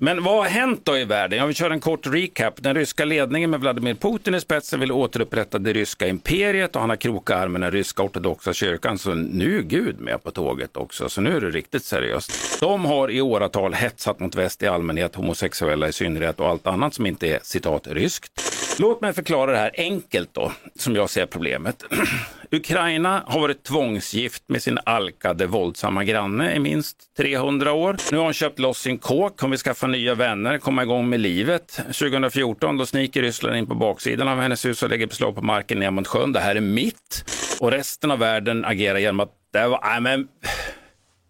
Men 0.00 0.22
vad 0.22 0.36
har 0.36 0.44
hänt 0.44 0.80
då 0.84 0.96
i 0.96 1.04
världen? 1.04 1.38
Jag 1.38 1.46
vill 1.46 1.56
köra 1.56 1.72
en 1.72 1.80
kort 1.80 2.06
recap. 2.06 2.62
Den 2.62 2.74
ryska 2.74 3.04
ledningen 3.04 3.50
med 3.50 3.60
Vladimir 3.60 3.94
Putin 3.94 4.34
i 4.34 4.40
spetsen 4.40 4.80
vill 4.80 4.92
återupprätta 4.92 5.58
det 5.58 5.72
ryska 5.72 6.06
imperiet 6.06 6.74
och 6.74 6.80
han 6.80 6.90
har 6.90 6.96
krokat 6.96 7.36
arm 7.36 7.52
med 7.52 7.60
den 7.60 7.70
ryska 7.70 8.02
ortodoxa 8.02 8.52
kyrkan. 8.52 8.98
Så 8.98 9.14
nu 9.14 9.58
är 9.58 9.62
Gud 9.62 10.00
med 10.00 10.22
på 10.22 10.30
tåget 10.30 10.76
också, 10.76 11.08
så 11.08 11.20
nu 11.20 11.36
är 11.36 11.40
det 11.40 11.50
riktigt 11.50 11.84
seriöst. 11.84 12.60
De 12.60 12.84
har 12.84 13.10
i 13.10 13.20
åratal 13.20 13.74
hetsat 13.74 14.20
mot 14.20 14.34
väst 14.34 14.62
i 14.62 14.66
allmänhet, 14.66 15.14
homosexuella 15.14 15.88
i 15.88 15.92
synnerhet 15.92 16.40
och 16.40 16.48
allt 16.48 16.66
annat 16.66 16.94
som 16.94 17.06
inte 17.06 17.26
är 17.26 17.38
citat 17.42 17.86
ryskt. 17.86 18.32
Låt 18.78 19.00
mig 19.00 19.12
förklara 19.12 19.52
det 19.52 19.58
här 19.58 19.70
enkelt 19.74 20.28
då, 20.32 20.52
som 20.76 20.94
jag 20.94 21.10
ser 21.10 21.26
problemet. 21.26 21.84
Ukraina 22.50 23.22
har 23.26 23.40
varit 23.40 23.62
tvångsgift 23.62 24.42
med 24.46 24.62
sin 24.62 24.78
alkade 24.84 25.46
våldsamma 25.46 26.04
granne 26.04 26.54
i 26.54 26.58
minst 26.58 26.96
300 27.16 27.72
år. 27.72 27.96
Nu 28.10 28.16
har 28.16 28.24
hon 28.24 28.32
köpt 28.32 28.58
loss 28.58 28.78
sin 28.78 28.98
kåk, 28.98 29.40
hon 29.40 29.50
vill 29.50 29.60
skaffa 29.60 29.86
nya 29.86 30.14
vänner, 30.14 30.58
komma 30.58 30.82
igång 30.82 31.08
med 31.08 31.20
livet. 31.20 31.72
2014 31.76 32.76
då 32.76 32.86
sniker 32.86 33.22
Ryssland 33.22 33.56
in 33.56 33.66
på 33.66 33.74
baksidan 33.74 34.28
av 34.28 34.40
hennes 34.40 34.64
hus 34.64 34.82
och 34.82 34.90
lägger 34.90 35.06
beslag 35.06 35.34
på 35.34 35.42
marken 35.42 35.78
ner 35.78 35.90
mot 35.90 36.06
sjön. 36.06 36.32
Det 36.32 36.40
här 36.40 36.56
är 36.56 36.60
mitt. 36.60 37.24
Och 37.60 37.70
resten 37.70 38.10
av 38.10 38.18
världen 38.18 38.64
agerar 38.64 38.98
genom 38.98 39.20
att 39.20 39.32
det 39.52 39.68
var, 39.68 39.80
nej 39.84 40.00
men, 40.00 40.28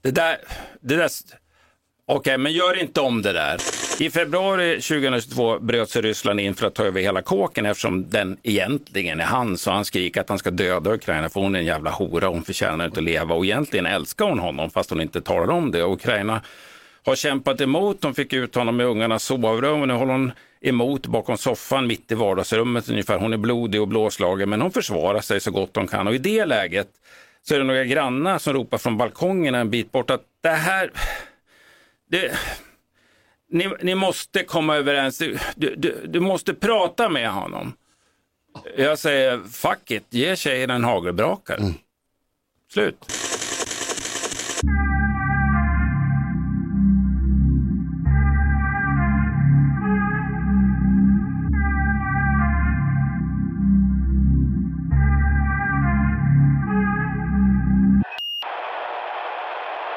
det 0.02 0.10
där, 0.10 0.36
det 0.80 0.96
där 0.96 1.10
Okej, 2.10 2.18
okay, 2.18 2.38
men 2.38 2.52
gör 2.52 2.80
inte 2.80 3.00
om 3.00 3.22
det 3.22 3.32
där. 3.32 3.58
I 4.00 4.10
februari 4.10 4.80
2022 4.80 5.58
bröt 5.58 5.90
sig 5.90 6.02
Ryssland 6.02 6.40
in 6.40 6.54
för 6.54 6.66
att 6.66 6.74
ta 6.74 6.84
över 6.84 7.00
hela 7.00 7.22
kåken 7.22 7.66
eftersom 7.66 8.10
den 8.10 8.36
egentligen 8.42 9.20
är 9.20 9.24
hans. 9.24 9.66
och 9.66 9.72
han 9.72 9.84
skriker 9.84 10.20
att 10.20 10.28
han 10.28 10.38
ska 10.38 10.50
döda 10.50 10.94
Ukraina 10.94 11.28
för 11.28 11.40
hon 11.40 11.54
är 11.54 11.58
en 11.58 11.64
jävla 11.64 11.90
hora, 11.90 12.28
hon 12.28 12.42
förtjänar 12.42 12.84
inte 12.84 13.00
att 13.00 13.04
leva. 13.04 13.34
Och 13.34 13.44
egentligen 13.44 13.86
älskar 13.86 14.24
hon 14.24 14.38
honom 14.38 14.70
fast 14.70 14.90
hon 14.90 15.00
inte 15.00 15.20
talar 15.20 15.50
om 15.50 15.70
det. 15.70 15.82
Ukraina 15.82 16.42
har 17.04 17.16
kämpat 17.16 17.60
emot, 17.60 18.00
de 18.00 18.14
fick 18.14 18.32
ut 18.32 18.54
honom 18.54 18.80
i 18.80 18.84
ungarnas 18.84 19.22
sovrum 19.22 19.80
och 19.80 19.88
nu 19.88 19.94
håller 19.94 20.12
hon 20.12 20.32
emot 20.60 21.06
bakom 21.06 21.38
soffan 21.38 21.86
mitt 21.86 22.12
i 22.12 22.14
vardagsrummet 22.14 22.88
ungefär. 22.88 23.18
Hon 23.18 23.32
är 23.32 23.36
blodig 23.36 23.80
och 23.80 23.88
blåslagen 23.88 24.48
men 24.48 24.60
hon 24.60 24.70
försvarar 24.70 25.20
sig 25.20 25.40
så 25.40 25.50
gott 25.50 25.76
hon 25.76 25.86
kan. 25.86 26.08
Och 26.08 26.14
i 26.14 26.18
det 26.18 26.46
läget 26.46 26.88
så 27.42 27.54
är 27.54 27.58
det 27.58 27.64
några 27.64 27.84
grannar 27.84 28.38
som 28.38 28.52
ropar 28.52 28.78
från 28.78 28.96
balkongerna 28.96 29.58
en 29.58 29.70
bit 29.70 29.92
bort 29.92 30.10
att 30.10 30.22
det 30.42 30.48
här 30.48 30.90
det, 32.10 32.32
ni, 33.50 33.68
ni, 33.82 33.94
måste 33.94 34.44
komma 34.44 34.76
överens. 34.76 35.18
Du, 35.18 35.38
du, 35.56 36.06
du, 36.06 36.20
måste 36.20 36.54
prata 36.54 37.08
med 37.08 37.30
honom. 37.30 37.72
Jag 38.76 38.98
säger 38.98 39.40
fuck 39.52 39.90
it, 39.90 40.04
ge 40.10 40.36
tjejen 40.36 40.70
en 40.70 40.84
hagelbrakare. 40.84 41.58
Mm. 41.58 41.74
Slut. 42.72 43.06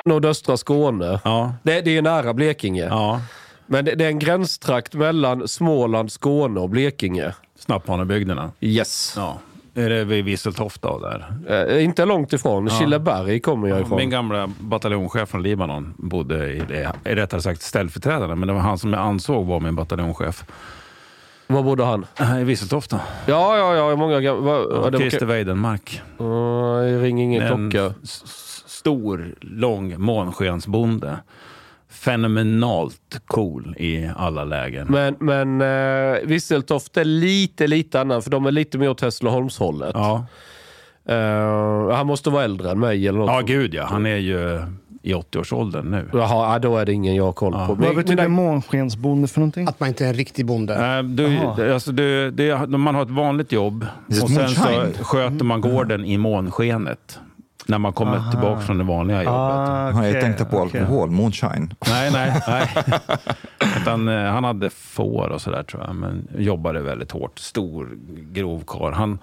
nordöstra 0.06 0.58
Skåne. 0.58 1.20
Ja. 1.24 1.54
Det, 1.64 1.82
det 1.82 1.98
är 1.98 2.02
nära 2.02 2.34
Blekinge. 2.34 2.84
Ja. 2.84 3.22
Men 3.72 3.86
det, 3.86 3.96
det, 3.96 4.06
är 4.06 4.10
en 4.10 4.20
gränstrakt 4.20 4.94
mellan 4.94 5.48
Småland, 5.48 6.12
Skåne 6.12 6.60
och 6.60 6.70
Blekinge. 6.70 7.34
Snapphanebygderna? 7.56 8.52
Yes. 8.60 9.14
Ja. 9.18 9.40
Är 9.74 9.90
det 9.90 10.04
vid 10.04 10.26
Visseltofta 10.26 11.00
där? 11.00 11.26
Eh, 11.50 11.84
inte 11.84 12.06
långt 12.06 12.34
ifrån. 12.34 12.68
Ja. 12.68 12.80
Killeberg 12.80 13.40
kommer 13.40 13.68
jag 13.68 13.82
ifrån. 13.82 13.98
Min 13.98 14.10
gamla 14.10 14.50
bataljonschef 14.60 15.30
från 15.30 15.44
Libanon 15.44 15.94
bodde 15.98 16.54
i 16.54 16.64
det. 16.68 16.94
Rättare 17.04 17.42
sagt 17.42 17.62
ställföreträdare, 17.62 18.36
men 18.36 18.48
det 18.48 18.54
var 18.54 18.62
han 18.62 18.78
som 18.78 18.94
jag 18.94 19.02
ansåg 19.02 19.46
var 19.46 19.60
min 19.60 19.76
bataljonschef. 19.76 20.46
Var 21.48 21.64
bodde 21.64 21.84
han? 21.84 22.06
I 22.42 22.44
Visseltofta. 22.44 23.00
Ja, 23.26 23.58
ja, 23.58 23.76
ja. 23.76 23.96
Många 23.96 24.22
gamla... 24.22 24.52
Ja, 24.52 24.92
Christer 24.92 25.26
Weidenmark. 25.26 26.02
Uh, 26.22 26.26
det 26.82 27.00
ringer 27.00 27.24
ingen 27.24 27.48
klocka 27.48 27.94
stor, 28.66 29.36
lång 29.42 30.02
månskensbonde. 30.02 31.18
Fenomenalt 32.02 33.22
cool 33.28 33.76
i 33.78 34.10
alla 34.16 34.44
lägen. 34.44 34.88
Men, 34.90 35.16
men 35.20 35.62
uh, 35.62 36.28
Visseltoft 36.28 36.98
är 36.98 37.06
lite, 37.06 37.68
lite 37.68 38.02
annan, 38.02 38.22
för 38.22 38.32
de 38.32 38.46
är 38.46 38.52
lite 38.52 38.78
mer 38.78 38.90
åt 38.90 39.02
Hässleholmshållet. 39.02 39.92
Ja. 39.94 40.26
Uh, 41.10 41.92
han 41.92 42.08
måste 42.08 42.30
vara 42.30 42.44
äldre 42.44 42.72
än 42.72 42.80
mig 42.80 43.08
eller 43.08 43.20
något. 43.20 43.30
Ja, 43.30 43.42
gud 43.42 43.74
ja. 43.74 43.86
Han 43.86 44.06
är 44.06 44.18
ju 44.18 44.62
i 45.04 45.14
80-årsåldern 45.14 45.92
nu. 45.92 46.10
Jaha, 46.14 46.60
då 46.60 46.78
är 46.78 46.86
det 46.86 46.94
ingen 46.94 47.16
jag 47.16 47.26
har 47.26 47.34
koll 47.34 47.54
på. 47.54 47.74
Vad 47.74 47.96
betyder 47.96 48.28
månskensbonde 48.28 49.28
för 49.28 49.40
någonting? 49.40 49.68
Att 49.68 49.80
man 49.80 49.90
inte 49.90 50.06
är 50.06 50.10
en 50.10 50.14
riktig 50.14 50.46
bonde. 50.46 50.98
Äh, 50.98 51.04
du, 51.04 51.38
alltså, 51.74 51.92
du, 51.92 52.32
det, 52.32 52.68
man 52.68 52.96
har 52.96 53.02
ett 53.02 53.10
vanligt 53.10 53.52
jobb 53.52 53.86
och 54.08 54.30
sen 54.30 54.50
så 54.50 55.04
sköter 55.04 55.46
man 55.46 55.62
gården 55.62 56.06
i 56.06 56.18
månskenet. 56.18 57.20
När 57.66 57.78
man 57.78 57.94
kommer 57.94 58.18
Aha. 58.18 58.32
tillbaka 58.32 58.62
från 58.62 58.78
det 58.78 58.84
vanliga 58.84 59.24
jobbet. 59.24 59.40
Ah, 59.40 59.90
okay, 59.90 60.12
jag 60.12 60.22
tänkte 60.22 60.46
på 60.46 60.58
okay. 60.58 60.82
alkohol, 60.82 61.10
moonshine. 61.10 61.74
Nej, 61.88 62.12
nej. 62.12 62.42
nej. 62.48 62.70
Utan, 63.82 64.08
eh, 64.08 64.24
han 64.24 64.44
hade 64.44 64.70
får 64.70 65.30
och 65.30 65.42
sådär 65.42 65.64
tror 65.64 65.84
jag, 65.84 65.96
men 65.96 66.28
jobbade 66.38 66.82
väldigt 66.82 67.12
hårt. 67.12 67.40
Stor, 67.40 67.90
grov 68.32 68.64
karl. 68.68 68.94
Han, 68.94 69.20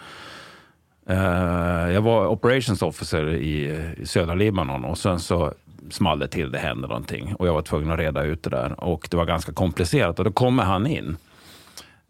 eh, 1.09 1.93
jag 1.93 2.01
var 2.01 2.27
operations 2.27 2.83
officer 2.83 3.29
i, 3.29 3.83
i 3.97 4.07
södra 4.07 4.35
Libanon 4.35 4.85
och 4.85 4.99
sen 4.99 5.19
så 5.19 5.53
small 5.91 6.19
det 6.19 6.29
till, 6.29 6.51
det 6.51 6.59
hände 6.59 6.89
någonting. 6.89 7.35
Och 7.35 7.49
jag 7.49 7.55
var 7.55 7.63
tvungen 7.63 7.91
att 7.91 7.99
reda 7.99 8.23
ut 8.23 8.43
det 8.43 8.51
där. 8.51 8.85
Och 8.85 9.09
det 9.11 9.17
var 9.17 9.25
ganska 9.25 9.53
komplicerat. 9.53 10.19
Och 10.19 10.25
då 10.25 10.33
kommer 10.33 10.63
han 10.63 10.87
in. 10.87 11.17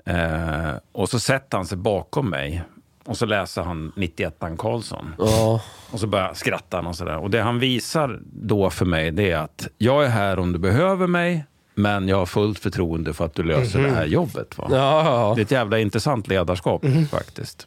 Eh, 0.04 0.72
och 0.92 1.08
så 1.08 1.20
sätter 1.20 1.58
han 1.58 1.66
sig 1.66 1.78
bakom 1.78 2.30
mig 2.30 2.62
och 3.08 3.16
så 3.16 3.26
läser 3.26 3.62
han 3.62 3.92
91 3.96 4.34
Karlsson. 4.58 5.14
Ja. 5.18 5.60
Och 5.90 6.00
så 6.00 6.06
börjar 6.06 6.34
skratta 6.34 6.76
han 6.76 6.86
och 6.86 6.96
sådär. 6.96 7.18
Och 7.18 7.30
det 7.30 7.42
han 7.42 7.58
visar 7.58 8.20
då 8.22 8.70
för 8.70 8.84
mig 8.84 9.10
det 9.10 9.30
är 9.30 9.36
att 9.36 9.68
jag 9.78 10.04
är 10.04 10.08
här 10.08 10.38
om 10.38 10.52
du 10.52 10.58
behöver 10.58 11.06
mig, 11.06 11.44
men 11.74 12.08
jag 12.08 12.16
har 12.16 12.26
fullt 12.26 12.58
förtroende 12.58 13.12
för 13.12 13.24
att 13.24 13.34
du 13.34 13.42
löser 13.42 13.82
det 13.82 13.90
här 13.90 14.06
jobbet. 14.06 14.58
Va? 14.58 14.66
Ja, 14.70 15.04
ja. 15.04 15.32
Det 15.34 15.40
är 15.40 15.44
ett 15.44 15.50
jävla 15.50 15.78
intressant 15.78 16.28
ledarskap 16.28 16.84
faktiskt. 17.10 17.66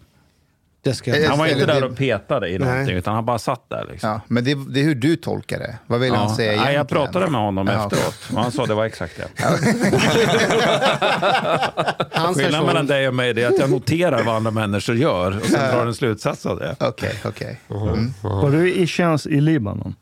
Det 0.83 0.94
ska 0.94 1.12
jag 1.12 1.24
Eh, 1.24 1.30
Han 1.30 1.39
var 1.39 1.45
inte 1.48 1.63
Eller 1.63 1.74
där 1.74 1.81
det- 1.81 1.88
och 1.88 1.98
petade 1.98 2.50
i 2.50 2.60
Nej. 2.60 2.68
någonting, 2.69 2.95
utan 2.95 3.16
han 3.16 3.25
bara 3.25 3.39
satt 3.39 3.69
där. 3.69 3.86
Liksom. 3.92 4.10
Ja, 4.10 4.22
men 4.28 4.44
det, 4.44 4.57
det 4.69 4.80
är 4.80 4.83
hur 4.83 4.95
du 4.95 5.16
tolkar 5.16 5.60
det. 5.60 5.78
Vad 5.88 6.00
vill 6.00 6.13
han 6.16 6.30
säga 6.30 6.51
Nej, 6.51 6.60
jag 6.60 6.72
egentligen? 6.74 7.06
pratade 7.06 7.31
med 7.31 7.42
honom 7.42 7.68
Ja, 7.68 7.74
efteråt 7.86 8.30
och 8.33 8.42
han 8.42 8.51
sa 8.51 8.66
det 8.66 8.74
var 8.74 8.86
exakt 8.86 9.18
det. 9.18 9.44
Hans 12.12 12.38
Skillnaden 12.38 12.66
mellan 12.68 12.88
dig 12.88 13.07
och 13.07 13.13
mig 13.16 13.30
är 13.42 13.48
att 13.48 13.60
jag 13.60 13.69
noterar 13.69 14.24
vad 14.24 14.36
andra 14.36 14.51
människor 14.51 14.95
gör 14.95 15.38
och 15.38 15.45
sen 15.45 15.75
drar 15.75 15.86
en 15.86 15.94
slutsats 15.94 16.45
av 16.45 16.60
det. 16.60 16.75
Okej, 16.80 17.13
okej. 17.25 17.60
Mm. 17.69 18.13
Var 18.22 18.51
du 18.51 18.74
i 18.74 18.88
tjänst 18.88 19.25
i 19.28 19.42
Libanon? 19.42 19.95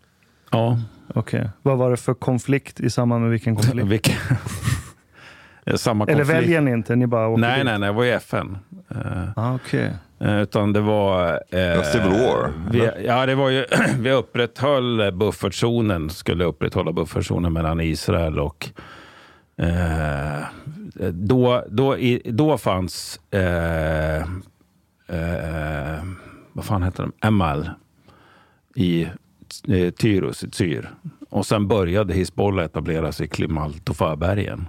Ja, 0.52 0.80
Okej. 1.14 1.50
Vad 1.62 1.78
var 1.78 1.92
det 1.92 1.98
för 1.98 2.14
konflikt 2.14 2.80
i 2.80 2.90
samband 2.90 3.22
med 3.22 3.31
vilken 3.31 3.56
konflikt? 3.56 3.88
vilka... 3.88 4.12
Samma 5.76 6.04
Eller 6.06 6.16
konflikt. 6.16 6.38
väljer 6.42 6.62
ni 6.62 6.72
inte? 6.72 6.96
Ni 6.96 7.08
bara 7.08 7.28
åker 7.28 7.42
Nej, 7.42 7.56
dit? 7.58 7.66
nej, 7.66 7.80
nej, 7.80 7.88
jag 7.88 7.94
var 7.94 8.06
i 8.06 8.12
FN. 8.12 8.58
Eh, 8.92 8.98
Ah, 9.36 9.56
Okej. 9.56 9.92
Eh, 10.19 10.42
Utan 10.42 10.74
det 10.74 10.81
var... 10.81 11.44
Eh, 11.50 11.83
Civil 11.83 12.10
War, 12.10 12.54
Vi, 12.71 12.89
ja, 13.06 13.25
det 13.25 13.36
var 13.36 13.50
ju... 13.50 13.66
vi 14.00 14.12
upprätthöll 14.12 15.12
buffertzonen, 15.12 16.10
skulle 16.10 16.44
upprätthålla 16.44 16.92
buffertzonen 16.92 17.54
mellan 17.54 17.81
Israel 17.81 18.39
och... 18.39 18.69
Eh, 19.57 20.42
då, 21.12 21.63
då, 21.69 21.98
då 22.25 22.57
fanns... 22.57 23.19
Eh, 23.31 24.21
eh, 25.07 26.04
vad 26.54 26.66
fan 26.66 26.83
heter 26.83 27.04
de? 27.04 27.27
Emal 27.27 27.69
i 28.75 29.07
eh, 29.68 29.89
Tyrus, 29.89 30.44
i 30.44 30.50
Tyr. 30.50 30.89
Och 31.30 31.45
sen 31.45 31.68
började 31.68 32.13
Hizbollah 32.13 32.66
etablera 32.66 33.12
sig 33.12 33.25
i 33.25 33.30
Klimaltoförbergen 33.30 34.68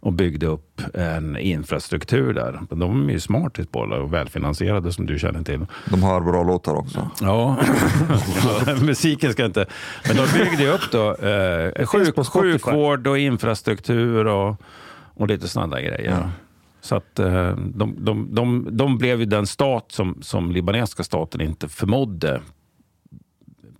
och 0.00 0.12
byggde 0.12 0.46
upp 0.46 0.82
en 0.94 1.36
infrastruktur 1.36 2.32
där. 2.32 2.60
De 2.70 3.08
är 3.08 3.12
ju 3.12 3.20
smart 3.20 3.58
Hizbollah 3.58 3.98
och 3.98 4.14
välfinansierade 4.14 4.92
som 4.92 5.06
du 5.06 5.18
känner 5.18 5.42
till. 5.42 5.66
De 5.90 6.02
har 6.02 6.20
bra 6.20 6.42
låtar 6.42 6.74
också. 6.74 7.10
Ja, 7.20 7.56
musiken 8.82 9.32
ska 9.32 9.44
inte... 9.44 9.66
Men 10.06 10.16
de 10.16 10.38
byggde 10.38 10.72
upp 10.72 10.92
då, 10.92 11.14
eh, 11.14 11.86
sjuk, 11.86 12.26
sjukvård 12.26 13.06
och 13.06 13.18
infrastruktur 13.18 14.26
och, 14.26 14.56
och 15.14 15.28
lite 15.28 15.48
sådana 15.48 15.80
grejer. 15.80 16.30
Så 16.80 16.96
att 16.96 17.18
eh, 17.18 17.56
de, 17.56 17.96
de, 17.98 18.34
de, 18.34 18.68
de 18.70 18.98
blev 18.98 19.20
ju 19.20 19.26
den 19.26 19.46
stat 19.46 19.86
som, 19.88 20.18
som 20.22 20.52
libanesiska 20.52 21.04
staten 21.04 21.40
inte 21.40 21.68
förmådde 21.68 22.40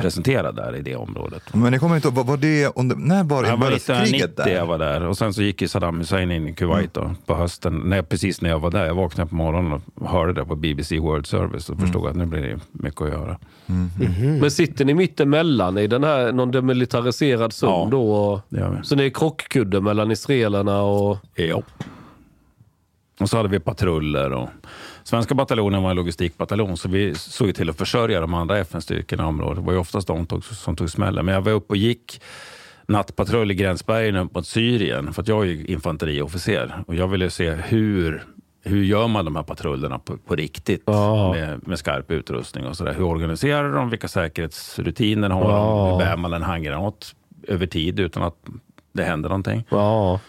presentera 0.03 0.53
där 0.53 0.77
i 0.77 0.83
det 0.83 0.97
området. 0.97 1.55
Men 1.55 1.73
jag 1.73 1.81
kommer 1.83 1.97
inte 1.97 2.09
ihåg, 2.09 2.15
vad 2.15 2.27
var 2.27 2.37
det 2.37 2.73
under, 2.77 2.97
när 2.97 3.25
var 3.25 3.37
Jag 3.45 3.57
var 3.57 3.67
inbördeskriget 3.67 4.05
1990 4.05 4.53
jag 4.55 4.63
där? 4.63 4.67
var 4.67 4.79
där 4.79 5.07
och 5.07 5.19
sen 5.19 5.35
så 5.35 5.43
gick 5.43 5.63
ju 5.63 5.69
Saddam 5.69 5.99
Hussein 5.99 6.31
in 6.31 6.49
i 6.49 6.55
Kuwait 6.55 6.95
då, 6.95 7.15
på 7.27 7.35
hösten. 7.35 7.79
När, 7.85 8.03
precis 8.03 8.41
när 8.41 8.51
jag 8.51 8.59
var 8.59 8.71
där. 8.71 8.87
Jag 8.87 8.95
vaknade 8.95 9.29
på 9.31 9.35
morgonen 9.37 9.83
och 9.95 10.11
hörde 10.11 10.33
det 10.33 10.45
på 10.45 10.57
BBC 10.57 10.99
World 10.99 11.27
Service 11.27 11.71
och 11.71 11.81
förstod 11.81 12.07
att 12.07 12.17
nu 12.17 12.27
blir 12.27 12.41
det 12.43 12.59
mycket 12.73 13.03
att 13.03 13.09
göra. 13.09 13.39
Men 14.41 14.51
sitter 14.51 14.85
ni 14.85 14.95
mittemellan 14.95 15.79
i 15.79 15.87
den 15.87 16.05
här, 16.05 16.33
någon 16.33 16.51
demilitariserad 16.51 17.53
zon 17.53 17.71
Ja. 17.71 17.89
då? 17.91 18.13
Och, 18.13 18.41
Det 18.49 18.61
gör 18.61 18.71
vi. 18.71 18.85
så 18.87 18.97
ni 18.97 19.07
är 19.07 19.11
krockkudde 19.11 19.81
mellan 19.81 20.11
israelerna 20.11 20.83
och... 20.83 21.19
Ja. 21.35 21.63
Och 23.21 23.31
så 23.31 23.37
hade 23.37 23.49
vi 23.49 23.61
patruller. 23.61 24.33
Och 24.33 24.49
svenska 25.09 25.35
bataljonen 25.35 25.83
var 25.83 25.91
en 25.91 25.97
logistikbataljon, 25.97 26.77
så 26.77 26.89
vi 26.89 27.15
såg 27.15 27.47
ju 27.47 27.53
till 27.53 27.71
att 27.71 27.79
försörja 27.79 28.21
de 28.21 28.35
andra 28.35 28.59
FN-styrkorna 28.59 29.23
i 29.23 29.27
området. 29.27 29.57
Det 29.57 29.67
var 29.67 29.73
ju 29.73 29.79
oftast 29.79 30.07
de 30.07 30.27
tog, 30.27 30.45
som 30.45 30.77
tog 30.77 30.91
smällen. 30.91 31.25
Men 31.25 31.35
jag 31.35 31.43
var 31.43 31.53
uppe 31.53 31.73
och 31.73 31.77
gick 31.77 32.21
nattpatrull 32.87 33.51
i 33.51 33.55
gränsbergen 33.55 34.17
upp 34.17 34.35
mot 34.35 34.47
Syrien, 34.47 35.13
för 35.13 35.23
att 35.23 35.29
jag 35.29 35.43
är 35.43 35.47
ju 35.47 35.67
infanteriofficer. 35.67 36.75
Och 36.87 36.95
jag 36.95 37.09
ville 37.09 37.31
se 37.31 37.51
hur, 37.51 38.23
hur 38.65 38.85
gör 38.85 39.09
man 39.09 39.25
de 39.25 39.37
här 39.37 39.43
patrullerna 39.43 39.99
på, 39.99 40.17
på 40.17 40.37
riktigt 40.37 40.83
Ja. 40.87 41.33
med, 41.33 41.69
med 41.69 41.79
skarp 41.79 42.11
utrustning 42.11 42.67
och 42.67 42.77
sådär. 42.77 42.95
Hur 42.95 43.05
organiserar 43.05 43.73
de? 43.73 43.91
Vilka 43.91 44.09
säkerhetsrutiner 44.09 45.31
har 45.31 45.51
Ja. 45.51 45.87
de? 45.89 45.91
Hur 45.93 45.99
bär 45.99 46.17
man 46.17 46.33
en 46.33 46.43
handgranat 46.43 47.15
över 47.49 47.67
tid 47.67 48.01
utan 48.01 48.23
att 48.23 48.37
det 48.93 49.05
händer 49.05 49.29
någonting? 49.29 49.65
Ja. 49.71 50.21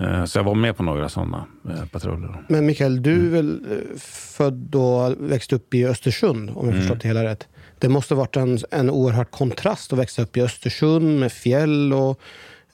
Eh, 0.00 0.24
Så 0.24 0.38
jag 0.38 0.44
var 0.44 0.54
med 0.54 0.76
på 0.76 0.82
några 0.82 1.08
sådana 1.08 1.46
eh, 1.68 1.84
patruller. 1.86 2.44
Men 2.48 2.66
Mikael, 2.66 3.02
du 3.02 3.26
är 3.26 3.30
väl 3.30 3.64
eh, 3.72 3.98
född 4.00 4.74
och 4.74 5.14
växt 5.18 5.52
upp 5.52 5.74
i 5.74 5.86
Östersund, 5.86 6.50
om 6.54 6.66
jag 6.68 6.76
förstått 6.78 7.00
det 7.00 7.08
hela 7.08 7.24
rätt. 7.24 7.48
Det 7.78 7.88
måste 7.88 8.14
ha 8.14 8.18
varit 8.18 8.36
en, 8.36 8.58
en 8.70 8.90
oerhörd 8.90 9.30
kontrast 9.30 9.92
att 9.92 9.98
växa 9.98 10.22
upp 10.22 10.36
i 10.36 10.40
Östersund 10.42 11.20
med 11.20 11.32
fjäll 11.32 11.92
och... 11.92 12.20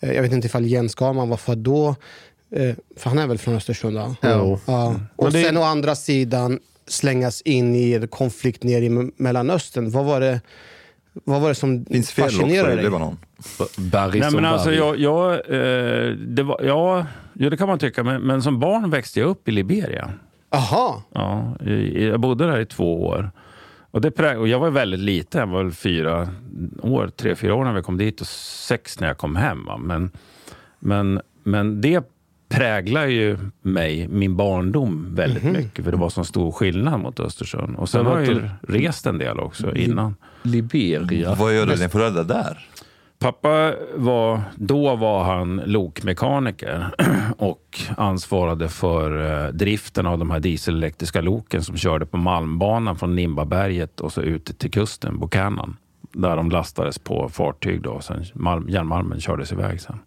Jag 0.04 0.22
vet 0.22 0.32
inte 0.32 0.46
ifall 0.46 0.66
Jens 0.66 0.92
Skarman 0.92 1.28
var 1.28 1.36
född 1.36 1.58
då. 1.58 1.94
För 2.96 3.08
han 3.10 3.18
är 3.18 3.26
väl 3.26 3.38
från 3.38 3.54
Östersund? 3.54 3.96
Va? 3.96 4.16
Ja. 4.20 4.40
Och 5.16 5.24
Men 5.24 5.32
det- 5.32 5.42
sen 5.42 5.56
å 5.56 5.62
andra 5.62 5.94
sidan 5.94 6.58
slängas 6.86 7.40
in 7.42 7.76
i 7.76 7.92
en 7.92 8.08
konflikt 8.08 8.62
nere 8.62 8.84
i 8.84 9.10
Mellanöstern. 9.16 9.90
Vad 9.90 10.04
var 10.04 10.20
det, 10.20 10.40
vad 11.24 11.40
var 11.40 11.48
det 11.48 11.54
som 11.54 11.84
Finns 11.84 12.12
fel 12.12 12.24
fascinerade 12.24 12.72
i 12.72 12.76
dig? 12.76 12.84
Libanon. 12.84 13.16
Nej, 14.20 14.22
som 14.22 14.34
men 14.34 14.44
alltså, 14.44 14.72
jag, 14.72 14.98
jag, 14.98 15.32
eh, 15.32 16.10
det 16.16 16.42
var, 16.42 16.60
ja, 16.64 17.06
ja, 17.32 17.50
det 17.50 17.56
kan 17.56 17.68
man 17.68 17.78
tycka. 17.78 18.04
Men, 18.04 18.22
men 18.22 18.42
som 18.42 18.60
barn 18.60 18.90
växte 18.90 19.20
jag 19.20 19.28
upp 19.28 19.48
i 19.48 19.52
Liberia. 19.52 20.10
Aha. 20.50 21.02
Ja, 21.14 21.54
i, 21.66 21.70
i- 21.72 22.08
jag 22.08 22.20
bodde 22.20 22.46
där 22.46 22.60
i 22.60 22.66
två 22.66 23.06
år. 23.06 23.30
Och, 23.90 24.00
det 24.00 24.10
prä- 24.10 24.36
och 24.36 24.48
jag 24.48 24.58
var 24.58 24.70
väldigt 24.70 25.00
liten, 25.00 25.40
jag 25.40 25.46
var 25.46 25.62
väl 25.62 25.72
fyra 25.72 26.28
år, 26.82 27.10
tre, 27.16 27.34
fyra 27.34 27.54
år 27.54 27.64
när 27.64 27.72
vi 27.72 27.82
kom 27.82 27.98
dit 27.98 28.20
och 28.20 28.26
sex 28.26 29.00
när 29.00 29.08
jag 29.08 29.18
kom 29.18 29.36
hem. 29.36 29.64
Va? 29.64 29.76
Men, 29.76 30.10
men, 30.78 31.20
men 31.42 31.80
det 31.80 32.04
präglar 32.52 33.06
ju 33.06 33.38
mig, 33.62 34.08
min 34.08 34.36
barndom, 34.36 35.06
väldigt 35.14 35.42
mycket. 35.42 35.84
För 35.84 35.90
det 35.90 35.96
var 35.96 36.08
så 36.08 36.24
stor 36.24 36.52
skillnad 36.52 37.00
mot 37.00 37.20
Östersund. 37.20 37.76
Och 37.76 37.88
sen 37.88 38.02
Men 38.02 38.12
har 38.12 38.18
jag 38.20 38.28
ju 38.28 38.48
rest 38.68 39.06
en 39.06 39.18
del 39.18 39.40
också 39.40 39.74
innan. 39.74 40.16
Liberia. 40.42 41.34
Vad 41.34 41.54
gör 41.54 41.66
dina 41.66 41.88
föräldrar 41.88 42.24
där? 42.24 42.66
Pappa 43.18 43.74
var, 43.94 44.40
då 44.54 44.96
var 44.96 45.24
han 45.24 45.62
lokmekaniker 45.66 46.86
och 47.36 47.80
ansvarade 47.96 48.68
för 48.68 49.30
eh, 49.44 49.52
driften 49.52 50.06
av 50.06 50.18
de 50.18 50.30
här 50.30 50.40
dieselelektriska 50.40 51.20
loken 51.20 51.62
som 51.62 51.76
körde 51.76 52.06
på 52.06 52.16
Malmbanan 52.16 52.96
från 52.96 53.16
Nimbaberget 53.16 54.00
och 54.00 54.12
så 54.12 54.20
ut 54.20 54.58
till 54.58 54.70
kusten, 54.70 55.18
Buchanan. 55.18 55.76
Där 56.12 56.36
de 56.36 56.50
lastades 56.50 56.98
på 56.98 57.28
fartyg 57.28 57.82
då 57.82 57.90
och 57.90 58.04
sen 58.04 58.24
malm, 58.34 58.68
järnmalmen 58.68 59.20
kördes 59.20 59.52
iväg 59.52 59.80
sen. 59.80 59.98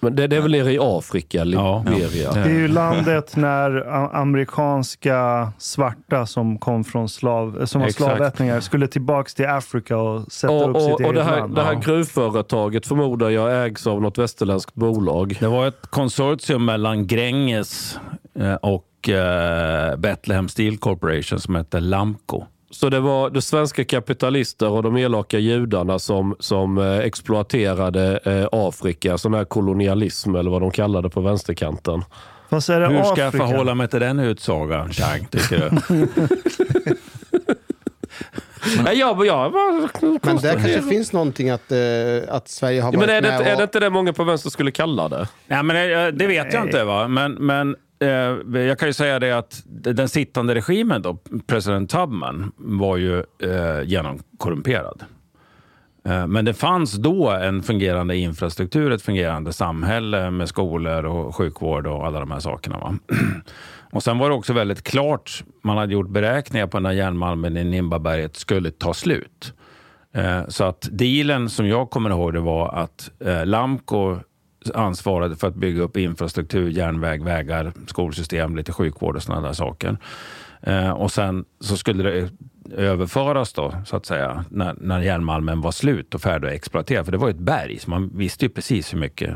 Men 0.00 0.16
det, 0.16 0.26
det 0.26 0.36
är 0.36 0.40
väl 0.40 0.50
nere 0.50 0.72
i 0.72 0.78
Afrika, 0.80 1.44
Liberia? 1.44 2.32
Det 2.32 2.40
är 2.40 2.48
ju 2.48 2.68
landet 2.68 3.36
när 3.36 3.86
amerikanska 4.16 5.52
svarta 5.58 6.26
som 6.26 6.58
kom 6.58 6.84
från 6.84 7.08
slav, 7.08 7.66
som 7.66 7.80
var 7.80 7.88
slavättningar 7.88 8.60
skulle 8.60 8.86
tillbaks 8.86 9.34
till 9.34 9.46
Afrika 9.46 9.96
och 9.96 10.32
sätta 10.32 10.52
Och, 10.52 10.70
upp 10.70 10.76
och, 10.76 10.82
sitt 10.82 10.92
och 10.94 11.00
eget 11.00 11.14
det 11.14 11.22
här, 11.22 11.38
land. 11.38 11.54
det 11.54 11.62
här 11.62 11.74
gruvföretaget 11.74 12.86
förmodar 12.86 13.30
jag 13.30 13.66
ägs 13.66 13.86
av 13.86 14.02
något 14.02 14.18
västerländskt 14.18 14.74
bolag. 14.74 15.36
Det 15.40 15.48
var 15.48 15.66
ett 15.66 15.86
konsortium 15.90 16.64
mellan 16.64 17.06
Gränges 17.06 17.98
eh, 18.34 18.54
och 18.54 19.08
eh, 19.08 19.96
Bethlehem 19.96 20.48
Steel 20.48 20.78
Corporation 20.78 21.40
som 21.40 21.54
hette 21.54 21.80
Lamco. 21.80 22.44
Så 22.70 22.88
det 22.88 23.00
var 23.00 23.30
de 23.30 23.42
svenska 23.42 23.84
kapitalister 23.84 24.68
och 24.68 24.82
de 24.82 24.96
elaka 24.96 25.38
judarna 25.38 25.98
som, 25.98 26.36
som 26.38 26.78
eh, 26.78 26.98
exploaterade 26.98 28.20
eh, 28.24 28.48
Afrika, 28.52 29.18
sån 29.18 29.34
här 29.34 29.44
kolonialism 29.44 30.34
eller 30.34 30.50
vad 30.50 30.62
de 30.62 30.70
kallade 30.70 31.10
på 31.10 31.20
vänsterkanten. 31.20 32.04
Hur 32.50 32.60
ska 32.60 32.72
jag 32.74 33.00
Afrika? 33.00 33.30
förhålla 33.30 33.74
mig 33.74 33.88
till 33.88 34.00
den 34.00 34.18
utsagan, 34.18 34.92
Chang, 34.92 35.26
tycker 35.30 35.58
du? 35.58 36.06
Nej, 38.84 38.98
jag, 38.98 39.26
jag 39.26 39.50
var 39.50 39.88
Men 40.26 40.36
där 40.36 40.52
kanske 40.52 40.82
finns 40.82 41.12
någonting 41.12 41.50
att, 41.50 41.72
eh, 41.72 41.78
att 42.28 42.48
Sverige 42.48 42.82
har 42.82 42.92
Ja, 42.92 42.98
varit 42.98 43.08
men 43.08 43.16
är 43.16 43.22
det, 43.22 43.28
med 43.28 43.38
inte- 43.40 43.50
är 43.50 43.52
och... 43.54 43.58
det 43.58 43.62
inte 43.62 43.80
det 43.80 43.90
många 43.90 44.12
på 44.12 44.24
vänster 44.24 44.50
skulle 44.50 44.70
kalla 44.70 45.08
det? 45.08 45.28
Nej, 45.46 45.62
men 45.62 45.76
det, 45.76 46.10
det 46.10 46.26
vet 46.26 46.52
jag 46.52 46.64
inte. 46.66 46.84
Va? 46.84 47.08
Men, 47.08 47.32
men 47.32 47.76
eh, 48.00 48.60
jag 48.62 48.78
kan 48.78 48.88
ju 48.88 48.92
säga 48.92 49.18
det 49.18 49.32
att 49.32 49.62
den 49.66 50.08
sittande 50.08 50.54
regimen, 50.54 51.02
då, 51.02 51.18
president 51.46 51.90
Tubman, 51.90 52.52
var 52.56 52.96
ju 52.96 53.18
eh, 53.18 53.82
genomkorrumperad. 53.84 55.04
Eh, 56.04 56.26
Men 56.26 56.44
det 56.44 56.54
fanns 56.54 56.92
då 56.92 57.30
en 57.30 57.62
fungerande 57.62 58.16
infrastruktur, 58.16 58.92
ett 58.92 59.02
fungerande 59.02 59.52
samhälle 59.52 60.30
med 60.30 60.48
skolor 60.48 61.04
och 61.04 61.36
sjukvård 61.36 61.86
och 61.86 62.06
alla 62.06 62.20
de 62.20 62.30
här 62.30 62.40
sakerna. 62.40 62.78
Va? 62.78 62.98
Och 63.92 64.02
Sen 64.02 64.18
var 64.18 64.28
det 64.28 64.34
också 64.34 64.52
väldigt 64.52 64.82
klart, 64.82 65.44
man 65.62 65.76
hade 65.78 65.92
gjort 65.92 66.08
beräkningar 66.08 66.66
på 66.66 66.80
när 66.80 66.92
järnmalmen 66.92 67.56
i 67.56 67.64
Nimbaberget 67.64 68.36
skulle 68.36 68.70
ta 68.70 68.94
slut. 68.94 69.52
Eh, 70.14 70.40
så 70.48 70.64
att 70.64 70.88
dealen 70.92 71.48
som 71.50 71.66
jag 71.68 71.90
kommer 71.90 72.10
ihåg 72.10 72.32
det 72.32 72.40
var 72.40 72.74
att 72.74 73.10
eh, 73.24 73.46
Lamco 73.46 74.18
ansvarade 74.74 75.36
för 75.36 75.48
att 75.48 75.54
bygga 75.54 75.82
upp 75.82 75.96
infrastruktur, 75.96 76.70
järnväg, 76.70 77.22
vägar, 77.22 77.72
skolsystem, 77.86 78.56
lite 78.56 78.72
sjukvård 78.72 79.16
och 79.16 79.22
sådana 79.22 79.46
där 79.46 79.54
saker. 79.54 79.96
Eh, 80.60 80.90
och 80.90 81.12
sen 81.12 81.44
så 81.60 81.76
skulle 81.76 82.02
det 82.02 82.30
överföras 82.76 83.52
då, 83.52 83.74
så 83.84 83.96
att 83.96 84.06
säga, 84.06 84.44
när, 84.50 84.74
när 84.80 85.00
järnmalmen 85.00 85.60
var 85.60 85.72
slut 85.72 86.14
och 86.14 86.20
färdig 86.20 86.48
att 86.48 86.54
exploatera. 86.54 87.04
För 87.04 87.12
det 87.12 87.18
var 87.18 87.28
ju 87.28 87.34
ett 87.34 87.40
berg, 87.40 87.78
så 87.78 87.90
man 87.90 88.10
visste 88.14 88.44
ju 88.44 88.48
precis 88.48 88.94
hur 88.94 88.98
mycket 88.98 89.34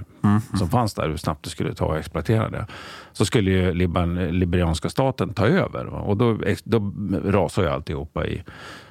som 0.58 0.68
fanns 0.68 0.94
där, 0.94 1.08
hur 1.08 1.16
snabbt 1.16 1.44
det 1.44 1.50
skulle 1.50 1.74
ta 1.74 1.92
att 1.92 1.98
exploatera 1.98 2.50
det. 2.50 2.66
Så 3.12 3.24
skulle 3.24 3.50
ju 3.50 3.74
Liban, 3.74 4.14
liberianska 4.14 4.88
staten 4.88 5.34
ta 5.34 5.46
över. 5.46 5.86
Och 5.86 6.16
då, 6.16 6.38
då 6.64 6.92
rasade 7.24 7.66
ju 7.66 7.74
alltihopa 7.74 8.26
i 8.26 8.42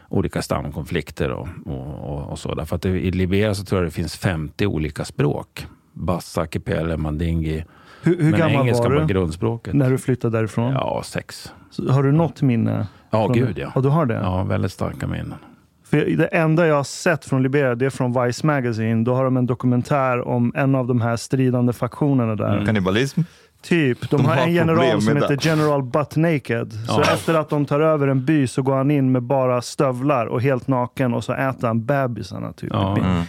olika 0.09 0.41
stamkonflikter 0.41 1.31
och, 1.31 1.47
och, 1.65 2.13
och, 2.13 2.31
och 2.31 2.39
så. 2.39 2.55
Därför 2.55 2.75
att 2.75 2.85
i 2.85 3.11
Liberia 3.11 3.53
så 3.53 3.63
tror 3.63 3.81
jag 3.81 3.87
det 3.87 3.93
finns 3.93 4.17
50 4.17 4.65
olika 4.65 5.05
språk. 5.05 5.65
Bassa, 5.93 6.47
Kipele, 6.47 6.97
Mandingi. 6.97 7.65
Hur, 8.03 8.17
hur 8.17 8.31
Men 8.31 8.39
gammal 8.39 8.61
engelska 8.61 8.83
var 8.83 8.95
var 8.95 9.01
du 9.01 9.07
grundspråket. 9.07 9.73
när 9.73 9.89
du 9.91 9.97
flyttade 9.97 10.37
därifrån? 10.37 10.71
Ja, 10.73 11.01
sex. 11.05 11.51
Så 11.69 11.91
Har 11.91 12.03
du 12.03 12.11
något 12.11 12.41
minne? 12.41 12.87
Ja, 13.09 13.25
från 13.25 13.33
gud 13.33 13.55
det? 13.55 13.61
ja. 13.61 13.71
Ja, 13.75 13.81
du 13.81 13.89
har 13.89 14.05
det? 14.05 14.13
Ja, 14.13 14.43
väldigt 14.43 14.71
starka 14.71 15.07
minnen. 15.07 15.35
För 15.83 15.97
det 15.97 16.25
enda 16.25 16.67
jag 16.67 16.75
har 16.75 16.83
sett 16.83 17.25
från 17.25 17.43
Liberia 17.43 17.75
det 17.75 17.85
är 17.85 17.89
från 17.89 18.25
Vice 18.25 18.45
Magazine. 18.47 19.03
Då 19.03 19.13
har 19.15 19.23
de 19.23 19.37
en 19.37 19.45
dokumentär 19.45 20.27
om 20.27 20.51
en 20.55 20.75
av 20.75 20.87
de 20.87 21.01
här 21.01 21.15
stridande 21.17 21.73
faktionerna 21.73 22.35
där. 22.35 22.53
Mm. 22.53 22.65
Kannibalism? 22.65 23.21
Typ. 23.61 24.09
De, 24.09 24.17
De 24.17 24.25
har 24.25 24.35
har 24.35 24.43
en 24.43 24.53
general 24.53 25.01
som 25.01 25.15
heter. 25.17 25.37
General 25.41 25.83
Butt 25.83 26.15
Naked. 26.15 26.73
Så 26.73 27.01
Ja. 27.05 27.13
efter 27.13 27.33
att 27.33 27.49
de 27.49 27.65
tar 27.65 27.79
över 27.79 28.07
en 28.07 28.25
by 28.25 28.47
så 28.47 28.61
går 28.61 28.75
han 28.75 28.91
in 28.91 29.11
med 29.11 29.23
bara 29.23 29.61
stövlar 29.61 30.25
och 30.25 30.41
helt 30.41 30.67
naken 30.67 31.13
och 31.13 31.23
så 31.23 31.33
äter 31.33 31.67
han 31.67 31.85
bebisarna. 31.85 32.53
Typ. 32.53 32.69
Ja. 32.73 32.97
Mm. 32.97 33.05
Helt 33.13 33.27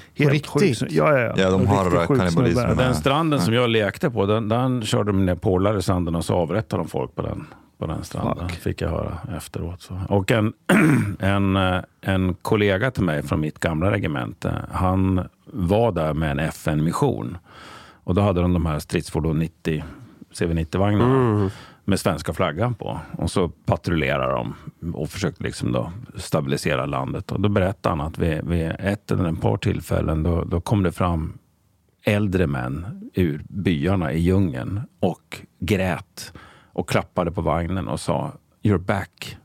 På 0.52 0.58
riktigt? 0.58 0.78
sjukt. 0.80 0.92
Ja, 0.92 1.12
ja, 1.12 1.20
ja. 1.20 1.32
Ja, 1.36 1.50
de 1.50 1.66
har 1.66 2.06
sjuk 2.06 2.18
kannibalism. 2.18 2.76
Den 2.76 2.94
stranden 2.94 3.40
som 3.40 3.54
jag 3.54 3.70
lekte 3.70 4.10
på, 4.10 4.26
den, 4.26 4.48
den 4.48 4.82
körde 4.82 5.12
de 5.12 5.26
ner 5.26 5.34
pålar 5.34 5.76
i 5.78 5.82
sanden 5.82 6.14
och 6.14 6.24
så 6.24 6.34
avrättade 6.34 6.82
de 6.82 6.88
folk 6.88 7.14
på 7.14 7.22
den, 7.22 7.46
på 7.78 7.86
den 7.86 8.04
stranden. 8.04 8.48
Fick 8.48 8.80
jag 8.82 8.88
höra 8.88 9.18
efteråt. 9.36 9.82
Så. 9.82 10.00
Och 10.08 10.30
en, 10.30 10.52
en, 11.18 11.56
eh, 11.56 11.80
en 12.00 12.34
kollega 12.42 12.90
till 12.90 13.04
mig 13.04 13.22
från 13.22 13.40
mitt 13.40 13.58
gamla 13.58 13.90
regemente, 13.90 14.54
han 14.72 15.20
var 15.46 15.92
där 15.92 16.14
med 16.14 16.30
en 16.30 16.38
FN-mission. 16.38 17.38
Och 18.04 18.14
då 18.14 18.22
hade 18.22 18.40
de 18.40 18.52
de 18.52 18.66
här 18.66 18.78
stridsfordon 18.78 19.38
90, 19.38 19.84
CV90-vagnarna 20.32 21.50
med 21.84 22.00
svenska 22.00 22.32
flaggan 22.32 22.74
på. 22.74 23.00
Och 23.18 23.30
så 23.30 23.48
patrullerade 23.48 24.32
de 24.32 24.54
och 24.94 25.10
försökte 25.10 25.42
liksom 25.42 25.72
då 25.72 25.92
stabilisera 26.16 26.86
landet. 26.86 27.32
Och 27.32 27.40
då 27.40 27.48
berättade 27.48 27.96
han 27.96 28.06
att 28.06 28.18
vid, 28.18 28.44
vid 28.44 28.72
ett 28.78 29.10
eller 29.10 29.32
ett 29.32 29.40
par 29.40 29.56
tillfällen 29.56 30.22
då, 30.22 30.44
då 30.44 30.60
kom 30.60 30.82
det 30.82 30.92
fram 30.92 31.38
äldre 32.04 32.46
män 32.46 33.10
ur 33.14 33.44
byarna 33.48 34.12
i 34.12 34.18
djungeln 34.18 34.80
och 35.00 35.40
grät 35.58 36.32
och 36.72 36.88
klappade 36.88 37.32
på 37.32 37.40
vagnen 37.40 37.88
och 37.88 38.00
sa 38.00 38.32
You're 38.62 38.78
back. 38.78 39.36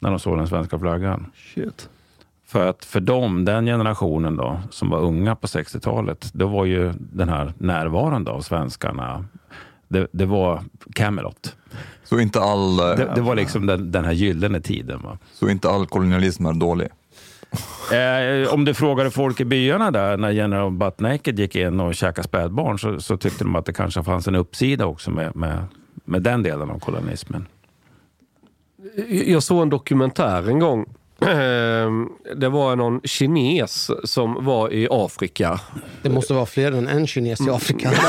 När 0.00 0.10
de 0.10 0.18
såg 0.18 0.38
den 0.38 0.48
svenska 0.48 0.78
flaggan. 0.78 1.30
Shit. 1.34 1.88
För 2.46 2.66
att 2.66 2.84
för 2.84 3.00
dem, 3.00 3.44
den 3.44 3.66
generationen 3.66 4.36
då, 4.36 4.60
som 4.70 4.90
var 4.90 4.98
unga 4.98 5.36
på 5.36 5.46
60-talet, 5.46 6.30
då 6.32 6.46
var 6.46 6.64
ju 6.64 6.92
den 6.98 7.28
här 7.28 7.52
närvaron 7.58 8.24
då 8.24 8.32
av 8.32 8.40
svenskarna, 8.40 9.24
det, 9.88 10.06
det 10.12 10.26
var 10.26 10.62
Camelot. 10.94 11.56
Så 12.04 12.20
inte 12.20 12.40
all, 12.40 12.80
eh, 12.80 12.86
Det, 12.86 13.12
det 13.14 13.20
var 13.20 13.34
liksom 13.34 13.66
den, 13.66 13.92
den 13.92 14.04
här 14.04 14.12
gyllene 14.12 14.60
tiden. 14.60 15.02
Va? 15.02 15.18
så 15.32 15.48
inte 15.48 15.70
all 15.70 15.86
kolonialism 15.86 16.46
är 16.46 16.52
dålig? 16.52 16.88
Eh, 17.92 18.54
om 18.54 18.64
du 18.64 18.74
frågade 18.74 19.10
folk 19.10 19.40
i 19.40 19.44
byarna 19.44 19.90
där 19.90 20.16
när 20.16 20.30
General 20.30 20.70
Butt 20.72 21.00
Naked 21.00 21.38
gick 21.38 21.56
in 21.56 21.80
och 21.80 21.94
käkade 21.94 22.28
spädbarn 22.28 22.78
så, 22.78 23.00
så 23.00 23.16
tyckte 23.16 23.44
de 23.44 23.56
att 23.56 23.66
det 23.66 23.72
kanske 23.72 24.02
fanns 24.02 24.28
en 24.28 24.34
uppsida 24.34 24.86
också 24.86 25.10
med, 25.10 25.36
med, 25.36 25.64
med 26.04 26.22
den 26.22 26.42
delen 26.42 26.70
av 26.70 26.78
kolonismen. 26.78 27.46
Jag 29.08 29.42
såg 29.42 29.62
en 29.62 29.70
dokumentär 29.70 30.48
en 30.48 30.58
gång. 30.58 30.86
Ehm, 31.20 32.08
Det 32.36 32.48
var 32.48 32.76
någon 32.76 33.00
kines 33.04 33.90
som 34.04 34.44
var 34.44 34.72
i 34.72 34.88
Afrika. 34.90 35.60
Det 36.02 36.08
måste 36.10 36.34
vara 36.34 36.46
fler 36.46 36.72
än 36.72 36.88
en 36.88 37.06
kines 37.06 37.40
i 37.40 37.50
Afrika. 37.50 37.90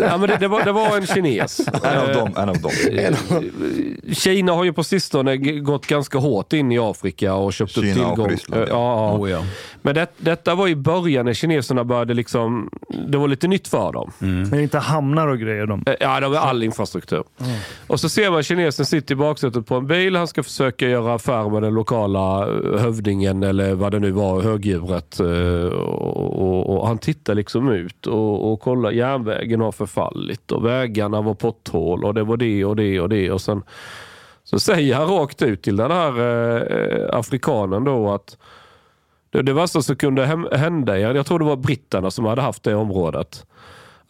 Ja, 0.00 0.16
men 0.16 0.28
det, 0.28 0.36
det, 0.40 0.48
var, 0.48 0.64
det 0.64 0.72
var 0.72 0.96
en 0.96 1.06
kines. 1.06 1.60
En 1.82 1.98
av 1.98 2.08
dem. 2.08 2.30
En 2.36 2.48
av 2.48 2.58
dem. 2.58 2.70
Kina 4.14 4.52
har 4.52 4.64
ju 4.64 4.72
på 4.72 4.84
sistone 4.84 5.36
gått 5.36 5.86
ganska 5.86 6.18
hårt 6.18 6.52
in 6.52 6.72
i 6.72 6.78
Afrika 6.78 7.34
och 7.34 7.52
köpt 7.52 7.78
upp 7.78 7.84
Kina 7.84 8.06
och 8.06 8.14
tillgång. 8.14 8.30
Ryssland, 8.30 8.62
ja. 8.62 8.66
ja. 8.68 8.72
Ja, 9.12 9.18
Oh, 9.18 9.30
ja. 9.30 9.42
Men 9.82 9.94
det, 9.94 10.06
detta 10.16 10.54
var 10.54 10.68
i 10.68 10.76
början 10.76 11.24
när 11.26 11.32
kineserna 11.34 11.84
började 11.84 12.14
liksom, 12.14 12.70
det 13.08 13.18
var 13.18 13.28
lite 13.28 13.48
nytt 13.48 13.68
för 13.68 13.92
dem. 13.92 14.10
Men 14.18 14.50
det 14.50 14.56
är 14.56 14.60
inte 14.60 14.78
hamnar 14.78 15.28
och 15.28 15.38
grejer 15.38 15.66
de. 15.66 15.82
Eh, 15.86 15.94
Ja, 16.00 16.20
det 16.20 16.28
var 16.28 16.36
all 16.38 16.62
infrastruktur. 16.62 17.22
Och 17.86 18.00
så 18.00 18.08
ser 18.08 18.30
man 18.30 18.42
kinesen 18.42 18.86
sitta 18.86 19.12
i 19.12 19.16
baksätet 19.16 19.66
på 19.66 19.74
en 19.74 19.86
bil. 19.86 20.16
Han 20.16 20.28
ska 20.28 20.42
försöka 20.42 20.88
göra 20.88 21.18
affär 21.32 21.50
med 21.50 21.62
den 21.62 21.74
lokala 21.74 22.48
eh, 22.48 22.80
hövdingen 22.80 23.42
eller 23.42 23.74
vad 23.74 23.92
det 23.92 23.98
nu 23.98 24.10
var, 24.10 24.40
högdjuret. 24.40 25.20
Eh, 25.20 25.78
och, 25.78 26.42
och, 26.42 26.78
och 26.78 26.86
han 26.86 26.98
tittar 26.98 27.34
liksom 27.34 27.68
ut 27.68 28.06
och, 28.06 28.52
och 28.52 28.60
kollar. 28.60 28.90
Järnvägen 28.90 29.60
har 29.60 29.72
förfallit 29.72 30.52
och 30.52 30.66
vägarna 30.66 31.22
var 31.22 31.34
potthål 31.34 32.04
och 32.04 32.14
det 32.14 32.24
var 32.24 32.36
det 32.36 32.64
och 32.64 32.76
det 32.76 33.00
och 33.00 33.08
det. 33.08 33.30
Och 33.30 33.40
sen 33.40 33.62
så 34.44 34.58
säger 34.58 34.94
han 34.94 35.08
rakt 35.08 35.42
ut 35.42 35.62
till 35.62 35.76
den 35.76 35.90
här 35.90 36.20
eh, 36.20 37.18
afrikanen 37.18 37.84
då 37.84 38.10
att 38.10 38.38
det, 39.30 39.42
det 39.42 39.52
värsta 39.52 39.82
som 39.82 39.96
kunde 39.96 40.48
hända 40.52 40.98
er, 40.98 41.14
jag 41.14 41.26
tror 41.26 41.38
det 41.38 41.44
var 41.44 41.56
britterna 41.56 42.10
som 42.10 42.24
hade 42.24 42.42
haft 42.42 42.62
det 42.62 42.74
området. 42.74 43.46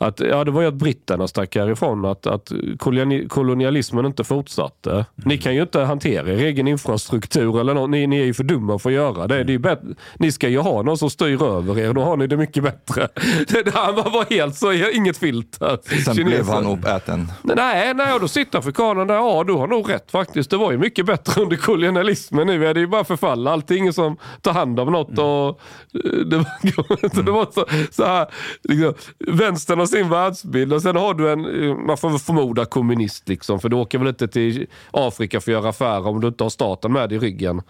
Att, 0.02 0.21
ja, 0.21 0.44
det 0.44 0.50
var 0.50 0.62
ju 0.62 0.68
att 0.68 0.75
britterna 0.75 1.28
stack 1.28 1.56
härifrån, 1.56 2.04
att, 2.04 2.26
att 2.26 2.52
koloni, 2.78 3.28
kolonialismen 3.28 4.06
inte 4.06 4.25
fortsatte. 4.25 5.06
Ni 5.14 5.38
kan 5.38 5.54
ju 5.54 5.62
inte 5.62 5.80
hantera 5.80 6.28
er 6.28 6.37
egen 6.37 6.68
infrastruktur, 6.68 7.61
eller 7.61 7.75
något. 7.75 7.90
Ni, 7.90 8.06
ni 8.06 8.21
är 8.21 8.25
ju 8.25 8.35
för 8.35 8.44
dumma 8.44 8.78
för 8.78 8.90
att 8.90 8.94
göra 8.94 9.26
det. 9.26 9.44
det 9.44 9.54
är. 9.54 9.78
Ni 10.18 10.32
ska 10.32 10.49
ju 10.49 10.59
ha 10.59 10.82
någon 10.82 10.99
som 10.99 11.11
styr 11.11 11.42
över 11.42 11.78
er, 11.78 11.92
då 11.92 12.02
har 12.02 12.16
ni 12.16 12.26
det 12.26 12.37
mycket 12.37 12.62
bättre. 12.62 13.09
Det, 13.49 13.75
han 13.75 13.94
var 13.94 14.35
helt 14.35 14.56
så, 14.56 14.73
inget 14.73 15.16
filter. 15.16 15.78
Sen 16.04 16.14
blev 16.14 16.25
Kinesen. 16.25 16.54
han 16.54 16.66
uppäten. 16.66 17.32
Nej, 17.42 17.94
nej, 17.94 18.14
och 18.14 18.21
då 18.21 18.28
sitter 18.28 18.59
afrikanen 18.59 19.06
där. 19.06 19.14
Ja, 19.14 19.44
du 19.47 19.52
har 19.52 19.66
nog 19.66 19.90
rätt 19.90 20.11
faktiskt. 20.11 20.50
Det 20.50 20.56
var 20.56 20.73
ju 20.73 20.78
mycket 20.78 21.06
bättre 21.06 21.42
under 21.42 21.56
kolonialismen. 21.56 22.47
Nu 22.47 22.66
är 22.66 22.75
det 22.75 22.80
ju 22.80 22.87
bara 22.87 23.04
förfall. 23.04 23.47
Allting 23.47 23.92
som 23.92 24.16
tar 24.40 24.52
hand 24.52 24.80
om 24.80 24.92
något. 24.92 25.18
Och, 25.18 25.61
eh, 26.04 26.26
det, 26.26 26.37
var, 26.37 27.23
det 27.25 27.30
var 27.30 27.47
så, 27.54 27.66
så 27.90 28.04
här, 28.04 28.26
liksom, 28.62 28.94
vänstern 29.18 29.78
har 29.78 29.87
sin 29.92 30.08
världsbild 30.08 30.72
och 30.72 30.82
sen 30.82 30.96
har 30.96 31.14
du 31.14 31.32
en, 31.32 31.87
man 31.87 31.96
får 31.96 32.11
väl 32.11 32.18
förmoda 32.18 32.64
kommunist 32.64 33.28
liksom. 33.28 33.61
För 33.61 33.68
du 33.68 33.76
åker 33.76 33.99
väl 33.99 34.08
inte 34.08 34.28
till 34.28 34.66
Afrika 34.90 35.40
för 35.40 35.52
att 35.52 35.58
göra 35.58 35.68
affärer 35.68 36.06
om 36.06 36.20
du 36.20 36.28
inte 36.28 36.44
har 36.44 36.50
staten 36.50 36.92
med 36.92 37.12
i 37.12 37.18
ryggen. 37.18 37.62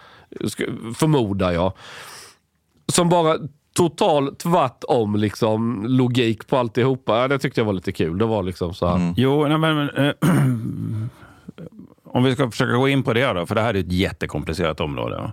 Förmodar 0.95 1.51
jag. 1.51 1.73
Som 2.87 3.09
bara 3.09 3.37
total 3.75 4.35
tvärtom 4.35 5.15
liksom, 5.15 5.85
logik 5.87 6.47
på 6.47 6.57
alltihopa. 6.57 7.17
Ja, 7.17 7.27
det 7.27 7.39
tyckte 7.39 7.61
jag 7.61 7.65
var 7.65 7.73
lite 7.73 7.91
kul. 7.91 8.17
Det 8.17 8.25
var 8.25 8.43
liksom 8.43 8.73
så 8.73 8.87
här. 8.87 9.13
Jo, 9.17 9.47
nej, 9.47 9.57
men, 9.57 9.75
men, 9.75 9.89
eh, 9.89 10.13
om 12.03 12.23
vi 12.23 12.33
ska 12.33 12.51
försöka 12.51 12.73
gå 12.73 12.87
in 12.87 13.03
på 13.03 13.13
det 13.13 13.33
då, 13.33 13.45
för 13.45 13.55
det 13.55 13.61
här 13.61 13.73
är 13.73 13.79
ett 13.79 13.91
jättekomplicerat 13.91 14.79
område. 14.79 15.31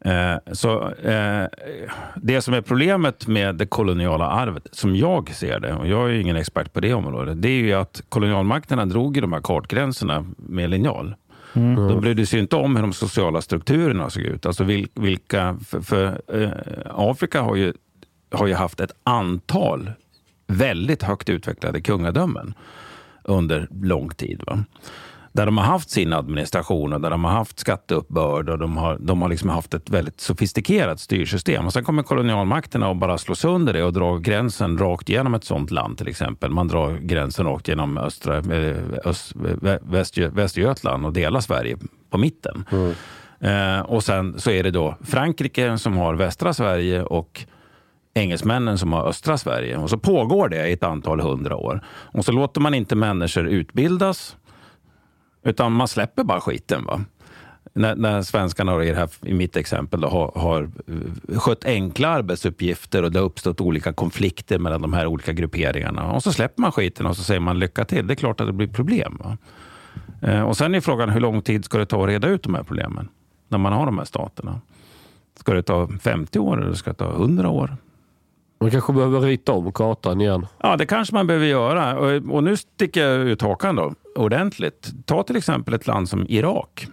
Eh, 0.00 0.36
så, 0.52 0.90
eh, 0.90 1.44
det 2.16 2.42
som 2.42 2.54
är 2.54 2.60
problemet 2.60 3.26
med 3.26 3.54
det 3.54 3.66
koloniala 3.66 4.26
arvet, 4.26 4.68
som 4.72 4.96
jag 4.96 5.30
ser 5.30 5.60
det, 5.60 5.74
och 5.74 5.86
jag 5.86 6.04
är 6.08 6.12
ju 6.12 6.20
ingen 6.20 6.36
expert 6.36 6.72
på 6.72 6.80
det 6.80 6.94
området, 6.94 7.42
det 7.42 7.48
är 7.48 7.62
ju 7.62 7.72
att 7.72 8.02
kolonialmakterna 8.08 8.86
drog 8.86 9.16
i 9.16 9.20
de 9.20 9.32
här 9.32 9.40
kartgränserna 9.40 10.24
med 10.36 10.70
linjal. 10.70 11.14
De 11.88 12.00
brydde 12.00 12.26
sig 12.26 12.40
inte 12.40 12.56
om 12.56 12.76
hur 12.76 12.82
de 12.82 12.92
sociala 12.92 13.40
strukturerna 13.40 14.10
såg 14.10 14.22
ut. 14.22 14.46
Alltså 14.46 14.64
vil, 14.64 14.88
vilka, 14.94 15.58
för, 15.66 15.80
för 15.80 16.20
eh, 16.42 16.50
Afrika 16.90 17.40
har 17.40 17.56
ju, 17.56 17.72
har 18.30 18.46
ju 18.46 18.54
haft 18.54 18.80
ett 18.80 18.92
antal 19.04 19.90
väldigt 20.46 21.02
högt 21.02 21.28
utvecklade 21.28 21.80
kungadömen 21.80 22.54
under 23.24 23.68
lång 23.82 24.08
tid. 24.08 24.42
Va? 24.46 24.64
Där 25.36 25.46
de 25.46 25.58
har 25.58 25.64
haft 25.64 25.90
sin 25.90 26.12
administration 26.12 26.92
och 26.92 27.00
där 27.00 27.10
de 27.10 27.24
har 27.24 27.30
haft 27.32 27.58
skatteuppbörd 27.58 28.48
och 28.48 28.58
de 28.58 28.76
har, 28.76 28.96
de 29.00 29.22
har 29.22 29.28
liksom 29.28 29.50
haft 29.50 29.74
ett 29.74 29.90
väldigt 29.90 30.20
sofistikerat 30.20 31.00
styrsystem. 31.00 31.66
Och 31.66 31.72
sen 31.72 31.84
kommer 31.84 32.02
kolonialmakterna 32.02 32.88
och 32.88 32.96
bara 32.96 33.18
slå 33.18 33.34
sönder 33.34 33.72
det 33.72 33.82
och 33.84 33.92
dra 33.92 34.16
gränsen 34.18 34.78
rakt 34.78 35.08
genom 35.08 35.34
ett 35.34 35.44
sånt 35.44 35.70
land 35.70 35.98
till 35.98 36.08
exempel. 36.08 36.50
Man 36.50 36.68
drar 36.68 36.96
gränsen 36.98 37.46
rakt 37.46 37.68
genom 37.68 37.98
östra, 37.98 38.36
eh, 38.36 38.76
öst, 39.04 39.34
vä- 39.34 39.78
Västgö, 39.90 40.28
Västergötland 40.28 41.06
och 41.06 41.12
delar 41.12 41.40
Sverige 41.40 41.76
på 42.10 42.18
mitten. 42.18 42.64
Eh, 43.40 43.80
och 43.80 44.04
sen 44.04 44.40
så 44.40 44.50
är 44.50 44.62
det 44.62 44.70
då 44.70 44.94
Frankrike 45.04 45.78
som 45.78 45.96
har 45.96 46.14
västra 46.14 46.52
Sverige 46.54 47.02
och 47.02 47.44
engelsmännen 48.14 48.78
som 48.78 48.92
har 48.92 49.08
östra 49.08 49.38
Sverige. 49.38 49.76
Och 49.76 49.90
så 49.90 49.98
pågår 49.98 50.48
det 50.48 50.68
i 50.68 50.72
ett 50.72 50.82
antal 50.84 51.20
hundra 51.20 51.56
år. 51.56 51.80
Och 51.88 52.24
så 52.24 52.32
låter 52.32 52.60
man 52.60 52.74
inte 52.74 52.96
människor 52.96 53.46
utbildas, 53.48 54.36
utan 55.46 55.72
man 55.72 55.88
släpper 55.88 56.24
bara 56.24 56.40
skiten. 56.40 56.84
Va? 56.84 57.04
när, 57.76 57.96
när 57.96 58.22
svenskarna 58.22 58.74
och 58.74 58.84
i, 58.84 58.92
här, 58.92 59.08
i 59.22 59.34
mitt 59.34 59.56
exempel 59.56 60.00
då, 60.00 60.08
har, 60.08 60.32
har 60.34 60.62
eh, 60.62 61.38
skött 61.38 61.64
enkla 61.64 62.08
arbetsuppgifter 62.08 63.02
och 63.02 63.12
det 63.12 63.18
har 63.18 63.26
uppstått 63.26 63.60
olika 63.60 63.92
konflikter 63.92 64.58
mellan 64.58 64.82
de 64.82 64.92
här 64.92 65.06
olika 65.06 65.32
grupperingarna. 65.32 66.12
Och 66.12 66.22
så 66.22 66.32
släpper 66.32 66.60
man 66.62 66.72
skiten 66.72 67.06
och 67.06 67.16
så 67.16 67.22
säger 67.22 67.40
man 67.40 67.58
lycka 67.58 67.84
till. 67.84 68.06
Det 68.06 68.12
är 68.12 68.16
klart 68.16 68.40
att 68.40 68.46
det 68.46 68.52
blir 68.52 68.68
problem. 68.68 69.20
Va? 69.24 69.38
Eh, 70.20 70.42
och 70.42 70.56
sen 70.56 70.74
är 70.74 70.80
frågan 70.80 71.10
hur 71.10 71.20
lång 71.20 71.42
tid 71.42 71.64
ska 71.64 71.78
det 71.78 71.86
ta 71.86 72.02
att 72.02 72.08
reda 72.08 72.28
ut 72.28 72.42
de 72.42 72.54
här 72.54 72.62
problemen 72.62 73.08
när 73.48 73.58
man 73.58 73.72
har 73.72 73.86
de 73.86 73.98
här 73.98 74.04
staterna? 74.04 74.60
Ska 75.40 75.54
det 75.54 75.62
ta 75.62 75.88
50 76.00 76.38
år 76.38 76.62
eller 76.62 76.74
ska 76.74 76.90
det 76.90 76.96
ta 76.96 77.12
100 77.12 77.48
år? 77.48 77.76
Man 78.58 78.70
kanske 78.70 78.92
behöver 78.92 79.20
rita 79.20 79.52
om 79.52 79.72
kartan 79.72 80.20
igen. 80.20 80.46
Ja, 80.62 80.76
det 80.76 80.86
kanske 80.86 81.14
man 81.14 81.26
behöver 81.26 81.46
göra. 81.46 81.98
Och, 81.98 82.34
och 82.34 82.44
nu 82.44 82.56
sticker 82.56 83.06
jag 83.06 83.26
ut 83.26 83.42
hakan 83.42 83.76
då, 83.76 83.94
ordentligt. 84.16 84.92
Ta 85.06 85.22
till 85.22 85.36
exempel 85.36 85.74
ett 85.74 85.86
land 85.86 86.08
som 86.08 86.26
Irak. 86.28 86.86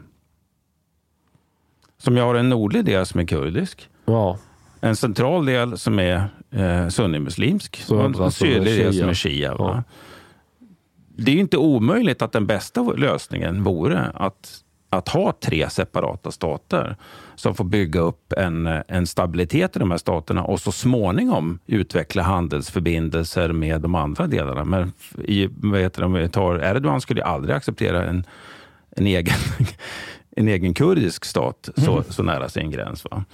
Som 1.98 2.18
jag 2.18 2.26
har 2.26 2.36
en 2.36 2.50
nordlig 2.50 2.86
del 2.86 3.06
som 3.06 3.20
är 3.20 3.26
kurdisk. 3.26 3.90
Ja. 4.06 4.38
En 4.82 4.96
central 4.96 5.46
del 5.46 5.78
som 5.78 6.00
är 6.00 6.30
eh, 6.52 6.88
sunnimuslimsk. 6.88 7.84
Och 7.90 8.24
en 8.24 8.32
sydlig 8.32 8.80
del 8.80 8.94
som 8.94 9.10
är 9.10 9.14
shia. 9.14 9.56
Ja. 9.58 9.84
Det 11.16 11.32
är 11.32 11.36
ju 11.36 11.42
inte 11.42 11.58
omöjligt 11.58 12.22
att 12.22 12.32
den 12.32 12.46
bästa 12.46 12.82
lösningen 12.82 13.64
vore 13.64 14.12
att, 14.14 14.63
att 14.96 15.10
ha 15.10 15.34
tre 15.44 15.70
separata 15.70 16.32
stater 16.32 16.96
som 17.36 17.56
får 17.56 17.64
bygga 17.64 18.00
upp 18.00 18.34
en, 18.38 18.68
en 18.88 19.08
stabilitet 19.08 19.76
i 19.76 19.80
de 19.80 19.92
här 19.92 19.98
staterna 19.98 20.44
och 20.44 20.60
så 20.60 20.72
småningom 20.72 21.60
utveckla 21.68 22.24
handelsförbindelser 22.24 23.52
med 23.52 23.82
de 23.82 23.96
andra 23.96 24.28
delarna. 24.28 24.66
Men 24.66 24.92
i, 25.26 25.50
vad 25.52 25.80
heter 25.80 26.02
det, 26.02 26.06
om 26.06 26.14
vi 26.14 26.30
tar 26.30 26.64
Erdogan 26.64 27.02
skulle 27.02 27.20
ju 27.20 27.26
aldrig 27.26 27.56
acceptera 27.56 28.06
en, 28.06 28.26
en, 28.96 29.08
egen, 29.08 29.36
en 30.36 30.48
egen 30.48 30.74
kurdisk 30.74 31.26
stat 31.26 31.70
så, 31.76 32.04
så 32.10 32.24
nära 32.24 32.50
sin 32.50 32.72
gräns. 32.72 33.06
Va? 33.12 33.26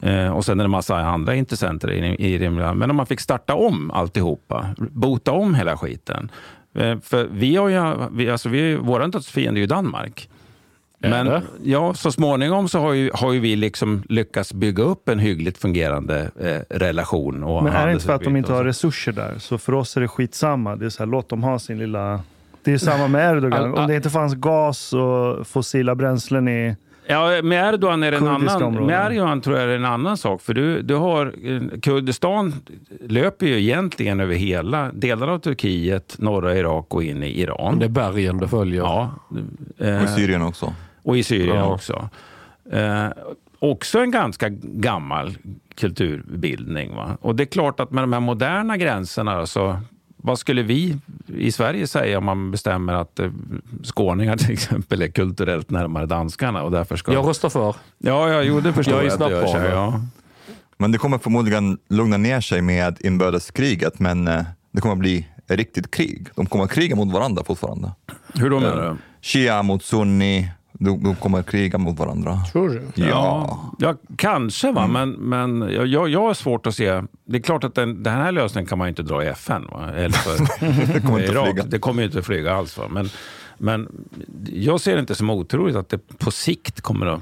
Eh, 0.00 0.28
och 0.28 0.44
sen 0.44 0.60
är 0.60 0.64
det 0.64 0.66
en 0.66 0.70
massa 0.70 0.96
andra 0.96 1.34
intressenter 1.34 1.90
i, 1.92 2.34
i 2.34 2.38
det. 2.38 2.50
Men 2.50 2.90
om 2.90 2.96
man 2.96 3.06
fick 3.06 3.20
starta 3.20 3.54
om 3.54 3.90
alltihopa, 3.90 4.66
bota 4.78 5.32
om 5.32 5.54
hela 5.54 5.76
skiten. 5.76 6.30
Eh, 6.74 6.98
för 7.00 7.28
vi 7.30 7.56
har 7.56 7.68
ju, 7.68 7.94
vi, 8.12 8.30
alltså 8.30 8.48
vi, 8.48 8.76
vår 8.76 9.08
dödsfiende 9.08 9.58
är 9.58 9.62
ju 9.62 9.66
Danmark. 9.66 10.28
Men 11.10 11.26
det? 11.26 11.42
ja, 11.62 11.94
så 11.94 12.12
småningom 12.12 12.68
så 12.68 12.78
har 12.80 12.92
ju, 12.92 13.10
har 13.14 13.32
ju 13.32 13.40
vi 13.40 13.56
liksom 13.56 14.02
lyckats 14.08 14.52
bygga 14.52 14.82
upp 14.84 15.08
en 15.08 15.18
hyggligt 15.18 15.58
fungerande 15.58 16.30
eh, 16.40 16.76
relation. 16.76 17.42
Och 17.44 17.64
Men 17.64 17.72
är 17.72 17.86
det 17.86 17.92
inte 17.92 18.04
för 18.04 18.12
att 18.12 18.24
de 18.24 18.36
inte 18.36 18.52
har 18.52 18.64
resurser 18.64 19.12
där? 19.12 19.34
Så 19.38 19.58
för 19.58 19.74
oss 19.74 19.96
är 19.96 20.00
det 20.00 20.08
skitsamma. 20.08 20.76
Det 20.76 20.84
är 20.86 20.90
så 20.90 21.02
här, 21.02 21.06
låt 21.10 21.28
dem 21.28 21.42
ha 21.42 21.58
sin 21.58 21.78
lilla... 21.78 22.20
Det 22.64 22.72
är 22.72 22.78
samma 22.78 23.08
med 23.08 23.36
Erdogan. 23.36 23.64
All- 23.64 23.74
Om 23.78 23.86
det 23.88 23.96
inte 23.96 24.10
fanns 24.10 24.34
gas 24.34 24.92
och 24.92 25.46
fossila 25.46 25.94
bränslen 25.94 26.48
i... 26.48 26.76
Ja, 27.08 27.42
med 27.42 27.74
Erdogan 27.74 28.02
är 28.02 28.10
det 28.10 28.16
en 28.16 28.28
annan, 28.28 28.62
områden. 28.62 28.86
med 28.86 29.12
Erdogan 29.12 29.40
tror 29.40 29.58
jag 29.58 29.68
det 29.68 29.72
är 29.72 29.76
en 29.78 29.84
annan 29.84 30.16
sak. 30.16 30.42
För 30.42 30.54
du, 30.54 30.82
du 30.82 30.94
har, 30.94 31.26
eh, 31.26 31.80
Kurdistan 31.80 32.54
löper 33.08 33.46
ju 33.46 33.60
egentligen 33.60 34.20
över 34.20 34.34
hela 34.34 34.90
delar 34.92 35.28
av 35.28 35.38
Turkiet, 35.38 36.14
norra 36.18 36.56
Irak 36.56 36.94
och 36.94 37.02
in 37.02 37.22
i 37.22 37.40
Iran. 37.40 37.78
Det 37.78 37.84
är 37.84 37.88
bergen 37.88 38.38
det 38.38 38.48
följer. 38.48 38.82
Ja, 38.82 39.10
Och 39.78 40.04
i 40.04 40.08
Syrien 40.16 40.42
också. 40.42 40.74
Och 41.06 41.18
i 41.18 41.22
Syrien 41.22 41.56
Ja. 41.56 41.74
också. 41.74 42.08
Eh, 42.72 43.06
också 43.58 43.98
en 43.98 44.10
ganska 44.10 44.48
gammal 44.62 45.36
kulturbildning. 45.74 46.94
Va? 46.94 47.16
Och 47.20 47.34
det 47.36 47.42
är 47.42 47.46
klart 47.46 47.80
att 47.80 47.90
med 47.90 48.02
de 48.02 48.12
här 48.12 48.20
moderna 48.20 48.76
gränserna, 48.76 49.46
så, 49.46 49.78
vad 50.16 50.38
skulle 50.38 50.62
vi 50.62 50.96
i 51.26 51.52
Sverige 51.52 51.86
säga 51.86 52.18
om 52.18 52.24
man 52.24 52.50
bestämmer 52.50 52.92
att 52.92 53.18
eh, 53.18 53.30
skåningar 53.84 54.36
till 54.36 54.52
exempel 54.52 55.02
är 55.02 55.08
kulturellt 55.08 55.70
närmare 55.70 56.06
danskarna 56.06 56.62
och 56.62 56.70
därför 56.70 56.96
ska... 56.96 57.12
Jag 57.12 57.28
röstar 57.28 57.48
för. 57.48 57.74
Ja, 57.98 58.30
ja 58.30 58.42
jo, 58.42 58.60
det 58.60 58.72
förstår 58.72 58.94
Jag 58.94 59.20
är 59.20 59.30
jag, 59.30 59.48
här, 59.48 59.70
Ja. 59.70 60.00
Men 60.78 60.92
det 60.92 60.98
kommer 60.98 61.18
förmodligen 61.18 61.78
lugna 61.88 62.16
ner 62.16 62.40
sig 62.40 62.62
med 62.62 62.96
inbördeskriget, 63.00 63.98
men 63.98 64.28
eh, 64.28 64.42
det 64.72 64.80
kommer 64.80 64.96
bli 64.96 65.26
ett 65.46 65.56
riktigt 65.58 65.90
krig. 65.90 66.28
De 66.34 66.46
kommer 66.46 66.66
kriga 66.66 66.96
mot 66.96 67.12
varandra 67.12 67.44
fortfarande. 67.44 67.92
Hur 68.34 68.50
då 68.50 68.60
menar 68.60 68.90
du? 68.90 68.96
Shia 69.22 69.62
mot 69.62 69.84
sunni, 69.84 70.48
de, 70.78 71.02
de 71.02 71.16
kommer 71.16 71.42
kriga 71.42 71.78
mot 71.78 71.98
varandra. 71.98 72.38
Tror 72.52 72.68
du? 72.68 73.02
Ja. 73.02 73.60
Ja, 73.78 73.94
kanske, 74.16 74.72
va? 74.72 74.86
men, 74.86 75.10
men 75.10 75.60
jag, 75.60 76.08
jag, 76.08 76.20
har 76.20 76.34
svårt 76.34 76.66
att 76.66 76.74
se... 76.74 77.02
Det 77.24 77.36
är 77.36 77.42
klart 77.42 77.64
att 77.64 77.74
den, 77.74 78.02
den 78.02 78.14
här 78.14 78.32
lösningen 78.32 78.68
kan 78.68 78.78
man 78.78 78.88
inte 78.88 79.02
dra 79.02 79.24
i 79.24 79.26
FN. 79.26 79.66
Va? 79.72 79.90
Eller 79.94 80.10
för, 80.10 80.64
Det 80.94 81.00
kommer 81.00 81.18
inte 81.20 81.32
Irak. 81.32 81.46
flyga. 81.46 81.64
Det 81.64 81.78
kommer 81.78 82.02
ju 82.02 82.06
inte 82.06 82.18
att 82.18 82.26
flyga 82.26 82.54
alls. 82.54 82.78
Va? 82.78 82.84
Men, 82.90 83.08
men 83.58 83.88
jag 84.52 84.80
ser 84.80 84.94
det 84.94 85.00
inte 85.00 85.14
som 85.14 85.30
otroligt 85.30 85.76
att 85.76 85.88
det 85.88 86.18
på 86.18 86.30
sikt 86.30 86.80
kommer 86.80 87.06
att, 87.06 87.20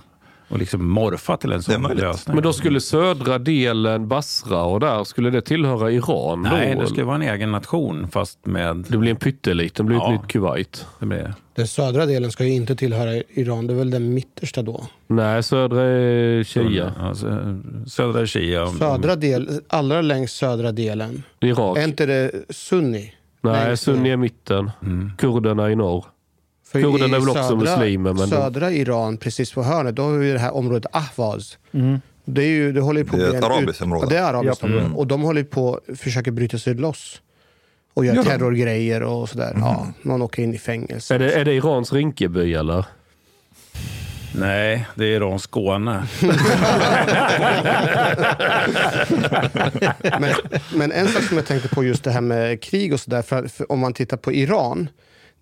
att 0.55 0.61
liksom 0.61 0.89
morfa 0.91 1.37
till 1.37 1.53
en 1.53 1.59
är 1.59 1.63
sån 1.63 1.83
lösning. 1.83 2.35
Men 2.35 2.43
då 2.45 2.53
skulle 2.53 2.81
södra 2.81 3.39
delen, 3.39 4.09
Basra 4.09 4.63
och 4.63 4.81
där, 4.81 5.05
skulle 5.05 5.31
det 5.31 5.41
tillhöra 5.41 5.91
Iran 5.91 6.43
Nej, 6.43 6.75
då? 6.75 6.81
det 6.81 6.87
skulle 6.87 7.05
vara 7.05 7.17
en 7.17 7.23
egen 7.23 7.53
nation 7.53 8.09
fast 8.11 8.47
med... 8.47 8.85
Det 8.89 8.99
blir 8.99 9.11
en 9.11 9.17
pytteliten, 9.17 9.87
det 9.87 9.89
blir 9.89 9.99
Ja. 9.99 10.15
ett 10.15 10.21
nytt 10.23 10.31
Kuwait. 10.31 10.87
Det 11.01 11.07
blir, 11.07 11.35
Den 11.55 11.67
södra 11.67 12.07
delen 12.07 12.31
ska 12.31 12.45
ju 12.45 12.53
inte 12.53 12.77
tillhöra 12.77 13.23
Iran. 13.29 13.67
Det 13.67 13.73
är 13.73 13.77
väl 13.79 13.91
den 13.91 14.15
mittersta 14.15 14.63
då? 14.63 14.85
Nej, 15.07 15.43
södra 15.43 15.83
är 15.83 16.45
Shia. 16.45 16.93
alltså, 17.01 17.27
södra 17.87 18.27
Shia. 18.27 18.67
Södra 18.67 19.17
del, 19.17 19.49
allra 19.69 20.01
längst 20.01 20.37
södra 20.37 20.73
delen. 20.73 21.23
Irak. 21.41 21.79
Är 21.79 21.85
inte 21.85 22.07
det 22.07 22.31
sunni? 22.51 23.15
Nej, 23.41 23.77
sunni 23.77 24.11
är 24.11 24.17
mitten. 24.17 24.71
Kurderna 25.19 25.71
i 25.71 25.77
norr. 25.77 26.05
För 26.75 26.81
Kurderna 26.81 27.17
är 27.17 27.21
väl 27.21 27.29
också 27.29 27.57
muslimer, 27.57 28.13
men 28.13 28.17
de- 28.17 28.27
södra 28.27 28.73
Iran, 28.73 29.17
precis 29.17 29.53
på 29.53 29.63
hörnet, 29.63 29.97
då 29.97 30.03
har 30.03 30.13
vi 30.13 30.33
det 30.33 30.39
här 30.39 30.55
området 30.55 30.87
Ahvaz. 30.93 31.59
Det, 32.25 32.43
är 32.43 32.47
ju, 32.47 32.73
det 32.73 32.81
håller 32.81 33.05
på 33.05 33.17
Det 33.17 33.27
är 33.27 33.35
ett 33.35 33.45
arabiskt 33.45 33.83
område. 33.83 34.07
Ja, 34.07 34.11
det 34.11 34.19
är 34.19 34.23
arabiskt 34.23 34.65
område. 34.65 34.91
Och 34.95 35.07
de 35.07 35.23
håller 35.23 35.45
på 35.45 35.81
att 35.89 35.99
försöka 35.99 36.31
bryta 36.31 36.59
sig 36.59 36.75
loss. 36.75 37.21
Och 37.95 38.05
göra 38.05 38.17
Gör 38.17 38.23
de? 38.23 38.29
terrorgrejer 38.31 39.03
och 39.03 39.29
sådär. 39.29 39.53
Ja, 39.57 39.87
någon 40.03 40.23
åker 40.23 40.43
in 40.43 40.55
i 40.55 40.59
fängelse. 40.59 41.15
Är 41.15 41.19
det, 41.19 41.33
är 41.33 41.45
det 41.45 41.55
Irans 41.55 41.93
Rinkeby 41.93 42.55
eller? 42.55 42.85
Nej, 44.37 44.87
det 44.95 45.05
är 45.05 45.17
Iran 45.17 45.39
Skåne. 45.39 46.07
men, 50.21 50.31
men 50.75 50.93
en 50.93 51.09
sak 51.09 51.23
som 51.23 51.37
jag 51.37 51.47
tänkte 51.47 51.69
på 51.69 51.85
just 51.85 52.05
det 52.05 52.11
här 52.11 52.21
med 52.21 52.63
krig 52.63 52.93
och 52.93 53.01
sådär. 53.01 53.23
För, 53.23 53.49
för 53.49 53.73
om 53.73 53.81
man 53.81 53.93
tittar 53.93 54.17
på 54.17 54.33
Iran. 54.33 54.89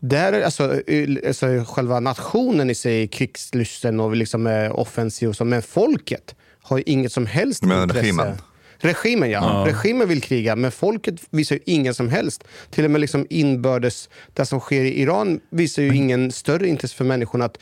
Där 0.04 0.32
är 0.32 0.42
alltså, 0.42 0.80
alltså 1.26 1.46
själva 1.74 2.00
nationen 2.00 2.70
i 2.70 2.74
sig 2.74 3.02
är 3.02 3.06
krigslysten 3.06 4.00
och 4.00 4.16
liksom 4.16 4.46
är 4.46 4.72
offensiv 4.72 5.28
och 5.28 5.36
så. 5.36 5.44
Men 5.44 5.62
folket 5.62 6.34
har 6.62 6.76
ju 6.76 6.82
inget 6.86 7.12
som 7.12 7.26
helst 7.26 7.62
menar 7.62 7.82
intresse. 7.82 8.00
regimen? 8.00 8.36
Regimen 8.78 9.30
ja. 9.30 9.64
Regimen 9.66 10.08
vill 10.08 10.22
kriga, 10.22 10.56
men 10.56 10.72
folket 10.72 11.14
visar 11.30 11.56
ju 11.56 11.62
ingen 11.66 11.94
som 11.94 12.08
helst. 12.08 12.44
Till 12.70 12.84
och 12.84 12.90
med 12.90 13.00
liksom 13.00 13.26
inbördes, 13.30 14.08
det 14.34 14.46
som 14.46 14.60
sker 14.60 14.84
i 14.84 15.00
Iran 15.00 15.40
visar 15.50 15.82
ju 15.82 15.96
ingen 15.96 16.32
större 16.32 16.68
intresse 16.68 16.96
för 16.96 17.04
människorna 17.04 17.44
att 17.44 17.58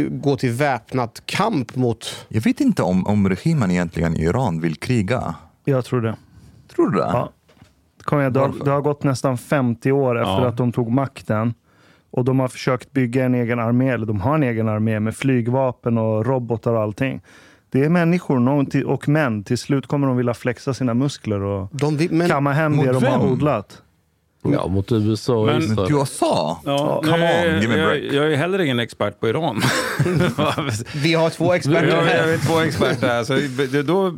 uh, 0.00 0.08
gå 0.08 0.36
till 0.36 0.50
väpnad 0.50 1.20
kamp 1.26 1.76
mot... 1.76 2.26
Jag 2.28 2.40
vet 2.40 2.60
inte 2.60 2.82
om, 2.82 3.06
om 3.06 3.28
regimen 3.28 3.70
egentligen 3.70 4.16
i 4.16 4.22
Iran 4.24 4.60
vill 4.60 4.76
kriga. 4.76 5.34
Jag 5.64 5.84
tror 5.84 6.00
det. 6.00 6.16
Tror 6.74 6.90
du 6.90 6.98
det? 6.98 7.04
Ja. 7.12 7.32
Kom 8.04 8.20
igen, 8.20 8.32
det, 8.32 8.40
har, 8.40 8.52
det 8.64 8.70
har 8.70 8.80
gått 8.80 9.02
nästan 9.04 9.38
50 9.38 9.92
år 9.92 10.18
efter 10.18 10.32
Ja. 10.42 10.46
att 10.46 10.56
de 10.56 10.72
tog 10.72 10.90
makten. 10.92 11.54
Och 12.10 12.24
de 12.24 12.40
har 12.40 12.48
försökt 12.48 12.92
bygga 12.92 13.24
en 13.24 13.34
egen 13.34 13.58
armé, 13.58 13.88
eller 13.90 14.06
de 14.06 14.20
har 14.20 14.34
en 14.34 14.42
egen 14.42 14.68
armé 14.68 15.00
med 15.00 15.16
flygvapen 15.16 15.98
och 15.98 16.26
robotar 16.26 16.72
och 16.72 16.80
allting. 16.82 17.20
Det 17.70 17.84
är 17.84 17.88
människor 17.88 18.48
och 18.86 19.08
män. 19.08 19.44
Till 19.44 19.58
slut 19.58 19.86
kommer 19.86 20.06
de 20.06 20.16
vilja 20.16 20.34
flexa 20.34 20.74
sina 20.74 20.94
muskler 20.94 21.42
och 21.42 21.68
De 21.72 22.28
kamma 22.28 22.52
hem 22.52 22.76
det 22.76 22.92
de 22.92 23.04
har 23.04 23.32
odlat. 23.32 23.82
Ja, 24.52 24.66
mot 24.68 24.92
USA 24.92 25.34
och 25.34 25.46
Men- 25.46 25.62
Israel. 25.62 25.92
USA? 25.92 26.60
Ja, 26.64 27.02
Come 27.04 27.46
on, 27.46 27.60
give 27.62 27.68
me 27.68 27.74
a 27.74 27.78
jag, 27.78 27.88
break. 28.00 28.12
jag 28.12 28.32
är 28.32 28.36
heller 28.36 28.58
ingen 28.60 28.78
expert 28.80 29.20
på 29.20 29.28
Iran. 29.28 29.62
vi 30.94 31.14
har 31.14 31.30
två 31.30 31.52
experter 31.52 31.88
Jag, 31.88 31.98
jag 31.98 32.02
här. 32.02 32.28
är 32.28 32.38
två 32.38 32.60
experter 32.60 33.08
här. 33.08 33.24
Så 33.24 33.82
då 33.82 34.14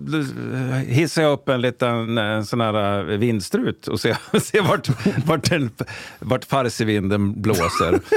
hissar 0.86 1.22
jag 1.22 1.32
upp 1.32 1.48
en 1.48 1.60
liten 1.60 2.18
en 2.18 2.44
sån 2.46 2.60
här 2.60 3.02
vindstrut 3.04 3.86
och 3.88 4.00
ser, 4.00 4.16
ser 4.40 4.62
vart, 4.62 4.88
vart, 5.26 5.50
den, 5.50 5.70
vart 6.18 6.44
farsivinden 6.44 7.42
blåser. 7.42 8.00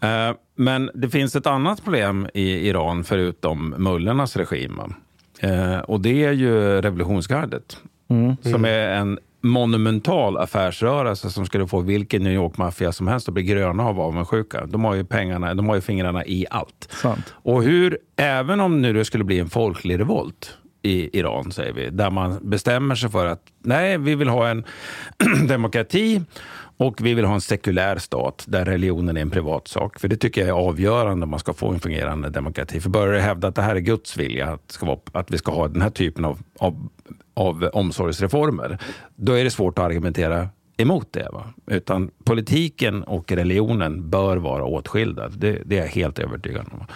Eh, 0.00 0.34
Men 0.56 0.90
det 0.94 1.08
finns 1.08 1.36
ett 1.36 1.46
annat 1.46 1.84
problem 1.84 2.28
i 2.34 2.68
Iran 2.68 3.04
förutom 3.04 3.74
mullornas 3.78 4.36
regim. 4.36 4.80
Eh, 5.40 5.78
Och 5.78 6.00
det 6.00 6.24
är 6.24 6.32
ju 6.32 6.80
revolutionsgardet. 6.82 7.76
Som 8.42 8.64
är 8.64 8.88
en 8.88 9.18
monumental 9.40 10.36
affärsrörelse 10.36 11.30
som 11.30 11.46
skulle 11.46 11.66
få 11.66 11.80
vilken 11.80 12.22
New 12.22 12.32
York-maffia 12.32 12.92
som 12.92 13.08
helst 13.08 13.28
att 13.28 13.34
bli 13.34 13.42
gröna 13.42 13.84
av 13.84 14.00
avundsjuka. 14.00 14.66
De 14.66 14.84
har 14.84 14.94
ju 14.94 15.04
pengarna, 15.04 15.54
de 15.54 15.68
har 15.68 15.74
ju 15.74 15.80
fingrarna 15.80 16.26
i 16.26 16.46
allt. 16.50 16.88
Sant. 16.90 17.34
Och 17.34 17.62
hur, 17.62 17.98
även 18.16 18.60
om 18.60 18.82
nu 18.82 18.92
det 18.92 19.04
skulle 19.04 19.24
bli 19.24 19.38
en 19.38 19.50
folklig 19.50 19.98
revolt, 19.98 20.58
i 20.82 21.18
Iran, 21.18 21.52
säger 21.52 21.72
vi, 21.72 21.90
där 21.90 22.10
man 22.10 22.38
bestämmer 22.42 22.94
sig 22.94 23.10
för 23.10 23.26
att 23.26 23.42
nej, 23.62 23.98
vi 23.98 24.14
vill 24.14 24.28
ha 24.28 24.48
en 24.48 24.64
demokrati 25.48 26.22
och 26.76 27.06
vi 27.06 27.14
vill 27.14 27.24
ha 27.24 27.34
en 27.34 27.40
sekulär 27.40 27.98
stat 27.98 28.44
där 28.48 28.64
religionen 28.64 29.16
är 29.16 29.20
en 29.20 29.30
privatsak. 29.30 30.00
För 30.00 30.08
det 30.08 30.16
tycker 30.16 30.40
jag 30.40 30.48
är 30.48 30.68
avgörande 30.68 31.24
om 31.24 31.30
man 31.30 31.40
ska 31.40 31.52
få 31.52 31.68
en 31.68 31.80
fungerande 31.80 32.30
demokrati. 32.30 32.80
För 32.80 32.90
börjar 32.90 33.12
du 33.12 33.20
hävda 33.20 33.48
att 33.48 33.54
det 33.54 33.62
här 33.62 33.76
är 33.76 33.80
Guds 33.80 34.16
vilja, 34.16 34.46
att, 34.46 34.70
ska 34.72 34.86
vara, 34.86 34.98
att 35.12 35.30
vi 35.30 35.38
ska 35.38 35.52
ha 35.52 35.68
den 35.68 35.82
här 35.82 35.90
typen 35.90 36.24
av, 36.24 36.38
av, 36.58 36.88
av 37.34 37.70
omsorgsreformer, 37.72 38.78
då 39.16 39.32
är 39.32 39.44
det 39.44 39.50
svårt 39.50 39.78
att 39.78 39.84
argumentera 39.84 40.48
emot 40.76 41.12
det. 41.12 41.28
Va? 41.32 41.44
Utan 41.66 42.10
politiken 42.24 43.02
och 43.02 43.32
religionen 43.32 44.10
bör 44.10 44.36
vara 44.36 44.64
åtskilda. 44.64 45.28
Det, 45.28 45.62
det 45.64 45.78
är 45.78 45.82
jag 45.82 45.88
helt 45.88 46.18
övertygad 46.18 46.66
om. 46.72 46.86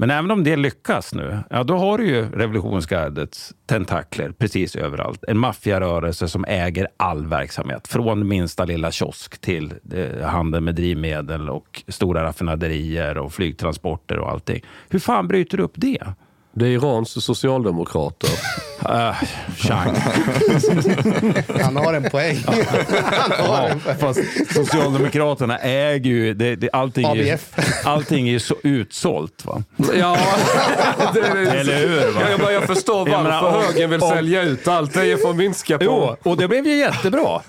Men 0.00 0.10
även 0.10 0.30
om 0.30 0.44
det 0.44 0.56
lyckas 0.56 1.14
nu, 1.14 1.38
ja, 1.50 1.62
då 1.62 1.76
har 1.76 1.98
du 1.98 2.06
ju 2.06 2.30
revolutionsgardets 2.30 3.54
tentakler 3.66 4.30
precis 4.30 4.76
överallt. 4.76 5.24
En 5.28 5.38
maffiarörelse 5.38 6.28
som 6.28 6.44
äger 6.44 6.88
all 6.96 7.26
verksamhet. 7.26 7.88
Från 7.88 8.28
minsta 8.28 8.64
lilla 8.64 8.90
kiosk 8.90 9.40
till 9.40 9.74
eh, 9.94 10.26
handel 10.26 10.60
med 10.60 10.74
drivmedel 10.74 11.50
och 11.50 11.82
stora 11.88 12.24
raffinaderier 12.24 13.18
och 13.18 13.32
flygtransporter 13.32 14.18
och 14.18 14.30
allting. 14.30 14.64
Hur 14.88 14.98
fan 14.98 15.28
bryter 15.28 15.56
du 15.56 15.62
upp 15.62 15.74
det? 15.74 16.06
Det 16.52 16.64
är 16.66 16.70
Irans 16.70 17.24
socialdemokrater. 17.24 18.30
Uh, 18.88 19.14
Chang. 19.56 19.96
Han 21.62 21.76
har 21.76 21.94
en 21.94 22.10
poäng. 22.10 22.38
Han 22.46 23.46
har 23.46 23.68
en 23.68 23.80
poäng. 23.80 23.96
Fast 23.98 24.20
Socialdemokraterna 24.54 25.58
äger 25.58 26.10
ju... 26.10 26.34
Det, 26.34 26.56
det, 26.56 26.70
allting, 26.72 27.04
är, 27.06 27.32
ABF. 27.32 27.54
allting 27.84 28.28
är 28.28 28.32
ju 28.32 28.40
så 28.40 28.54
utsålt. 28.62 29.44
Va? 29.44 29.62
Ja, 29.94 30.16
det, 31.14 31.20
Eller 31.60 31.88
hur? 31.88 32.12
Va? 32.12 32.20
Ja, 32.20 32.30
jag, 32.30 32.40
bara, 32.40 32.52
jag 32.52 32.62
förstår 32.64 33.08
Jag 33.08 33.16
varför 33.18 33.22
menar, 33.22 33.56
om- 33.56 33.62
högern 33.64 33.90
vill 33.90 34.02
om- 34.02 34.10
sälja 34.10 34.42
ut 34.42 34.68
allt. 34.68 34.94
Det 34.94 35.12
är 35.12 35.16
för 35.16 35.30
att 35.30 35.36
minska 35.36 35.78
på... 35.78 35.84
Jo, 35.84 36.16
och 36.30 36.36
det 36.36 36.48
blev 36.48 36.66
ju 36.66 36.76
jättebra. 36.76 37.40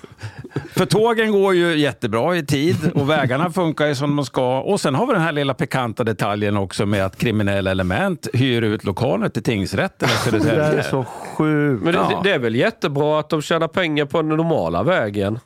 För 0.74 0.86
tågen 0.86 1.32
går 1.32 1.54
ju 1.54 1.76
jättebra 1.78 2.36
i 2.36 2.46
tid 2.46 2.76
och 2.94 3.10
vägarna 3.10 3.50
funkar 3.52 3.86
ju 3.86 3.94
som 3.94 4.16
de 4.16 4.24
ska. 4.24 4.60
Och 4.60 4.80
sen 4.80 4.94
har 4.94 5.06
vi 5.06 5.12
den 5.12 5.22
här 5.22 5.32
lilla 5.32 5.54
pikanta 5.54 6.04
detaljen 6.04 6.56
också 6.56 6.86
med 6.86 7.04
att 7.06 7.18
kriminella 7.18 7.70
element 7.70 8.28
hyr 8.32 8.62
ut 8.62 8.84
lokaler 8.92 9.28
till 9.28 9.42
tingsrätten 9.42 10.08
i 10.08 10.30
Det 10.30 10.38
där 10.38 10.46
är 10.48 10.50
Södertälje. 10.50 10.82
så 10.84 11.04
sjukt. 11.04 11.82
Men 11.84 11.92
det, 11.92 11.98
Ja. 12.10 12.20
det 12.24 12.30
är 12.30 12.38
väl 12.38 12.54
jättebra 12.56 13.20
att 13.20 13.28
de 13.28 13.42
tjänar 13.42 13.68
pengar 13.68 14.04
på 14.04 14.18
den 14.22 14.28
normala 14.28 14.82
vägen? 14.82 15.38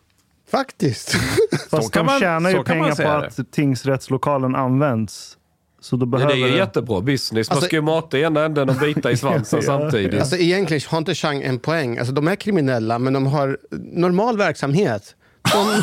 Faktiskt. 0.51 1.17
Fast 1.71 1.93
kan 1.93 2.07
de 2.07 2.13
man- 2.13 2.21
tjänar 2.21 2.51
ju 2.51 2.63
pengar 2.63 2.95
på 2.95 3.09
att 3.09 3.53
tingsrättslokalen 3.53 4.55
används. 4.55 5.37
Så 5.81 5.97
då 5.97 6.07
behöver 6.07 6.35
det 6.35 6.41
är 6.43 6.49
ju 6.49 6.57
jättebra 6.57 7.01
business. 7.01 7.51
Man 7.51 7.55
Alltså- 7.57 7.67
ska 7.67 7.77
ju 7.77 7.83
mata 7.83 8.19
ena 8.19 8.45
änden 8.45 8.69
och 8.69 8.75
bita 8.75 9.11
i 9.11 9.17
svansen 9.17 9.63
samtidigt. 9.73 10.21
Alltså 10.21 10.37
egentligen 10.37 10.81
har 10.89 10.99
inte 10.99 11.15
Chang 11.15 11.43
en 11.43 11.59
poäng. 11.59 11.99
Alltså, 11.99 12.15
de 12.15 12.29
är 12.29 12.37
kriminella, 12.37 12.99
men 12.99 13.13
de 13.13 13.27
har 13.27 13.59
normal 13.93 14.37
verksamhet. 14.39 15.15
De... 15.53 15.83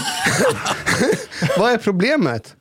Vad 1.60 1.72
är 1.72 1.78
problemet? 1.78 2.56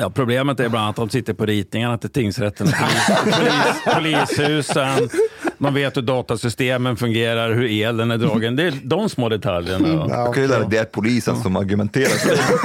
Ja, 0.00 0.10
problemet 0.10 0.60
är 0.60 0.68
bland 0.68 0.84
annat 0.84 0.98
att 0.98 1.10
de 1.10 1.10
sitter 1.10 1.32
på 1.34 1.46
ritningarna 1.46 1.98
till 1.98 2.10
tingsrätten 2.10 2.66
polis, 2.66 3.34
polis, 3.36 3.94
polishusen. 3.94 5.08
De 5.58 5.74
vet 5.74 5.96
hur 5.96 6.02
datasystemen 6.02 6.96
fungerar, 6.96 7.52
hur 7.52 7.70
elen 7.84 8.10
är 8.10 8.18
dragen. 8.18 8.56
Det 8.56 8.62
är 8.62 8.74
de 8.82 9.08
små 9.08 9.28
detaljerna. 9.28 9.96
va? 9.96 10.06
Jag 10.08 10.34
kan 10.34 10.42
ju 10.42 10.48
lära 10.48 10.64
det 10.64 10.76
är 10.78 10.84
polisen 10.84 11.36
som 11.36 11.56
argumenterar. 11.56 12.08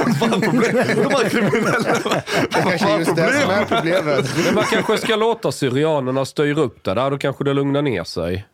Vad 0.06 0.18
fan 0.18 0.40
problemet? 0.40 0.96
De 0.96 1.24
är 1.24 1.28
kriminella. 1.28 2.22
Det 2.50 2.62
kanske 2.62 2.88
är 2.94 2.98
just 2.98 3.16
det 3.16 3.32
som 3.42 3.50
är 3.50 3.64
problemet. 3.64 4.30
Men 4.46 4.54
man 4.54 4.64
kanske 4.64 4.98
ska 4.98 5.16
låta 5.16 5.52
syrianerna 5.52 6.24
styra 6.24 6.60
upp 6.60 6.84
det 6.84 6.94
där. 6.94 7.10
Då 7.10 7.18
kanske 7.18 7.44
det 7.44 7.54
lugnar 7.54 7.82
ner 7.82 8.04
sig. 8.04 8.46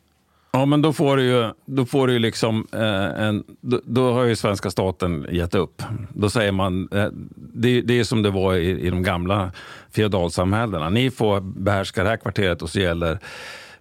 Ja, 0.54 0.64
men 0.66 0.82
då 0.82 0.92
får 0.92 1.16
du 1.16 1.22
ju, 1.22 1.50
då 1.66 1.84
får 1.86 2.06
du 2.06 2.12
ju 2.12 2.18
liksom 2.18 2.66
eh, 2.72 3.24
en, 3.24 3.44
då, 3.60 3.80
då 3.84 4.12
har 4.12 4.24
ju 4.24 4.36
svenska 4.36 4.70
staten 4.70 5.26
gett 5.30 5.54
upp. 5.54 5.82
Då 6.14 6.30
säger 6.30 6.52
man, 6.52 6.88
eh, 6.92 7.06
det, 7.36 7.80
det 7.80 7.98
är 8.00 8.04
som 8.04 8.22
det 8.22 8.30
var 8.30 8.54
i, 8.54 8.80
i 8.80 8.90
de 8.90 9.02
gamla 9.02 9.50
feodalsamhällena. 9.90 10.88
Ni 10.88 11.10
får 11.10 11.40
behärska 11.40 12.02
det 12.02 12.08
här 12.08 12.16
kvarteret 12.16 12.62
och 12.62 12.70
så 12.70 12.80
gäller 12.80 13.18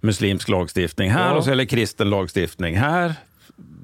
muslimsk 0.02 0.50
lagstiftning 0.50 1.10
här 1.12 1.30
Ja. 1.30 1.34
och 1.38 1.44
så 1.44 1.50
gäller 1.50 1.66
kristen 1.66 2.10
lagstiftning 2.10 2.76
här. 2.78 3.14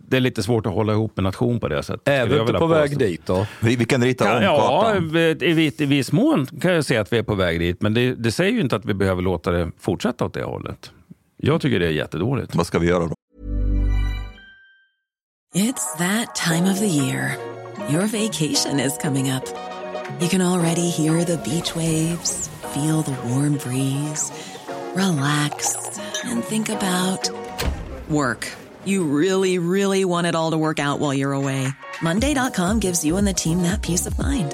Det 0.10 0.18
är 0.18 0.22
lite 0.22 0.44
svårt 0.44 0.66
att 0.66 0.74
hålla 0.74 0.94
ihop 0.94 1.18
en 1.18 1.24
nation 1.24 1.60
på 1.60 1.68
det 1.68 1.84
sättet. 1.84 2.08
Är 2.08 2.28
vi 2.28 2.40
inte 2.40 2.54
på 2.54 2.68
väg 2.68 2.90
påstå. 2.90 3.00
dit 3.06 3.26
då? 3.26 3.48
Vi, 3.60 3.76
vi 3.76 3.86
kan 3.86 4.04
rita 4.04 4.38
om 4.38 4.44
Ja, 4.44 4.84
kartan. 4.84 5.06
i, 5.42 5.54
viss- 5.54 5.82
i 5.82 5.86
viss 5.86 6.12
mån 6.12 6.46
kan 6.62 6.74
jag 6.74 6.86
säga 6.86 7.02
att 7.02 7.14
vi 7.14 7.18
är 7.18 7.24
på 7.24 7.36
väg 7.36 7.60
dit. 7.60 7.82
Men 7.82 7.94
det, 7.94 8.16
det 8.16 8.32
säger 8.32 8.52
ju 8.52 8.62
inte 8.62 8.76
att 8.76 8.86
vi 8.86 8.94
behöver 8.94 9.22
låta 9.22 9.52
det 9.52 9.72
fortsätta 9.80 10.26
åt 10.26 10.34
det 10.34 10.44
hållet. 10.44 10.92
Jag 11.38 11.62
tycker 11.62 11.80
det 11.80 11.88
är 11.88 11.92
jättedåligt. 11.92 12.56
Vad 12.56 12.68
ska 12.68 12.80
vi 12.80 12.88
göra 12.88 13.08
då? 13.08 13.14
It's 15.56 15.98
that 15.98 16.36
time 16.36 16.72
of 16.72 16.80
the 16.80 16.88
year. 16.88 17.38
Your 17.90 18.08
vacation 18.08 18.80
is 18.80 18.98
coming 18.98 19.32
up. 19.32 19.46
You 20.20 20.30
can 20.30 20.42
already 20.42 20.90
hear 20.90 21.24
the 21.24 21.38
beach 21.38 21.76
waves, 21.76 22.50
feel 22.74 23.02
the 23.02 23.16
warm 23.30 23.58
breeze, 23.58 24.32
relax, 24.96 25.76
and 26.26 26.44
think 26.44 26.70
about 26.70 27.30
work. 28.10 28.48
You 28.86 29.04
really, 29.04 29.60
really 29.60 30.06
want 30.06 30.28
it 30.28 30.36
all 30.36 30.52
to 30.52 30.58
work 30.58 30.80
out 30.80 31.00
while 31.00 31.14
you're 31.14 31.34
away. 31.34 31.68
Monday.com 32.02 32.80
gives 32.80 33.04
you 33.04 33.18
and 33.18 33.28
the 33.28 33.34
team 33.34 33.64
that 33.64 33.82
peace 33.82 34.06
of 34.06 34.18
mind. 34.18 34.54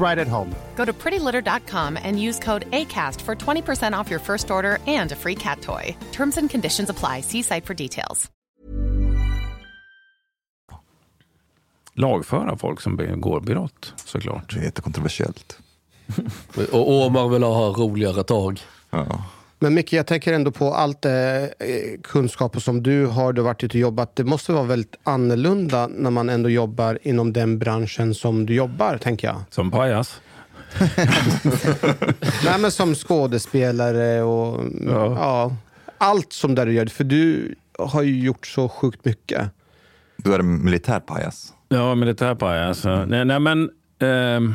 right 0.00 0.18
at 0.18 0.28
home. 0.28 0.54
Go 0.76 0.84
to 0.84 0.92
prettylitter.com 0.92 1.98
and 2.02 2.20
use 2.20 2.38
code 2.38 2.66
ACAST 2.70 3.20
for 3.20 3.34
20% 3.34 3.98
off 4.00 4.10
your 4.10 4.20
first 4.20 4.50
order 4.50 4.78
and 4.86 5.12
a 5.12 5.16
free 5.16 5.34
cat 5.34 5.60
toy. 5.60 5.96
Terms 6.12 6.38
and 6.38 6.50
conditions 6.50 6.90
apply. 6.90 7.20
See 7.22 7.42
site 7.42 7.64
for 7.66 7.74
details. 7.74 8.30
Lagföra 11.98 12.56
folk 12.56 12.80
som 12.80 12.96
begår 12.96 13.40
brott, 13.40 13.92
såklart. 13.96 14.54
Det 14.54 14.60
är 14.60 14.64
jättekontroversiellt. 14.64 15.58
Och 16.72 16.92
Omar 16.92 17.28
vill 17.28 17.42
ha 17.42 17.68
roligare 17.68 18.24
tag. 18.24 18.60
Ja. 18.90 19.22
Men 19.58 19.74
Micke, 19.74 19.92
jag 19.92 20.06
tänker 20.06 20.32
ändå 20.32 20.50
på 20.50 20.74
allt 20.74 21.04
eh, 21.04 21.12
kunskaper 22.02 22.60
som 22.60 22.82
du 22.82 23.06
har, 23.06 23.32
du 23.32 23.40
har 23.40 23.46
varit 23.46 23.64
ute 23.64 23.76
och 23.78 23.80
jobbat. 23.80 24.16
Det 24.16 24.24
måste 24.24 24.52
vara 24.52 24.64
väldigt 24.64 24.96
annorlunda 25.02 25.86
när 25.86 26.10
man 26.10 26.28
ändå 26.28 26.48
jobbar 26.50 26.98
inom 27.02 27.32
den 27.32 27.58
branschen 27.58 28.14
som 28.14 28.46
du 28.46 28.54
jobbar, 28.54 28.98
tänker 28.98 29.28
jag. 29.28 29.36
Som 29.50 29.70
pajas. 29.70 30.20
Nej, 32.44 32.58
men 32.60 32.70
som 32.70 32.94
skådespelare 32.94 34.22
och 34.22 34.64
Ja. 34.86 35.14
ja. 35.14 35.56
allt 35.98 36.32
som 36.32 36.54
där 36.54 36.66
du 36.66 36.72
gör. 36.72 36.86
För 36.86 37.04
du 37.04 37.54
har 37.78 38.02
ju 38.02 38.20
gjort 38.20 38.46
så 38.46 38.68
sjukt 38.68 39.04
mycket. 39.04 39.50
Du 40.16 40.34
är 40.34 40.38
en 40.38 40.64
militärpajas. 40.64 41.52
Ja, 41.68 41.94
militärpajas. 41.94 42.84
Nej, 42.84 43.24
nej, 43.24 43.40
men... 43.40 43.70
ehm, 43.98 44.54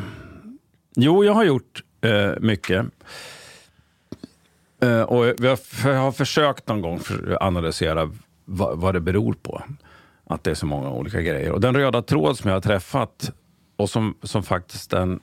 jo, 0.95 1.23
jag 1.23 1.33
har 1.33 1.43
gjort 1.43 1.83
eh, 2.01 2.31
mycket. 2.41 2.85
Eh, 4.83 5.01
och 5.01 5.25
vi 5.39 5.47
har, 5.47 5.59
jag 5.85 5.99
har 6.01 6.11
försökt 6.11 6.67
någon 6.67 6.81
gång 6.81 6.99
för 6.99 7.37
analysera 7.43 8.11
vad, 8.45 8.77
vad 8.77 8.95
det 8.95 8.99
beror 9.01 9.33
på. 9.33 9.63
Att 10.27 10.43
det 10.43 10.51
är 10.51 10.55
så 10.55 10.65
många 10.65 10.91
olika 10.91 11.21
grejer. 11.21 11.51
Och 11.51 11.61
den 11.61 11.75
röda 11.75 12.01
tråd 12.01 12.37
som 12.37 12.49
jag 12.49 12.55
har 12.55 12.61
träffat 12.61 13.31
och 13.77 13.89
som, 13.89 14.15
som 14.23 14.43
faktiskt 14.43 14.93
en, 14.93 15.19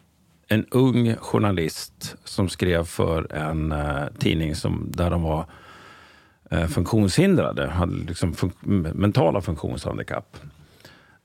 en 0.48 0.66
ung 0.70 1.16
journalist 1.16 2.16
som 2.24 2.48
skrev 2.48 2.84
för 2.84 3.32
en 3.32 3.72
eh, 3.72 4.02
tidning 4.18 4.54
som, 4.54 4.86
där 4.94 5.10
de 5.10 5.22
var 5.22 5.44
eh, 6.50 6.66
funktionshindrade, 6.66 7.66
hade 7.66 7.94
liksom 7.96 8.32
fun- 8.34 8.94
mentala 8.94 9.40
funktionshandikapp. 9.40 10.36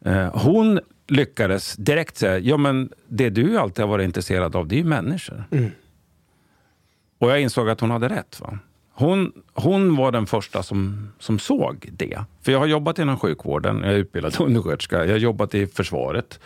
Eh, 0.06 0.36
hon 0.38 0.80
lyckades 1.08 1.76
direkt 1.76 2.17
säga, 2.17 2.39
ja 2.39 2.58
men 2.58 2.89
det 3.08 3.30
du 3.30 3.58
alltid 3.58 3.86
har 3.86 3.89
varit 3.89 4.06
intresserad 4.06 4.56
av, 4.56 4.67
det 4.67 4.76
är 4.76 4.78
ju 4.78 4.84
människor. 4.84 5.43
Mm. 5.52 5.71
Och 7.26 7.32
jag 7.32 7.42
insåg 7.42 7.70
att 7.70 7.80
hon 7.80 7.92
hade 7.92 8.10
rätt. 8.10 8.40
Va? 8.40 8.60
Hon, 8.94 9.32
hon 9.54 9.96
var 9.96 10.12
den 10.12 10.26
första 10.26 10.64
som, 10.64 11.10
som 11.20 11.40
såg 11.40 11.90
det. 11.92 12.20
För 12.42 12.52
jag 12.52 12.60
har 12.60 12.66
jobbat 12.66 13.00
inom 13.00 13.18
sjukvården, 13.18 13.82
jag 13.84 13.94
är 13.94 13.98
utbildad 13.98 14.36
undersköterska, 14.40 15.06
jag 15.06 15.12
har 15.12 15.18
jobbat 15.18 15.56
i 15.56 15.68
försvaret 15.68 16.40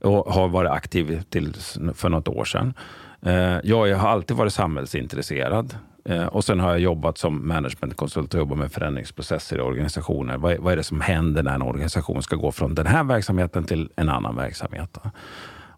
och 0.00 0.32
har 0.32 0.48
varit 0.48 0.70
aktiv 0.70 1.22
till 1.30 1.54
för 1.94 2.08
något 2.08 2.28
år 2.28 2.44
sedan. 2.44 2.74
Eh, 3.22 3.58
jag 3.64 3.96
har 3.96 4.08
alltid 4.08 4.36
varit 4.36 4.52
samhällsintresserad. 4.52 5.76
Eh, 6.04 6.26
och 6.26 6.44
sen 6.44 6.60
har 6.60 6.70
jag 6.70 6.80
jobbat 6.80 7.18
som 7.18 7.48
managementkonsult 7.48 8.34
och 8.34 8.40
jobbat 8.40 8.58
med 8.58 8.72
förändringsprocesser 8.72 9.58
i 9.58 9.60
organisationer. 9.60 10.36
Vad 10.36 10.52
är, 10.52 10.58
vad 10.58 10.72
är 10.72 10.76
det 10.76 10.82
som 10.82 11.00
händer 11.00 11.42
när 11.42 11.54
en 11.54 11.62
organisation 11.62 12.22
ska 12.22 12.36
gå 12.36 12.52
från 12.52 12.74
den 12.74 12.86
här 12.86 13.04
verksamheten 13.04 13.64
till 13.64 13.90
en 13.96 14.08
annan 14.08 14.36
verksamhet? 14.36 14.98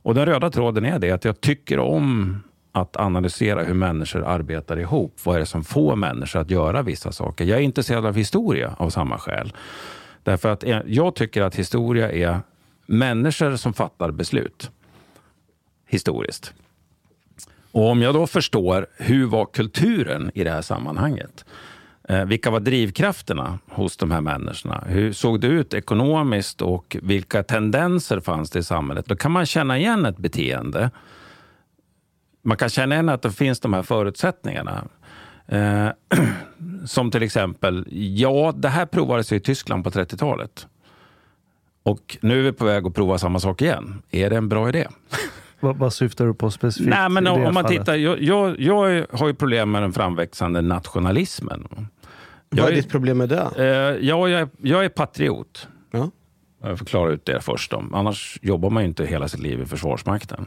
Och 0.02 0.14
den 0.14 0.26
röda 0.26 0.50
tråden 0.50 0.84
är 0.84 0.98
det 0.98 1.10
att 1.10 1.24
jag 1.24 1.40
tycker 1.40 1.78
om 1.78 2.42
att 2.72 2.96
analysera 2.96 3.62
hur 3.62 3.74
människor 3.74 4.24
arbetar 4.24 4.78
ihop. 4.78 5.14
Vad 5.24 5.36
är 5.36 5.40
det 5.40 5.46
som 5.46 5.64
får 5.64 5.96
människor 5.96 6.40
att 6.40 6.50
göra 6.50 6.82
vissa 6.82 7.12
saker? 7.12 7.44
Jag 7.44 7.58
är 7.58 7.62
intresserad 7.62 8.06
av 8.06 8.14
historia 8.14 8.74
av 8.78 8.90
samma 8.90 9.18
skäl. 9.18 9.52
Därför 10.22 10.48
att 10.48 10.64
eh, 10.64 10.80
jag 10.86 11.14
tycker 11.14 11.42
att 11.42 11.54
historia 11.54 12.12
är 12.12 12.40
människor 12.86 13.56
som 13.56 13.72
fattar 13.72 14.10
beslut. 14.10 14.70
Historiskt. 15.86 16.54
Och 17.72 17.90
om 17.90 18.02
jag 18.02 18.14
då 18.14 18.26
förstår 18.26 18.86
hur 18.96 19.26
var 19.26 19.46
kulturen 19.46 20.30
i 20.34 20.44
det 20.44 20.50
här 20.50 20.62
sammanhanget? 20.62 21.44
Eh, 22.08 22.24
vilka 22.24 22.50
var 22.50 22.60
drivkrafterna 22.60 23.58
hos 23.68 23.96
de 23.96 24.10
här 24.10 24.20
människorna? 24.20 24.84
Hur 24.86 25.12
såg 25.12 25.40
det 25.40 25.46
ut 25.46 25.74
ekonomiskt 25.74 26.62
och 26.62 26.96
vilka 27.02 27.42
tendenser 27.42 28.20
fanns 28.20 28.50
det 28.50 28.58
i 28.58 28.62
samhället? 28.62 29.06
Då 29.06 29.16
kan 29.16 29.32
man 29.32 29.46
känna 29.46 29.78
igen 29.78 30.06
ett 30.06 30.18
beteende. 30.18 30.90
Man 32.48 32.56
kan 32.56 32.68
känna 32.68 32.94
igen 32.94 33.08
att 33.08 33.22
det 33.22 33.32
finns 33.32 33.60
de 33.60 33.72
här 33.72 33.82
förutsättningarna. 33.82 34.84
Eh, 35.46 35.88
som 36.86 37.10
till 37.10 37.22
exempel, 37.22 37.86
ja, 37.90 38.52
det 38.56 38.68
här 38.68 38.86
provades 38.86 39.32
i 39.32 39.40
Tyskland 39.40 39.84
på 39.84 39.90
30-talet. 39.90 40.66
Och 41.82 42.18
nu 42.20 42.38
är 42.38 42.42
vi 42.42 42.52
på 42.52 42.64
väg 42.64 42.86
att 42.86 42.94
prova 42.94 43.18
samma 43.18 43.40
sak 43.40 43.62
igen. 43.62 44.02
Är 44.10 44.30
det 44.30 44.36
en 44.36 44.48
bra 44.48 44.68
idé? 44.68 44.86
Vad, 45.60 45.76
vad 45.76 45.92
syftar 45.92 46.26
du 46.26 46.34
på 46.34 46.50
specifikt? 46.50 46.90
Nej, 46.90 47.08
men 47.08 47.26
om, 47.26 47.44
om 47.44 47.54
man 47.54 47.64
tittar, 47.64 47.94
jag, 47.94 48.22
jag, 48.22 48.60
jag 48.60 49.06
har 49.12 49.26
ju 49.26 49.34
problem 49.34 49.70
med 49.70 49.82
den 49.82 49.92
framväxande 49.92 50.60
nationalismen. 50.60 51.68
Jag 52.50 52.62
Vad 52.62 52.72
är 52.72 52.76
ditt 52.76 52.90
problem 52.90 53.18
med 53.18 53.28
det? 53.28 53.50
Eh, 53.56 53.64
ja, 54.08 54.28
jag, 54.28 54.30
är- 54.40 54.48
jag 54.62 54.84
är 54.84 54.88
patriot. 54.88 55.68
Ja. 55.90 56.10
Jag 56.62 56.78
får 56.78 56.86
klara 56.86 57.10
ut 57.10 57.24
det 57.24 57.40
först. 57.40 57.72
Om. 57.72 57.94
Annars 57.94 58.38
jobbar 58.42 58.70
man 58.70 58.82
ju 58.82 58.88
inte 58.88 59.06
hela 59.06 59.28
sitt 59.28 59.40
liv 59.40 59.60
i 59.60 59.66
Försvarsmakten. 59.66 60.46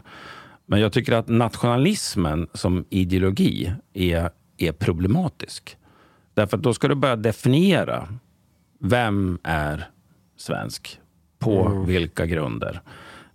Men 0.71 0.79
jag 0.79 0.93
tycker 0.93 1.13
att 1.13 1.27
nationalismen 1.27 2.47
som 2.53 2.85
ideologi 2.89 3.73
är, 3.93 4.29
är 4.57 4.71
problematisk. 4.71 5.77
Därför 6.33 6.57
att 6.57 6.63
då 6.63 6.73
ska 6.73 6.87
du 6.87 6.95
börja 6.95 7.15
definiera 7.15 8.07
vem 8.79 9.39
är 9.43 9.89
svensk? 10.37 10.99
På 11.39 11.83
vilka 11.87 12.25
grunder? 12.25 12.81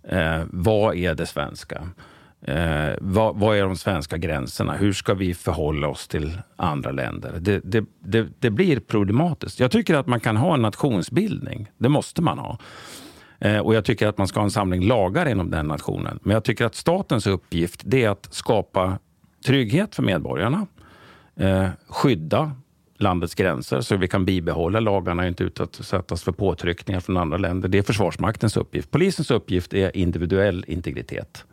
Eh, 0.03 0.41
vad 0.51 0.95
är 0.95 1.15
det 1.15 1.25
svenska? 1.25 1.89
Eh, 2.41 2.93
vad, 3.01 3.35
vad 3.35 3.57
är 3.57 3.61
de 3.61 3.77
svenska 3.77 4.17
gränserna? 4.17 4.73
Hur 4.73 4.93
ska 4.93 5.13
vi 5.13 5.33
förhålla 5.33 5.87
oss 5.87 6.07
till 6.07 6.41
andra 6.55 6.91
länder? 6.91 7.37
Det, 7.39 7.61
det, 7.63 7.85
det, 7.99 8.27
det 8.39 8.49
blir 8.49 8.79
problematiskt. 8.79 9.59
Jag 9.59 9.71
tycker 9.71 9.95
att 9.95 10.07
man 10.07 10.19
kan 10.19 10.37
ha 10.37 10.53
en 10.53 10.61
nationsbildning. 10.61 11.71
Det 11.77 11.89
måste 11.89 12.21
man 12.21 12.39
ha. 12.39 12.57
Eh, 13.39 13.59
och 13.59 13.75
jag 13.75 13.85
tycker 13.85 14.07
att 14.07 14.17
man 14.17 14.27
ska 14.27 14.39
ha 14.39 14.45
en 14.45 14.51
samling 14.51 14.87
lagar 14.87 15.29
inom 15.29 15.51
den 15.51 15.67
nationen. 15.67 16.19
Men 16.23 16.33
jag 16.33 16.43
tycker 16.43 16.65
att 16.65 16.75
statens 16.75 17.27
uppgift 17.27 17.81
det 17.85 18.03
är 18.03 18.09
att 18.09 18.33
skapa 18.33 18.99
trygghet 19.45 19.95
för 19.95 20.03
medborgarna. 20.03 20.67
Eh, 21.35 21.67
skydda 21.87 22.51
landets 22.97 23.35
gränser 23.35 23.81
så 23.81 23.97
vi 23.97 24.07
kan 24.07 24.25
bibehålla 24.25 24.79
lagarna 24.79 25.21
och 25.21 25.27
inte 25.27 25.43
utsättas 25.43 26.23
för 26.23 26.31
påtryckningar 26.31 26.99
från 26.99 27.17
andra 27.17 27.37
länder. 27.37 27.69
Det 27.69 27.77
är 27.77 27.83
Försvarsmaktens 27.83 28.57
uppgift. 28.57 28.91
Polisens 28.91 29.31
uppgift 29.31 29.73
är 29.73 29.97
individuell 29.97 30.65
integritet. 30.67 31.45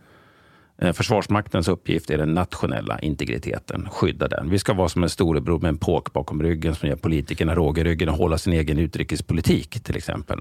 Eh, 0.79 0.93
Försvarsmaktens 0.93 1.69
uppgift 1.69 2.11
är 2.11 2.19
den 2.19 2.35
nationella 2.35 2.99
integriteten. 2.99 3.89
Skydda 3.93 4.29
den. 4.29 4.51
Vi 4.51 4.59
ska 4.59 4.73
vara 4.75 4.89
som 4.89 5.03
en 5.03 5.09
storebror 5.11 5.59
med 5.61 5.69
en 5.69 5.79
påk 5.79 6.13
bakom 6.13 6.43
ryggen 6.43 6.75
som 6.75 6.89
ger 6.89 6.97
politikerna 6.97 7.55
råg 7.55 7.79
i 7.79 7.85
ryggen 7.85 8.09
och 8.09 8.15
hålla 8.17 8.39
sin 8.39 8.53
egen 8.53 8.79
utrikespolitik 8.79 9.81
till 9.81 9.97
exempel. 9.97 10.39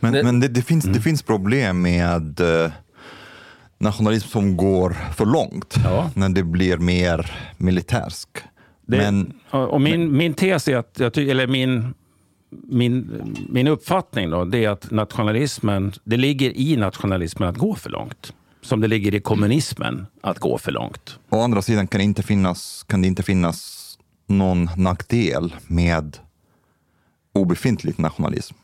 Men, 0.00 0.12
Det- 0.12 0.22
men 0.22 0.40
det, 0.40 0.48
det, 0.48 0.62
finns, 0.62 0.84
det 0.84 1.00
finns 1.00 1.22
problem 1.22 1.82
med 1.82 2.40
eh, 2.40 2.70
nationalism 3.78 4.28
som 4.28 4.56
går 4.56 4.96
för 5.16 5.26
långt. 5.26 5.76
När 6.14 6.28
det 6.28 6.42
blir 6.42 6.76
mer 6.78 7.30
militärsk. 7.56 8.28
Det, 8.86 8.96
Men 8.96 9.32
och 9.50 9.68
och 9.68 9.80
min, 9.80 10.16
min 10.16 10.34
tes 10.34 10.68
är 10.68 10.76
att, 10.76 10.96
jag 10.98 11.12
ty, 11.12 11.30
eller 11.30 11.46
min, 11.46 11.94
min, 12.50 13.10
min 13.48 13.68
uppfattning 13.68 14.30
då, 14.30 14.44
det 14.44 14.64
är 14.64 14.70
att 14.70 14.90
nationalismen, 14.90 15.92
det 16.04 16.16
ligger 16.16 16.56
i 16.56 16.76
nationalismen 16.76 17.48
att 17.48 17.56
gå 17.56 17.74
för 17.74 17.90
långt. 17.90 18.32
Som 18.62 18.80
det 18.80 18.88
ligger 18.88 19.14
i 19.14 19.20
kommunismen 19.20 20.06
att 20.22 20.38
gå 20.38 20.58
för 20.58 20.72
långt. 20.72 21.18
å 21.30 21.40
andra 21.40 21.62
sidan 21.62 21.86
kan 21.86 21.98
det 21.98 22.04
inte 22.04 22.22
finnas, 22.22 22.84
kan 22.88 23.02
det 23.02 23.08
inte 23.08 23.22
finnas 23.22 23.76
någon 24.26 24.70
nackdel 24.76 25.54
med 25.66 26.18
obefintlig 27.34 27.98
nationalism. 27.98 28.54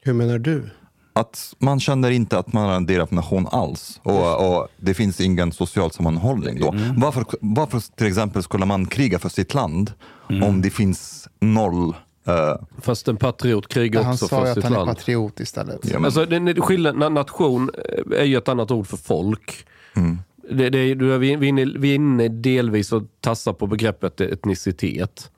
Hur 0.00 0.12
menar 0.12 0.38
du? 0.38 0.70
Att 1.12 1.54
man 1.58 1.80
känner 1.80 2.10
inte 2.10 2.38
att 2.38 2.52
man 2.52 2.70
är 2.70 2.76
en 2.76 2.86
del 2.86 3.00
av 3.00 3.12
nation 3.12 3.46
alls 3.50 4.00
och, 4.02 4.48
och 4.58 4.68
det 4.76 4.94
finns 4.94 5.20
ingen 5.20 5.52
social 5.52 5.90
sammanhållning 5.92 6.60
då. 6.60 6.72
Mm. 6.72 7.00
Varför, 7.00 7.24
varför 7.40 7.80
till 7.96 8.06
exempel 8.06 8.42
skulle 8.42 8.66
man 8.66 8.86
kriga 8.86 9.18
för 9.18 9.28
sitt 9.28 9.54
land 9.54 9.92
Mm. 10.30 10.42
om 10.42 10.62
det 10.62 10.70
finns 10.70 11.28
noll 11.40 11.94
eh, 12.28 12.54
Fast 12.80 13.08
en 13.08 13.16
patriot 13.16 13.68
krigar 13.68 14.02
Han 14.02 14.12
också 14.12 14.28
sa 14.28 14.36
för 14.36 14.44
ju 14.44 14.48
att 14.50 14.54
sitt 14.54 14.64
han 14.64 14.72
är 14.72 14.76
land. 14.76 14.88
patriot 14.90 15.40
istället. 15.40 15.78
Ja, 15.82 15.92
men- 15.94 16.04
Alltså, 16.04 16.24
det, 16.24 16.38
det, 16.38 16.60
skillnad, 16.60 16.94
na- 16.96 17.08
nation 17.12 17.70
eh, 18.12 18.20
är 18.20 18.24
ju 18.24 18.36
ett 18.36 18.48
annat 18.48 18.70
ord 18.70 18.86
för 18.86 18.96
folk. 18.96 19.66
Mm. 19.96 20.18
Det, 20.50 20.70
det, 20.70 20.94
vi, 20.94 21.32
är 21.32 21.42
inne, 21.44 21.64
vi 21.64 21.90
är 21.90 21.94
inne 21.94 22.28
delvis 22.28 22.92
och 22.92 23.02
tassar 23.20 23.52
på 23.52 23.66
begreppet 23.66 24.20
etnicitet. 24.20 25.30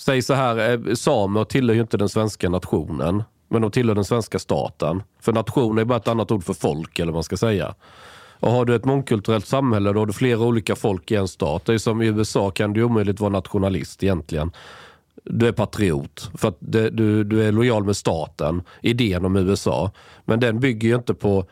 Säg 0.00 0.22
så 0.22 0.34
här, 0.34 0.70
eh, 0.88 0.94
samer 0.94 1.44
tillhör 1.44 1.74
ju 1.74 1.80
inte 1.80 1.96
den 1.96 2.08
svenska 2.08 2.48
nationen. 2.48 3.22
Men 3.48 3.62
de 3.62 3.70
tillhör 3.70 3.94
den 3.94 4.04
svenska 4.04 4.38
staten. 4.38 5.02
För 5.20 5.32
nation 5.32 5.78
är 5.78 5.84
bara 5.84 5.96
ett 5.98 6.08
annat 6.08 6.30
ord 6.30 6.44
för 6.44 6.54
folk, 6.54 6.98
eller 6.98 7.12
vad 7.12 7.16
man 7.16 7.22
ska 7.24 7.36
säga. 7.36 7.74
Och 8.40 8.50
har 8.50 8.64
du 8.64 8.74
ett 8.74 8.84
mångkulturellt 8.84 9.46
samhälle, 9.46 9.92
då 9.92 9.98
har 9.98 10.06
du 10.06 10.12
flera 10.12 10.38
olika 10.40 10.76
folk 10.76 11.10
i 11.10 11.14
en 11.14 11.28
stat. 11.28 11.64
Det 11.64 11.74
är 11.74 11.78
som 11.78 12.02
i 12.02 12.06
USA 12.06 12.50
kan 12.50 12.72
du 12.72 12.82
omöjligt 12.82 13.20
vara 13.20 13.30
nationalist 13.30 14.02
egentligen. 14.02 14.50
Du 15.24 15.48
är 15.48 15.52
patriot, 15.52 16.30
för 16.34 16.48
att 16.48 16.56
det, 16.60 16.90
du, 16.90 17.24
du 17.24 17.42
är 17.42 17.52
lojal 17.52 17.84
med 17.84 17.96
staten, 17.96 18.62
idén 18.82 19.24
om 19.24 19.36
USA. 19.36 19.90
Men 20.24 20.40
den 20.40 20.60
bygger 20.60 20.88
ju 20.88 20.94
inte 20.94 21.14
på 21.14 21.44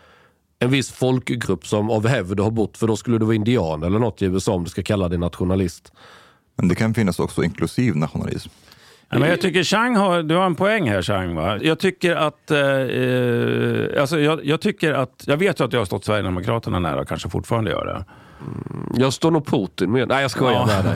en 0.59 0.70
viss 0.70 0.92
folkgrupp 0.92 1.66
som 1.66 1.90
av 1.90 2.07
hävd 2.07 2.40
har 2.40 2.50
bott, 2.50 2.77
för 2.77 2.87
då 2.87 2.96
skulle 2.96 3.18
du 3.18 3.24
vara 3.24 3.35
indian 3.35 3.83
eller 3.83 3.98
något 3.98 4.22
i 4.22 4.24
USA 4.24 4.53
om 4.53 4.64
du 4.64 4.70
ska 4.70 4.83
kalla 4.83 5.09
dig 5.09 5.18
nationalist. 5.18 5.92
Men 6.57 6.68
det 6.68 6.74
kan 6.74 6.94
finnas 6.94 7.18
också 7.18 7.44
inklusiv 7.44 7.96
nationalism. 7.96 8.50
Ja, 9.11 9.18
men 9.18 9.29
jag 9.29 9.40
tycker 9.40 9.62
Chang 9.62 9.96
har, 9.96 10.22
du 10.22 10.35
har 10.35 10.46
en 10.46 10.55
poäng 10.55 10.88
här 10.88 11.03
Chang. 11.03 11.35
Va? 11.35 11.59
Jag 11.62 11.79
tycker 11.79 12.16
att, 12.16 12.50
eh, 12.50 12.59
eh, 12.59 14.00
alltså 14.00 14.20
jag, 14.20 14.44
jag 14.44 14.61
tycker 14.61 14.92
att, 14.92 15.24
jag 15.27 15.37
vet 15.37 15.61
ju 15.61 15.64
att 15.64 15.72
jag 15.72 15.81
har 15.81 15.85
stått 15.85 16.05
Sverigedemokraterna 16.05 16.79
nära 16.79 17.00
och 17.00 17.09
kanske 17.09 17.31
fortfarande 17.31 17.70
gör 17.70 17.87
det. 17.87 18.05
Jag 18.95 19.13
står 19.13 19.31
nog 19.31 19.47
Putin 19.47 19.93
med. 19.93 20.09
Nej, 20.09 20.23
jag 20.23 20.31
skojar 20.31 20.53
Ja. 20.53 20.67
med 20.83 20.85
dig. 20.85 20.95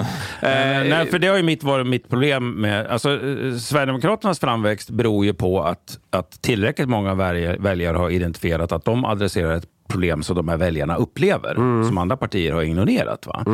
Eh, 0.83 0.89
nej, 0.99 1.07
för 1.07 1.19
det 1.19 1.27
har 1.27 1.37
ju 1.37 1.43
mitt, 1.43 1.63
varit 1.63 1.87
mitt 1.87 2.09
problem 2.09 2.51
med... 2.51 2.87
Alltså, 2.87 3.11
eh, 3.13 3.55
Sverigedemokraternas 3.57 4.39
framväxt 4.41 4.91
beror 4.91 5.25
ju 5.25 5.35
på 5.35 5.63
att, 5.63 5.99
att 6.11 6.43
tillräckligt 6.43 6.89
många 6.89 7.15
väljare, 7.15 7.97
har 7.97 8.11
identifierat 8.11 8.73
att 8.73 8.85
de 8.85 9.05
adresserar 9.05 9.53
ett 9.57 9.67
problem 9.89 10.23
som 10.23 10.37
de 10.37 10.49
här 10.49 10.57
väljarna 10.57 10.97
upplever, 10.97 11.55
som 11.89 11.99
andra 11.99 12.17
partier 12.17 12.53
har 12.53 12.63
ignorerat. 12.63 13.27
Va? 13.27 13.45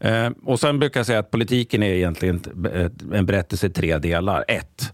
Eh, 0.00 0.30
och 0.44 0.60
sen 0.60 0.78
brukar 0.78 1.00
jag 1.00 1.06
säga 1.06 1.18
att 1.18 1.30
politiken 1.30 1.82
är 1.82 1.92
egentligen 1.94 2.40
en 3.12 3.26
berättelse 3.26 3.66
i 3.66 3.70
tre 3.70 3.98
delar. 3.98 4.44
Ett, 4.48 4.92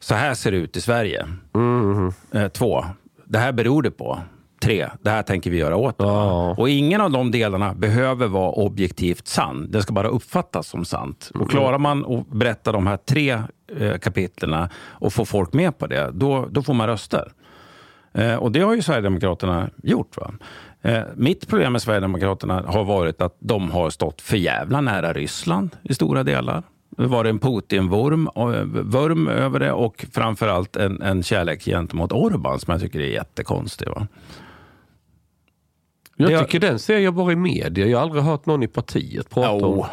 så 0.00 0.14
här 0.14 0.34
ser 0.34 0.50
det 0.50 0.56
ut 0.56 0.76
i 0.76 0.80
Sverige. 0.80 1.26
Eh, 2.32 2.48
två, 2.48 2.84
det 3.24 3.38
här 3.38 3.52
beror 3.52 3.82
det 3.82 3.90
på. 3.90 4.18
Tre, 4.60 4.88
det 5.02 5.10
här 5.10 5.22
tänker 5.22 5.50
vi 5.50 5.56
göra 5.58 5.76
åt 5.76 5.98
det. 5.98 6.04
va? 6.04 6.54
Och 6.58 6.68
ingen 6.68 7.00
av 7.00 7.10
de 7.10 7.30
delarna 7.30 7.74
behöver 7.74 8.26
vara 8.26 8.50
objektivt 8.50 9.26
sann. 9.26 9.70
Det 9.70 9.82
ska 9.82 9.92
bara 9.92 10.08
uppfattas 10.08 10.68
som 10.68 10.84
sant. 10.84 11.30
Och 11.34 11.50
klarar 11.50 11.78
man 11.78 12.04
att 12.14 12.28
berätta 12.28 12.72
de 12.72 12.86
här 12.86 12.96
tre 12.96 13.42
eh, 13.78 13.98
kapitlerna 13.98 14.70
och 14.76 15.12
få 15.12 15.24
folk 15.24 15.52
med 15.52 15.78
på 15.78 15.86
det, 15.86 16.10
då, 16.12 16.46
då 16.50 16.62
får 16.62 16.74
man 16.74 16.86
röster. 16.86 17.32
Eh, 18.12 18.34
och 18.34 18.52
det 18.52 18.60
har 18.60 18.74
ju 18.74 18.82
Sverigedemokraterna 18.82 19.70
gjort. 19.82 20.16
Va? 20.16 20.32
Eh, 20.82 21.02
mitt 21.16 21.48
problem 21.48 21.72
med 21.72 21.82
Sverigedemokraterna 21.82 22.64
har 22.66 22.84
varit 22.84 23.22
att 23.22 23.36
de 23.38 23.70
har 23.70 23.90
stått 23.90 24.20
för 24.20 24.36
jävla 24.36 24.80
nära 24.80 25.12
Ryssland 25.12 25.76
i 25.82 25.94
stora 25.94 26.22
delar. 26.22 26.62
Det 26.96 27.06
var 27.06 27.24
en 27.24 27.38
Putin-vurm 27.38 28.28
eh, 28.36 28.62
vurm 28.84 29.28
över 29.28 29.60
det 29.60 29.72
och 29.72 30.04
framförallt 30.12 30.76
en, 30.76 31.02
en 31.02 31.22
kärlek 31.22 31.64
gentemot 31.64 32.12
Orban 32.12 32.60
som 32.60 32.72
jag 32.72 32.80
tycker 32.80 33.00
är 33.00 33.06
jättekonstig. 33.06 33.88
Va? 33.88 34.06
Jag 36.20 36.30
Det- 36.30 36.38
tycker 36.38 36.60
den 36.60 36.78
ser 36.78 36.98
jag 36.98 37.14
bara 37.14 37.32
i 37.32 37.36
media. 37.36 37.86
Jag 37.86 37.98
har 37.98 38.02
aldrig 38.02 38.22
hört 38.22 38.46
någon 38.46 38.62
i 38.62 38.66
partiet 38.68 39.30
prata 39.30 39.50
om. 39.50 39.60
Jo. 39.62 39.86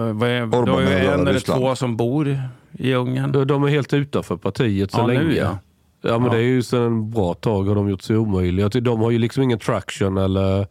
Eh, 0.00 0.12
vad 0.12 0.28
är- 0.28 0.42
Orban 0.42 0.64
Det 0.64 0.82
ju 0.82 0.88
är 0.88 1.12
en 1.14 1.20
eller 1.20 1.32
Ryssland. 1.32 1.60
två 1.60 1.74
som 1.76 1.96
bor 1.96 2.38
i 2.72 2.94
Ungern. 2.94 3.32
De- 3.32 3.44
De 3.46 3.64
är 3.64 3.68
helt 3.68 3.94
utanför 3.94 4.36
partiet 4.36 4.90
så 4.92 4.98
Ja, 5.00 5.06
nu, 5.06 5.14
länge. 5.14 5.34
ja. 5.34 5.58
Ja, 6.02 6.18
men 6.18 6.26
Ja. 6.26 6.32
det 6.32 6.38
är 6.38 6.42
ju 6.48 6.62
sedan 6.62 6.82
en 6.82 7.10
bra 7.10 7.34
tag 7.34 7.64
har 7.64 7.74
de 7.74 7.88
gjort 7.88 8.02
sig 8.02 8.16
omöjliga. 8.16 8.68
De 8.68 9.00
har 9.00 9.10
ju 9.10 9.18
liksom 9.18 9.42
ingen 9.42 9.58
traction 9.58 10.16
eller 10.18 10.66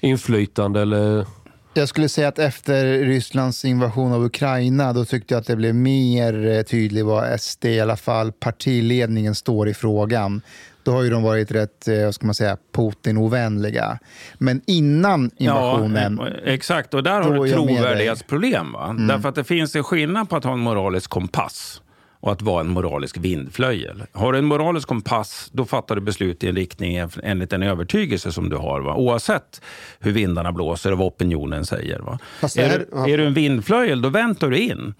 inflytande 0.00 0.80
eller 0.82 1.26
Jag 1.74 1.88
skulle 1.88 2.08
säga 2.08 2.28
att 2.28 2.38
efter 2.38 2.98
Rysslands 2.98 3.64
invasion 3.64 4.12
av 4.12 4.24
Ukraina 4.24 4.92
då 4.92 5.04
tyckte 5.04 5.34
jag 5.34 5.40
att 5.40 5.46
det 5.46 5.56
blev 5.56 5.74
mer 5.74 6.46
eh, 6.46 6.62
tydligt 6.62 7.04
vad 7.04 7.40
SD, 7.40 7.64
i 7.64 7.80
alla 7.80 7.96
fall 7.96 8.32
partiledningen, 8.32 9.34
står 9.34 9.68
i 9.68 9.74
frågan. 9.74 10.40
Då 10.84 10.92
har 10.92 11.02
ju 11.02 11.10
de 11.10 11.22
varit 11.22 11.50
rätt, 11.50 11.88
eh, 11.88 12.04
vad 12.04 12.14
ska 12.14 12.26
man 12.26 12.34
säga, 12.34 12.56
Putin-ovänliga. 12.72 13.98
Men 14.34 14.60
innan 14.66 15.30
invasionen... 15.36 16.18
Ja, 16.20 16.28
eh, 16.28 16.54
exakt, 16.54 16.94
och 16.94 17.02
där 17.02 17.22
har 17.22 17.34
är 17.34 17.44
du 17.44 17.52
trovärdighetsproblem. 17.52 18.72
Va? 18.72 18.84
Mm. 18.90 19.06
Därför 19.06 19.28
att 19.28 19.34
det 19.34 19.44
finns 19.44 19.76
en 19.76 19.84
skillnad 19.84 20.28
på 20.28 20.36
att 20.36 20.44
ha 20.44 20.52
en 20.52 20.58
moralisk 20.58 21.10
kompass 21.10 21.82
och 22.22 22.32
att 22.32 22.42
vara 22.42 22.60
en 22.60 22.68
moralisk 22.68 23.16
vindflöjel. 23.16 24.02
Har 24.12 24.32
du 24.32 24.38
en 24.38 24.44
moralisk 24.44 24.88
kompass, 24.88 25.50
då 25.52 25.64
fattar 25.64 25.94
du 25.94 26.00
beslut 26.00 26.44
i 26.44 26.48
en 26.48 26.56
riktning 26.56 27.08
enligt 27.22 27.52
en 27.52 27.62
övertygelse 27.62 28.32
som 28.32 28.48
du 28.48 28.56
har. 28.56 28.80
Va? 28.80 28.94
Oavsett 28.94 29.60
hur 30.00 30.12
vindarna 30.12 30.52
blåser 30.52 30.92
och 30.92 30.98
vad 30.98 31.06
opinionen 31.06 31.66
säger. 31.66 32.18
Är, 32.56 32.78
du, 32.78 32.88
ja. 32.92 33.08
är 33.08 33.18
du 33.18 33.26
en 33.26 33.34
vindflöjel, 33.34 34.02
då 34.02 34.08
väntar 34.08 34.50
du 34.50 34.58
in. 34.58 34.94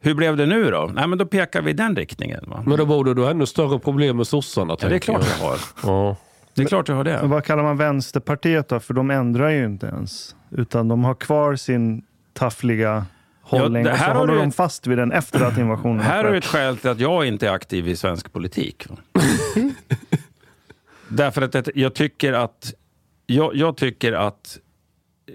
Hur 0.00 0.14
blev 0.14 0.36
det 0.36 0.46
nu 0.46 0.70
då? 0.70 0.90
Nej, 0.94 1.06
men 1.08 1.18
då 1.18 1.26
pekar 1.26 1.62
vi 1.62 1.70
i 1.70 1.74
den 1.74 1.96
riktningen. 1.96 2.44
Va? 2.46 2.62
Men 2.66 2.78
då 2.78 2.86
borde 2.86 3.14
du 3.14 3.22
ha 3.22 3.30
ännu 3.30 3.46
större 3.46 3.78
problem 3.78 4.16
med 4.16 4.26
sossarna. 4.26 4.76
Ja, 4.80 4.88
det 4.88 4.94
är 4.94 4.98
klart 4.98 5.24
jag. 5.40 5.48
jag 5.48 5.50
har. 5.50 5.58
Ja. 5.82 6.16
Det 6.54 6.62
är 6.62 6.66
klart 6.66 6.88
jag 6.88 6.94
har 6.96 7.04
det. 7.04 7.18
Men 7.20 7.30
vad 7.30 7.44
kallar 7.44 7.62
man 7.62 7.76
Vänsterpartiet 7.76 8.68
då? 8.68 8.80
För 8.80 8.94
de 8.94 9.10
ändrar 9.10 9.48
ju 9.48 9.64
inte 9.64 9.86
ens. 9.86 10.34
Utan 10.50 10.88
de 10.88 11.04
har 11.04 11.14
kvar 11.14 11.56
sin 11.56 12.02
taffliga 12.32 13.06
hållning 13.42 13.84
det 13.84 13.92
och 13.92 13.98
så 13.98 14.02
här 14.04 14.12
har 14.14 14.20
håller 14.20 14.34
de 14.36 14.48
ett- 14.48 14.54
fast 14.54 14.86
vid 14.86 14.98
den 14.98 15.12
efter 15.12 15.40
att 15.44 15.58
invasionen 15.58 16.00
Här 16.00 16.24
har 16.24 16.30
du 16.32 16.38
ett 16.38 16.44
skäl 16.46 16.76
till 16.76 16.90
att 16.90 17.00
jag 17.00 17.26
inte 17.26 17.48
är 17.48 17.52
aktiv 17.52 17.88
i 17.88 17.96
svensk 17.96 18.32
politik. 18.32 18.86
Därför 21.08 21.42
att 21.42 21.68
jag 21.74 21.94
tycker 21.94 22.32
att 22.32 22.72
jag, 23.26 23.54
jag 23.56 23.76
tycker 23.76 24.12
att 24.12 24.58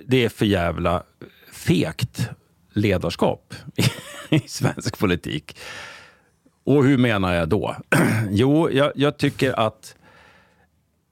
det 0.05 0.25
är 0.25 0.29
för 0.29 0.45
jävla 0.45 1.03
fegt 1.51 2.29
ledarskap 2.73 3.53
i, 4.33 4.39
svensk 4.47 4.99
politik. 4.99 5.57
Och 6.65 6.83
hur 6.85 6.97
menar 6.97 7.33
jag 7.33 7.49
då? 7.49 7.75
jo, 8.29 8.69
jag, 8.71 8.91
jag 8.95 9.17
tycker 9.17 9.59
att, 9.59 9.95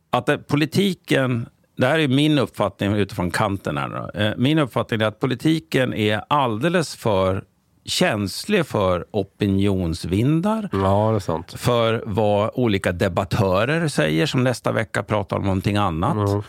att 0.09 0.25
det, 0.25 0.37
politiken, 0.37 1.49
det 1.77 1.87
här 1.87 1.99
är 1.99 2.07
min 2.07 2.39
uppfattning 2.39 2.93
utifrån 2.93 3.31
kanten 3.31 3.77
här. 3.77 3.89
Då. 3.89 4.19
Eh, 4.19 4.33
Min 4.37 4.59
uppfattning 4.59 5.01
är 5.01 5.05
att 5.05 5.19
politiken 5.19 5.93
är 5.93 6.21
alldeles 6.27 6.95
för 6.95 7.43
känslig 7.85 8.65
för 8.65 9.05
opinionsvindar. 9.11 10.69
Ja. 10.71 11.19
För 11.55 12.03
vad 12.05 12.51
olika 12.53 12.91
debattörer 12.91 13.87
säger 13.87 14.25
som 14.25 14.43
nästa 14.43 14.71
vecka 14.71 15.03
pratar 15.03 15.37
om 15.37 15.43
någonting 15.43 15.77
annat. 15.77 16.43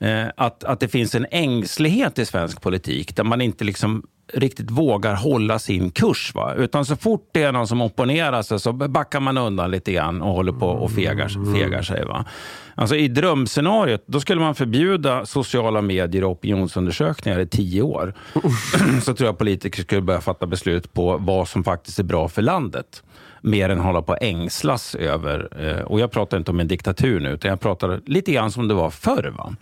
Eh, 0.00 0.26
Att, 0.36 0.64
att 0.64 0.80
det 0.80 0.88
finns 0.88 1.14
en 1.14 1.26
ängslighet 1.30 2.18
i 2.18 2.26
svensk 2.26 2.60
politik 2.60 3.16
där 3.16 3.24
man 3.24 3.40
inte 3.40 3.64
liksom 3.64 4.06
riktigt 4.32 4.70
vågar 4.70 5.14
hålla 5.14 5.58
sin 5.58 5.90
kurs. 5.90 6.32
Va? 6.34 6.54
Utan 6.54 6.84
så 6.84 6.96
fort 6.96 7.28
det 7.32 7.42
är 7.42 7.52
någon 7.52 7.66
som 7.66 7.80
opponerar 7.82 8.42
sig 8.42 8.60
så 8.60 8.72
backar 8.72 9.20
man 9.20 9.38
undan 9.38 9.70
lite 9.70 9.92
grann 9.92 10.22
och 10.22 10.32
håller 10.34 10.52
på 10.52 10.66
och 10.68 10.90
fegar, 10.90 11.54
fegar 11.54 11.82
sig. 11.82 12.04
Va? 12.04 12.24
Alltså 12.74 12.96
I 12.96 13.08
drömscenariot 13.08 14.02
då 14.06 14.20
skulle 14.20 14.40
man 14.40 14.54
förbjuda 14.54 15.26
sociala 15.26 15.82
medier 15.82 16.24
och 16.24 16.30
opinionsundersökningar 16.30 17.38
i 17.38 17.46
tio 17.46 17.82
år. 17.82 18.14
så 19.02 19.14
tror 19.14 19.28
jag 19.28 19.38
politiker 19.38 19.82
skulle 19.82 20.00
börja 20.02 20.20
fatta 20.20 20.46
beslut 20.46 20.92
på 20.92 21.16
vad 21.16 21.48
som 21.48 21.64
faktiskt 21.64 21.98
är 21.98 22.02
bra 22.04 22.28
för 22.28 22.42
landet. 22.42 23.02
Mer 23.40 23.68
än 23.68 23.78
hålla 23.78 24.02
på 24.02 24.12
att 24.12 24.22
ängslas 24.22 24.94
över. 24.94 25.48
eh, 25.68 25.82
Och 25.84 26.00
jag 26.00 26.10
pratar 26.10 26.38
inte 26.38 26.50
om 26.50 26.60
en 26.60 26.68
diktatur 26.68 27.20
nu, 27.20 27.30
utan 27.30 27.48
jag 27.48 27.60
pratar 27.60 28.00
lite 28.06 28.32
grann 28.32 28.50
som 28.50 28.68
det 28.68 28.74
var 28.74 28.90
förr. 28.90 29.34
Va? 29.38 29.54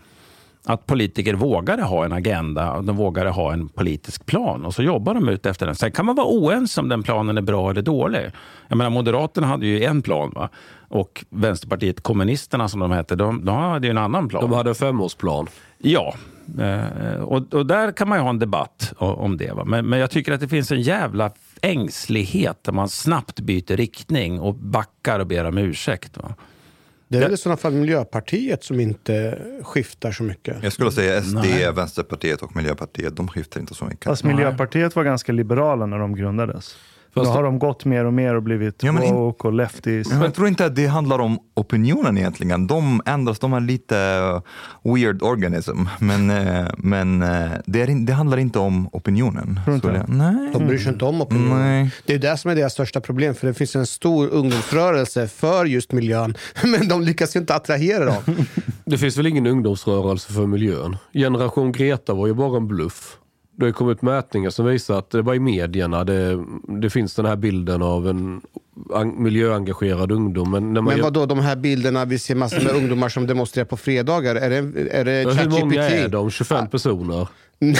Att 0.64 0.87
politiker 0.87 1.35
vågade 1.35 1.83
ha 1.83 2.05
en 2.05 2.12
agenda 2.12 2.73
och 2.73 2.85
de 2.85 2.96
vågade 2.96 3.31
ha 3.31 3.53
en 3.53 3.68
politisk 3.68 4.27
plan 4.27 4.64
och 4.64 4.75
så 4.75 4.83
jobbar 4.83 5.14
de 5.14 5.29
ut 5.29 5.46
efter 5.46 5.66
den. 5.66 5.75
Sen 5.75 5.92
kan 5.92 6.07
man 6.07 6.16
vara 6.16 6.27
oense 6.27 6.81
om 6.81 6.88
den 6.88 7.03
planen 7.03 7.38
är 7.38 7.42
bra 7.42 7.70
eller 7.70 7.83
dålig. 7.83 8.31
Jag 8.68 8.79
menar, 8.79 8.90
Moderaterna 8.90 9.46
hade 9.46 9.66
ju 9.66 9.85
en 9.85 10.03
plan 10.03 10.33
va? 10.35 10.49
och 10.88 11.25
Vänsterpartiet 11.31 12.01
kommunisterna 12.01 12.68
som 12.68 12.81
de 12.81 12.90
hette, 12.90 13.16
de, 13.16 13.44
de 13.44 13.57
hade 13.57 13.87
ju 13.87 13.90
en 13.90 13.99
annan 13.99 14.29
plan. 14.29 14.42
De 14.42 14.53
hade 14.53 14.70
en 14.70 14.75
femårsplan. 14.75 15.46
Ja, 15.79 16.14
eh, 16.61 17.23
och, 17.23 17.55
och 17.55 17.66
där 17.66 17.92
kan 17.92 18.09
man 18.09 18.18
ju 18.18 18.23
ha 18.23 18.31
en 18.31 18.38
debatt 18.38 18.92
om 18.96 19.37
det. 19.37 19.53
Va? 19.53 19.64
Men, 19.64 19.87
men 19.87 19.99
jag 19.99 20.11
tycker 20.11 20.33
att 20.33 20.40
det 20.40 20.49
finns 20.49 20.73
en 20.73 20.83
jävla 20.83 21.31
ängslighet 21.62 22.64
där 22.64 22.73
man 22.73 22.88
snabbt 22.88 23.40
byter 23.40 23.77
riktning 23.77 24.40
och 24.40 24.55
backar 24.55 25.20
och 25.20 25.27
ber 25.27 25.44
om 25.44 25.59
ursäkt. 25.59 26.16
Va? 26.16 26.35
Det 27.11 27.18
är 27.18 27.23
väl 27.23 27.33
i 27.33 27.37
sådana 27.37 27.57
fall 27.57 27.73
Miljöpartiet 27.73 28.64
som 28.64 28.81
inte 28.81 29.38
skiftar 29.62 30.12
så 30.12 30.23
mycket. 30.23 30.57
Jag 30.62 30.73
skulle 30.73 30.92
säga 30.92 31.23
SD, 31.23 31.35
Nej. 31.35 31.73
Vänsterpartiet 31.73 32.42
och 32.42 32.57
Miljöpartiet, 32.57 33.16
de 33.16 33.29
skiftar 33.29 33.61
inte 33.61 33.75
så 33.75 33.85
mycket. 33.85 34.05
Fast 34.05 34.25
Miljöpartiet 34.25 34.96
var 34.96 35.05
ganska 35.05 35.33
liberala 35.33 35.87
när 35.87 35.99
de 35.99 36.14
grundades. 36.16 36.77
Fast 37.14 37.31
nu 37.31 37.37
har 37.37 37.42
de 37.42 37.59
gått 37.59 37.85
mer 37.85 38.05
och 38.05 38.12
mer 38.12 38.35
och 38.35 38.42
blivit 38.42 38.83
Ja, 38.83 38.92
men 38.92 39.03
in- 39.03 39.14
woke 39.14 39.49
och 39.49 39.53
lefties. 39.53 40.09
Men 40.09 40.23
jag 40.23 40.35
tror 40.35 40.49
inte 40.49 40.66
att 40.66 40.77
det 40.77 40.87
handlar 40.87 41.18
om 41.18 41.38
opinionen 41.55 42.18
egentligen. 42.18 42.66
De 42.66 43.03
ändras, 43.07 43.38
de 43.38 43.53
är 43.53 43.61
lite 43.61 43.96
uh, 44.85 44.94
weird 44.94 45.23
organism. 45.23 45.85
Men, 45.99 46.31
eh, 46.31 46.66
men 46.79 47.23
eh, 47.23 47.51
det, 47.66 47.83
är, 47.83 48.07
det 48.07 48.12
handlar 48.12 48.38
inte 48.38 48.59
om 48.59 48.88
opinionen. 48.92 49.61
Tror 49.64 49.75
inte 49.75 50.05
Nej. 50.09 50.51
De 50.53 50.66
bryr 50.66 50.79
sig 50.79 50.92
inte 50.92 51.05
om 51.05 51.23
opinionen. 51.23 51.59
Nej. 51.59 51.90
Det 52.07 52.14
är 52.14 52.18
det 52.18 52.37
som 52.37 52.51
är 52.51 52.55
deras 52.55 52.73
största 52.73 53.01
problem. 53.01 53.35
För 53.35 53.46
det 53.46 53.55
finns 53.55 53.77
en 53.77 53.87
stor 53.87 54.29
ungdomsrörelse 54.29 55.29
för 55.29 55.64
just 55.64 55.92
miljön. 55.92 56.35
Men 56.62 56.88
de 56.88 57.03
lyckas 57.03 57.37
ju 57.37 57.40
inte 57.40 57.55
attrahera 57.55 58.05
dem. 58.05 58.46
Det 58.85 58.99
finns 58.99 59.18
väl 59.18 59.27
ingen 59.27 59.46
ungdomsrörelse 59.46 60.33
för 60.33 60.46
miljön? 60.46 60.96
Generation 61.12 61.73
Greta 61.73 62.14
var 62.14 62.27
ju 62.27 62.35
bara 62.35 62.57
en 62.57 62.68
bluff. 62.68 63.16
Det 63.61 63.66
har 63.66 63.73
kommit 63.73 64.03
mätningar 64.03 64.51
som 64.51 64.66
visar 64.66 64.99
att 64.99 65.11
det 65.11 65.23
var 65.23 65.35
i 65.35 65.38
medierna 65.40 66.05
det, 66.05 66.44
det 66.81 66.90
finns 66.90 67.14
den 67.14 67.27
här 67.27 67.37
bilden 67.37 67.83
av 67.83 68.09
en 68.09 68.40
miljöengagerad 69.23 70.12
ungdom. 70.12 70.51
Men, 70.51 70.73
när 70.73 70.81
man 70.81 70.85
Men 70.85 70.96
gör- 70.96 71.05
vad 71.05 71.12
då 71.12 71.27
de 71.27 71.38
här 71.40 71.57
bilderna 71.57 72.05
vi 72.05 72.18
ser 72.18 72.35
massor 72.35 72.61
med 72.61 72.73
ungdomar 72.75 73.09
som 73.09 73.27
demonstrerar 73.27 73.66
på 73.66 73.77
fredagar. 73.77 74.37
Är 74.37 74.51
det, 74.51 74.57
är 74.90 75.05
det 75.05 75.23
Ja, 75.23 75.31
Hur 75.31 75.49
många 75.51 75.85
är 75.90 76.09
de? 76.09 76.31
25 76.31 76.68
personer? 76.68 77.29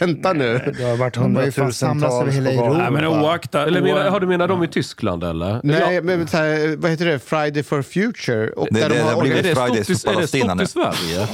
Vänta 0.00 0.32
nu. 0.32 0.72
Det 0.78 0.84
har 0.84 0.96
varit 0.96 1.14
samlats 1.14 1.58
över 1.58 1.64
hundratusentals 1.64 2.34
hela 2.34 2.50
Europa. 2.50 2.78
Nej, 2.78 2.90
men 2.90 3.06
oaktat... 3.06 3.66
Eller 3.66 3.82
menar, 3.82 4.10
har 4.10 4.20
du 4.20 4.26
menar 4.26 4.48
de 4.48 4.64
i 4.64 4.68
Tyskland 4.68 5.24
eller? 5.24 5.60
Nej, 5.64 5.94
Ja. 5.94 6.02
men 6.02 6.26
så 6.28 6.36
här, 6.36 6.76
vad 6.76 6.90
heter 6.90 7.06
det? 7.06 7.18
Friday 7.18 7.62
for 7.62 7.82
Future. 7.82 8.50
Och 8.50 8.68
Det- 8.70 8.80
där 8.80 8.88
det 8.88 8.94
de 8.94 9.00
har 9.00 9.12
har, 9.14 9.20
blivit- 9.22 9.38
Är 9.38 9.42
det 9.48 9.54
Fridays 9.54 9.86
stopp 9.86 9.96
i, 9.96 10.00
for 10.00 10.08
är 10.08 10.12
det 10.12 10.16
Palestina 10.16 10.54
nu. 10.54 10.62
i 10.62 10.66
Sverige? 10.66 11.28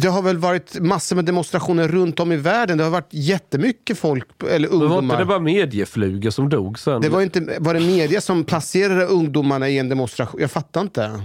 Det 0.00 0.08
har 0.08 0.22
väl 0.22 0.38
varit 0.38 0.80
massor 0.80 1.16
med 1.16 1.24
demonstrationer 1.24 1.88
runt 1.88 2.20
om 2.20 2.32
i 2.32 2.36
världen. 2.36 2.78
Det 2.78 2.84
har 2.84 2.90
varit 2.90 3.08
jättemycket 3.10 3.98
folk, 3.98 4.26
eller 4.50 4.68
Men 4.68 4.78
var 4.78 4.84
inte 4.86 4.94
ungdomar. 4.96 5.18
det 5.18 5.24
bara 5.24 5.38
medieflugor 5.38 6.30
som 6.30 6.48
dog 6.48 6.78
sen? 6.78 7.00
Det 7.02 7.08
var 7.08 7.22
inte 7.22 7.56
var 7.60 7.74
det 7.74 7.80
media 7.80 8.20
som 8.20 8.44
placerade 8.44 9.04
ungdomarna 9.04 9.68
i 9.68 9.78
en 9.78 9.88
demonstration? 9.88 10.40
Jag 10.40 10.50
fattar 10.50 10.80
inte. 10.80 11.22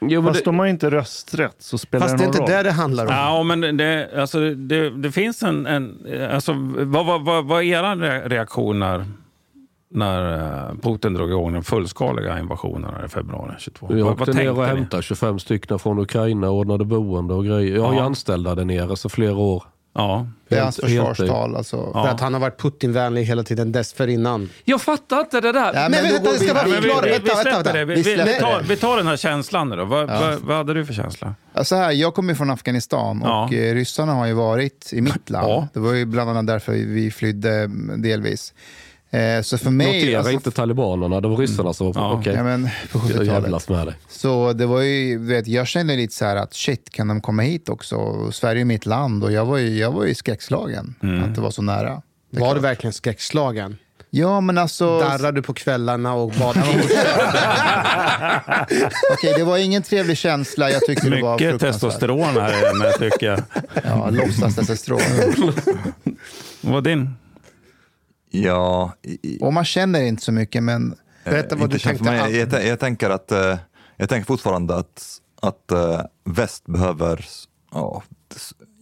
jo, 0.00 0.22
Fast 0.22 0.38
det, 0.38 0.44
de 0.44 0.58
har 0.58 0.66
inte 0.66 0.90
rösträtt 0.90 1.56
så 1.58 1.78
spelar 1.78 2.06
Fast 2.06 2.18
det 2.18 2.24
det 2.24 2.24
är 2.24 2.26
någon 2.26 2.34
inte 2.42 2.52
roll. 2.52 2.56
det 2.58 2.62
det 2.62 2.72
handlar 2.72 3.06
om. 3.06 3.12
Ja, 3.12 3.42
men 3.42 3.76
det, 3.76 4.10
alltså, 4.20 4.54
det, 4.54 4.90
det 4.90 5.12
finns 5.12 5.42
en... 5.42 5.66
en 5.66 5.98
alltså, 6.32 6.52
vad, 6.76 7.06
vad, 7.06 7.24
vad, 7.24 7.44
vad 7.46 7.62
är 7.62 7.66
era 7.66 7.94
re- 7.94 8.28
reaktion 8.28 8.82
när, 9.94 10.38
eh, 10.68 10.74
Putin 10.82 11.14
drog 11.14 11.30
igång 11.30 11.52
den 11.52 11.62
fullskaliga 11.64 12.38
invasionen 12.38 13.04
i 13.04 13.08
februari 13.08 13.52
22? 13.58 13.86
jag 13.90 14.04
vad, 14.04 14.12
åkte 14.20 14.24
vad 14.32 14.36
ner 14.36 14.50
och 14.58 14.64
hämtade 14.66 15.02
25 15.02 15.38
stycken 15.38 15.78
från 15.78 15.98
Ukraina 15.98 16.50
och 16.50 16.56
ordnade 16.56 16.84
boende 16.84 17.34
och 17.34 17.44
grejer. 17.44 17.74
Jag 17.76 17.82
har 17.82 17.92
ju 17.92 17.98
Ja. 17.98 18.04
anställda 18.04 18.54
där 18.54 18.64
nere 18.64 18.96
så 18.96 19.08
flera 19.08 19.34
år. 19.36 19.64
Ja. 19.96 20.26
Det 20.48 20.56
är 20.56 20.62
hans 20.62 20.76
försvarstal. 20.76 21.56
Alltså. 21.56 21.92
För 21.92 22.08
att 22.08 22.20
han 22.20 22.32
har 22.34 22.40
varit 22.40 22.60
Putin-vänlig 22.60 23.24
hela 23.24 23.42
tiden 23.42 23.72
dessförinnan. 23.72 24.48
Jag 24.64 24.82
fattar 24.82 25.20
inte 25.20 25.40
det 25.40 25.52
där. 25.52 25.64
Ja, 25.66 25.72
Nej, 25.74 25.90
men 25.90 26.02
men 26.02 26.12
vänta, 26.12 26.30
det 26.32 26.36
ska 26.38 26.46
vi- 26.46 26.52
vara 26.52 26.68
Ja, 26.68 26.74
vi, 26.80 26.88
vi, 26.88 27.04
vi 27.04 27.10
vänta, 27.10 27.36
släpper 27.36 27.72
det. 27.72 27.84
Vi, 27.84 27.94
Vi 27.94 28.02
vi, 28.02 28.22
vi, 28.22 28.40
tar, 28.40 28.58
det. 28.58 28.64
vi 28.68 28.76
tar 28.76 28.96
den 28.96 29.06
här 29.06 29.16
känslan 29.16 29.68
nu 29.68 29.76
då. 29.76 29.84
Vad, 29.84 30.06
vad, 30.08 30.38
vad 30.40 30.56
hade 30.56 30.74
du 30.74 30.86
för 30.86 30.94
känsla? 30.94 31.34
Alltså 31.54 31.74
här, 31.76 31.90
jag 31.92 32.14
kommer 32.14 32.32
ju 32.32 32.36
från 32.36 32.50
Afghanistan 32.50 33.22
och 33.22 33.28
Ja. 33.28 33.52
eh, 33.52 33.74
ryssarna 33.74 34.12
har 34.14 34.26
ju 34.26 34.32
varit 34.32 34.90
i 34.92 35.00
mitt 35.00 35.30
land. 35.30 35.48
Ja. 35.48 35.68
Det 35.72 35.80
var 35.80 35.92
ju 35.92 36.04
bland 36.06 36.30
annat 36.30 36.46
därför 36.46 36.72
vi 36.72 37.10
flydde 37.10 37.50
mm, 37.54 38.02
delvis. 38.02 38.54
Eh, 39.14 39.42
så 39.42 39.58
för 39.58 39.70
mig... 39.70 39.86
Notera 39.86 40.18
alltså, 40.18 40.32
inte 40.32 40.50
talibanerna, 40.50 41.20
det 41.20 41.28
var 41.28 41.36
ryssarna 41.36 41.72
som 41.72 41.92
var 41.92 42.02
Ja. 42.02 42.12
Okej, 42.12 42.34
Ja, 42.34 42.42
men 42.44 42.64
på 42.92 42.98
jag 42.98 43.02
70-talet. 43.04 43.26
jävlas 43.26 43.68
med 43.68 43.86
dig. 43.86 43.94
Så 44.08 44.52
det 44.52 44.66
var 44.66 44.80
ju, 44.80 45.18
du 45.18 45.24
vet, 45.26 45.46
jag 45.46 45.66
kände 45.66 45.96
lite 45.96 46.14
så 46.14 46.24
här 46.24 46.36
att 46.36 46.54
shit, 46.54 46.90
kan 46.90 47.08
de 47.08 47.20
komma 47.20 47.42
hit 47.42 47.68
också? 47.68 48.28
Sverige 48.32 48.60
är 48.62 48.64
mitt 48.64 48.86
land 48.86 49.24
och 49.24 49.32
jag 49.32 49.44
var 49.44 49.58
ju, 49.58 49.78
jag 49.78 49.92
var 49.92 50.04
ju 50.04 50.14
skräckslagen 50.14 50.94
att 51.24 51.34
det 51.34 51.40
var 51.40 51.50
så 51.50 51.62
nära. 51.62 52.02
Det 52.30 52.40
Var 52.40 52.48
du 52.48 52.52
klart. 52.60 52.64
verkligen 52.64 52.92
skräckslagen? 52.92 53.76
Ja, 54.10 54.40
men 54.40 54.58
alltså... 54.58 54.98
Darrar 54.98 55.32
du 55.32 55.42
på 55.42 55.54
kvällarna 55.54 56.14
och 56.14 56.30
bad 56.30 56.56
Okej, 59.12 59.34
det 59.36 59.44
var 59.44 59.58
ingen 59.58 59.82
trevlig 59.82 60.18
känsla. 60.18 60.70
Jag 60.70 60.82
tyckte 60.86 61.10
det 61.10 61.22
var 61.22 61.34
Mycket 61.38 61.60
testosteron 61.60 62.20
här 62.24 62.70
inne 62.76 62.92
tycker 62.92 63.26
jag. 63.26 63.40
Ja, 63.84 64.10
låtsas 64.10 64.54
testosteron. 64.56 65.00
Vad 66.60 66.84
din? 66.84 67.10
Ja, 68.42 68.92
i- 69.02 69.38
Och 69.40 69.52
man 69.52 69.64
känner 69.64 70.02
inte 70.02 70.22
så 70.22 70.32
mycket, 70.32 70.62
men 70.62 70.94
Berätta 71.24 71.56
vad 71.56 71.64
inte 71.64 71.74
du 71.76 71.78
tänkte. 71.80 72.04
mig. 72.04 72.36
Jag, 72.36 72.48
tän- 72.48 72.66
jag 72.68 72.80
tänker 72.80 73.10
att 73.10 73.32
eh, 73.32 73.56
jag 73.96 74.08
tänker 74.08 74.26
fortfarande 74.26 74.76
att, 74.76 75.04
att 75.42 75.70
eh, 75.70 76.00
väst 76.24 76.66
behöver... 76.66 77.24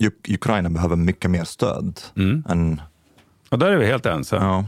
Uk- 0.00 0.34
Ukraina 0.34 0.70
behöver 0.70 0.96
mycket 0.96 1.30
mer 1.30 1.44
stöd. 1.44 2.00
Mm. 2.16 2.44
Än, 2.48 2.80
Och 3.50 3.58
där 3.58 3.66
är 3.70 3.76
vi 3.76 3.86
helt 3.86 4.06
ense. 4.06 4.36
ja. 4.36 4.64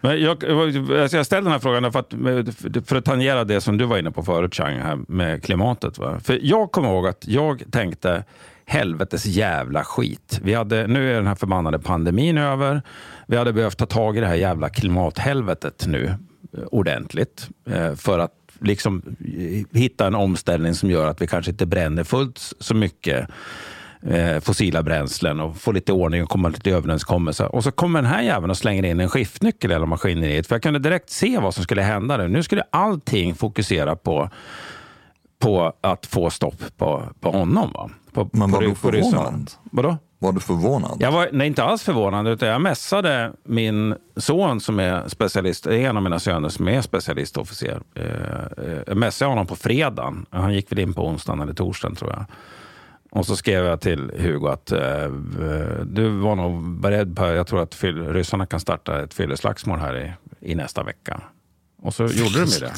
Men 0.00 0.22
jag, 0.22 0.44
alltså 0.44 1.16
jag 1.16 1.26
ställde 1.26 1.44
den 1.50 1.52
här 1.52 1.58
frågan 1.58 1.92
för 1.92 1.98
att, 2.00 2.88
för 2.88 2.96
att 2.96 3.04
tangera 3.04 3.44
det 3.44 3.60
som 3.60 3.78
du 3.78 3.84
var 3.84 3.98
inne 3.98 4.10
på 4.10 4.22
förut, 4.22 4.54
Chang, 4.54 4.78
här 4.78 4.98
med 5.08 5.42
klimatet. 5.44 5.98
Va? 5.98 6.20
För 6.20 6.38
jag 6.42 6.72
kommer 6.72 6.88
ihåg 6.88 7.06
att 7.06 7.24
jag 7.28 7.62
tänkte, 7.70 8.24
helvetes 8.66 9.26
jävla 9.26 9.84
skit. 9.84 10.40
Vi 10.42 10.54
hade, 10.54 10.86
nu 10.86 11.10
är 11.10 11.14
den 11.14 11.26
här 11.26 11.34
förbannade 11.34 11.78
pandemin 11.78 12.38
över. 12.38 12.82
Vi 13.32 13.38
hade 13.38 13.52
behövt 13.52 13.78
ta 13.78 13.86
tag 13.86 14.16
i 14.16 14.20
det 14.20 14.26
här 14.26 14.34
jävla 14.34 14.68
klimathelvetet 14.68 15.86
nu 15.86 16.06
eh, 16.56 16.62
ordentligt. 16.70 17.48
eh, 17.66 17.94
För 17.94 18.18
att 18.18 18.32
liksom 18.60 19.02
eh, 19.38 19.78
hitta 19.80 20.06
en 20.06 20.14
omställning 20.14 20.74
som 20.74 20.90
gör 20.90 21.06
att 21.06 21.22
vi 21.22 21.26
kanske 21.26 21.50
inte 21.50 21.66
bränner 21.66 22.04
fullt 22.04 22.38
så 22.60 22.74
mycket 22.74 23.28
fossila 24.40 24.82
bränslen 24.82 25.40
och 25.40 25.56
få 25.56 25.72
lite 25.72 25.92
ordning 25.92 26.22
och 26.22 26.28
komma 26.28 26.48
lite 26.48 26.70
överenskommelser. 26.70 27.54
Och 27.54 27.64
så 27.64 27.70
kommer 27.72 28.02
den 28.02 28.10
här 28.10 28.22
jäveln 28.22 28.50
och 28.50 28.56
slänger 28.56 28.84
in 28.84 29.00
en 29.00 29.08
skiftnyckel 29.08 29.70
i 29.70 29.74
hela 29.74 29.86
maskineriet. 29.86 30.46
För 30.46 30.54
jag 30.54 30.62
kunde 30.62 30.78
direkt 30.78 31.10
se 31.10 31.38
vad 31.38 31.54
som 31.54 31.64
skulle 31.64 31.82
hända 31.82 32.16
nu. 32.16 32.28
Nu 32.28 32.42
skulle 32.42 32.62
allting 32.70 33.34
fokusera 33.34 33.96
på, 33.96 34.30
på 35.38 35.72
att 35.80 36.06
få 36.06 36.30
stopp 36.30 36.76
på, 36.76 37.02
på 37.20 37.30
honom. 37.30 37.72
Va? 37.72 37.90
På, 38.12 38.28
Men 38.32 38.50
på, 38.52 38.60
ry- 38.60 38.68
på 38.68 38.74
förvånad? 38.74 39.50
Vadå? 39.72 39.96
Var 40.22 40.32
du 40.32 40.40
förvånad? 40.40 40.96
Jag 41.00 41.12
var 41.12 41.28
nej, 41.32 41.46
inte 41.46 41.64
alls 41.64 41.82
förvånad, 41.82 42.28
utan 42.28 42.48
jag 42.48 42.60
mässade 42.60 43.32
min 43.44 43.94
son 44.16 44.60
som 44.60 44.80
är 44.80 45.08
specialist, 45.08 45.66
en 45.66 45.96
av 45.96 46.02
mina 46.02 46.18
söner 46.18 46.48
som 46.48 46.68
är 46.68 46.80
specialistofficer. 46.80 47.82
Eh, 47.94 48.04
eh, 48.04 48.78
Jag 48.86 48.96
mässade 48.96 49.28
honom 49.28 49.46
på 49.46 49.56
fredagen. 49.56 50.26
Han 50.30 50.54
gick 50.54 50.72
väl 50.72 50.78
in 50.78 50.94
på 50.94 51.06
onsdagen 51.06 51.40
eller 51.40 51.54
torsdagen 51.54 51.96
tror 51.96 52.10
jag. 52.10 52.24
Och 53.10 53.26
så 53.26 53.36
skrev 53.36 53.64
jag 53.64 53.80
till 53.80 54.12
Hugo 54.18 54.48
att 54.48 54.72
eh, 54.72 55.04
eh 55.04 55.10
du 55.84 56.08
var 56.08 56.36
nog 56.36 56.80
beredd 56.80 57.16
på, 57.16 57.26
jag 57.26 57.46
tror 57.46 57.62
att 57.62 57.74
fyll, 57.74 58.06
ryssarna 58.08 58.46
kan 58.46 58.60
starta 58.60 59.02
ett 59.02 59.14
fylleslagsmål 59.14 59.78
här 59.78 59.96
i, 59.96 60.12
i 60.52 60.54
nästa 60.54 60.82
vecka. 60.82 61.20
Och 61.84 61.94
så 61.94 62.02
gjorde 62.02 62.38
de 62.40 62.44
det. 62.60 62.72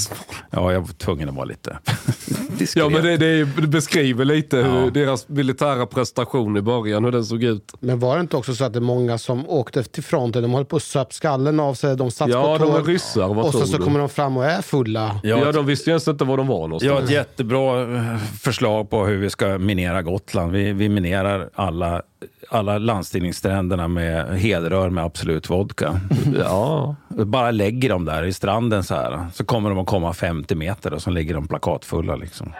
Ja, 0.51 0.73
jag 0.73 0.81
var 0.81 0.89
tvungen 0.89 1.29
att 1.29 1.35
vara 1.35 1.45
lite 1.45 1.79
diskret. 2.59 2.83
Ja, 2.85 2.89
men 2.89 3.03
det, 3.05 3.17
det, 3.17 3.45
beskriver 3.67 4.25
lite 4.25 4.57
Ja. 4.57 4.63
hur 4.65 4.91
deras 4.91 5.29
militära 5.29 5.87
prestation 5.87 6.57
i 6.57 6.61
början, 6.63 7.05
hur 7.05 7.13
den 7.13 7.25
såg 7.25 7.43
ut. 7.43 7.73
Men 7.81 7.99
var 7.99 8.15
det 8.15 8.21
inte 8.21 8.37
också 8.37 8.55
så 8.55 8.65
att 8.65 8.73
det 8.73 8.79
är 8.79 8.81
många 8.81 9.19
som 9.19 9.49
åkte 9.49 9.83
till 9.83 10.03
fronten, 10.03 10.43
de 10.43 10.51
håller 10.53 10.65
på 10.65 10.77
att 10.77 10.83
söp 10.83 11.13
skallen 11.13 11.61
av 11.61 11.75
sig, 11.75 11.97
de 11.97 12.11
satt 12.11 12.29
Ja, 12.29 12.59
på 12.59 12.65
de 12.65 12.75
är 12.75 12.79
tåg 12.79 12.89
ryssar, 12.89 13.29
vad 13.35 13.45
och 13.47 13.53
så, 13.53 13.67
så 13.67 13.79
kommer 13.79 13.99
de 13.99 14.09
fram 14.09 14.37
och 14.37 14.45
är 14.45 14.63
fulla. 14.63 15.21
Ja, 15.23 15.53
de 15.53 15.67
visste 15.67 15.91
ju 15.91 15.93
ens 15.93 16.09
inte 16.09 16.25
var 16.25 16.37
de 16.37 16.47
var 16.47 16.55
Jag 16.57 16.61
har 16.63 16.69
någonstans. 16.69 17.05
ett 17.05 17.11
jättebra 17.11 17.83
eh, 17.97 18.17
förslag 18.41 18.91
på 18.91 19.07
hur 19.07 19.17
vi 19.17 19.31
ska 19.31 19.59
minera 19.59 20.03
Gotland. 20.03 20.53
Vi, 20.53 20.73
vi 20.73 20.89
minerar 20.89 21.51
alla, 21.55 22.03
alla 22.49 22.79
landstigningsstränderna 22.79 23.89
med 23.89 24.27
helrör 24.41 24.91
med 24.91 25.05
Absolut 25.05 25.51
vodka. 25.51 26.01
Ja. 26.39 26.97
Bara 27.09 27.51
lägger 27.51 27.89
dem 27.89 28.05
där 28.05 28.23
i 28.23 28.33
stranden 28.33 28.85
så 28.85 28.95
här. 28.95 29.27
Så 29.35 29.45
kommer 29.45 29.71
de 29.71 29.79
att 29.79 29.87
komma 29.87 30.13
50 30.13 30.55
meter 30.55 30.93
och 30.95 31.03
så 31.03 31.11
ligger 31.11 31.35
de 31.35 31.49
plakatfulla. 31.49 32.17
Liksom. 32.17 32.53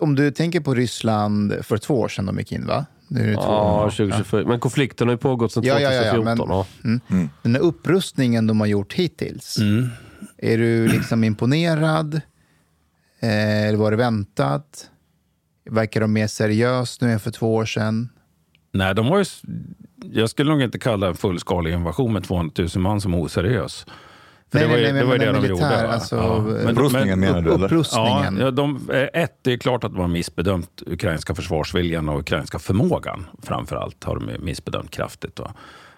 Om 0.00 0.14
du 0.14 0.30
tänker 0.30 0.60
på 0.60 0.74
Ryssland 0.74 1.54
för 1.62 1.78
två 1.78 2.00
år 2.00 2.08
sedan 2.08 2.26
de 2.26 2.38
gick 2.38 2.52
in, 2.52 2.66
va? 2.66 2.86
Nu 3.08 3.20
är 3.22 3.26
det 3.26 3.34
två 3.34 3.42
Ja, 3.42 3.84
år. 3.84 3.90
2024. 3.90 4.44
Men 4.46 4.60
konflikten 4.60 5.08
har 5.08 5.12
ju 5.14 5.18
pågått 5.18 5.52
sedan 5.52 5.64
Ja, 5.64 5.80
ja, 5.80 5.92
ja, 5.92 6.02
ja, 6.04 6.10
2014. 6.12 6.48
men- 6.48 7.00
ja. 7.10 7.10
Mm. 7.16 7.28
Den 7.42 7.54
här 7.54 7.62
upprustningen 7.62 8.46
de 8.46 8.60
har 8.60 8.66
gjort 8.66 8.92
hittills, 8.92 9.58
Mm. 9.58 9.88
är 10.38 10.58
du 10.58 10.88
liksom 10.88 11.24
imponerad? 11.24 12.14
Eh, 13.20 13.66
eller 13.68 13.78
var 13.78 13.90
det 13.90 13.96
väntat? 13.96 14.90
Verkar 15.70 16.00
de 16.00 16.12
mer 16.12 16.26
seriös 16.26 17.00
nu 17.00 17.12
än 17.12 17.20
för 17.20 17.30
två 17.30 17.54
år 17.54 17.64
sedan? 17.64 18.08
Nej, 18.72 18.94
de 18.94 19.06
var 19.08 19.18
ju, 19.18 19.24
jag 20.12 20.30
skulle 20.30 20.50
nog 20.50 20.62
inte 20.62 20.78
kalla 20.78 21.06
en 21.08 21.14
fullskalig 21.14 21.72
invasion 21.72 22.12
med 22.12 22.24
200 22.24 22.52
000 22.58 22.68
man 22.76 23.00
som 23.00 23.14
oseriös. 23.14 23.86
För 24.52 24.58
Nej, 24.58 24.68
det 24.68 24.70
var 24.72 24.76
ju 24.78 24.82
nej, 24.82 24.92
nej, 24.92 25.02
det, 25.02 25.08
var 25.08 25.18
de 25.18 25.40
militär, 25.42 25.48
gjorde. 25.48 25.86
va? 25.86 25.92
alltså, 25.92 26.44
men- 26.46 26.68
Upprustningen 26.70 27.20
men- 27.20 27.32
menar 27.32 27.42
du? 27.58 27.64
Upprustningen. 27.64 28.36
Ja, 28.40 28.50
de, 28.50 28.90
eh, 28.92 29.22
ett, 29.22 29.38
det 29.42 29.52
är 29.52 29.58
klart 29.58 29.84
att 29.84 29.92
de 29.92 30.00
har 30.00 30.08
missbedömt 30.08 30.82
ukrainska 30.86 31.34
försvarsviljan 31.34 32.08
och 32.08 32.18
ukrainska 32.20 32.58
förmågan. 32.58 33.26
Framför 33.42 33.76
allt 33.76 34.04
har 34.04 34.16
de 34.20 34.44
missbedömt 34.44 34.90
kraftigt. 34.90 35.36
Då. 35.36 35.50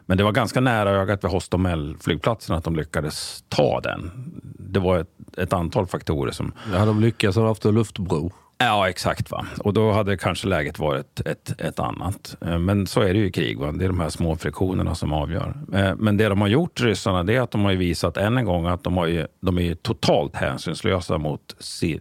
Men 0.06 0.18
det 0.18 0.24
var 0.24 0.32
ganska 0.32 0.60
nära 0.60 0.90
ögat 0.90 1.24
vid 1.24 1.30
Hostomel-flygplatsen 1.30 2.56
att 2.56 2.64
de 2.64 2.76
lyckades 2.76 3.44
ta 3.48 3.80
den. 3.80 4.10
Det 4.58 4.80
var 4.80 4.98
ett, 4.98 5.08
ett 5.36 5.52
antal 5.52 5.86
faktorer 5.86 6.32
som... 6.32 6.52
Ja, 6.72 6.84
de 6.84 7.00
lyckas 7.00 7.36
ha 7.36 7.46
haft 7.46 7.64
en 7.64 7.74
luftbro. 7.74 8.32
Ja, 8.60 8.88
exakt. 8.88 9.30
va. 9.30 9.46
Och 9.58 9.72
då 9.72 9.92
hade 9.92 10.16
kanske 10.16 10.48
läget 10.48 10.78
varit 10.78 11.20
ett, 11.20 11.60
ett 11.60 11.78
annat. 11.78 12.36
Eh, 12.40 12.58
Men 12.58 12.86
så 12.86 13.00
är 13.00 13.12
det 13.12 13.18
ju 13.18 13.26
i 13.26 13.32
krig. 13.32 13.58
Va? 13.58 13.72
Det 13.72 13.84
är 13.84 13.88
de 13.88 14.00
här 14.00 14.08
små 14.08 14.36
friktionerna 14.36 14.94
som 14.94 15.12
avgör. 15.12 15.54
Eh, 15.74 15.94
Men 15.96 16.16
det 16.16 16.28
de 16.28 16.40
har 16.40 16.48
gjort, 16.48 16.80
ryssarna, 16.80 17.22
det 17.24 17.34
är 17.36 17.40
att 17.40 17.50
de 17.50 17.64
har 17.64 17.72
visat 17.72 18.16
än 18.16 18.38
en 18.38 18.44
gång 18.44 18.66
att 18.66 18.84
de, 18.84 18.96
har 18.96 19.06
ju, 19.06 19.26
de 19.40 19.58
är 19.58 19.62
ju 19.62 19.74
totalt 19.74 20.36
hänsynslösa 20.36 21.18
mot 21.18 21.40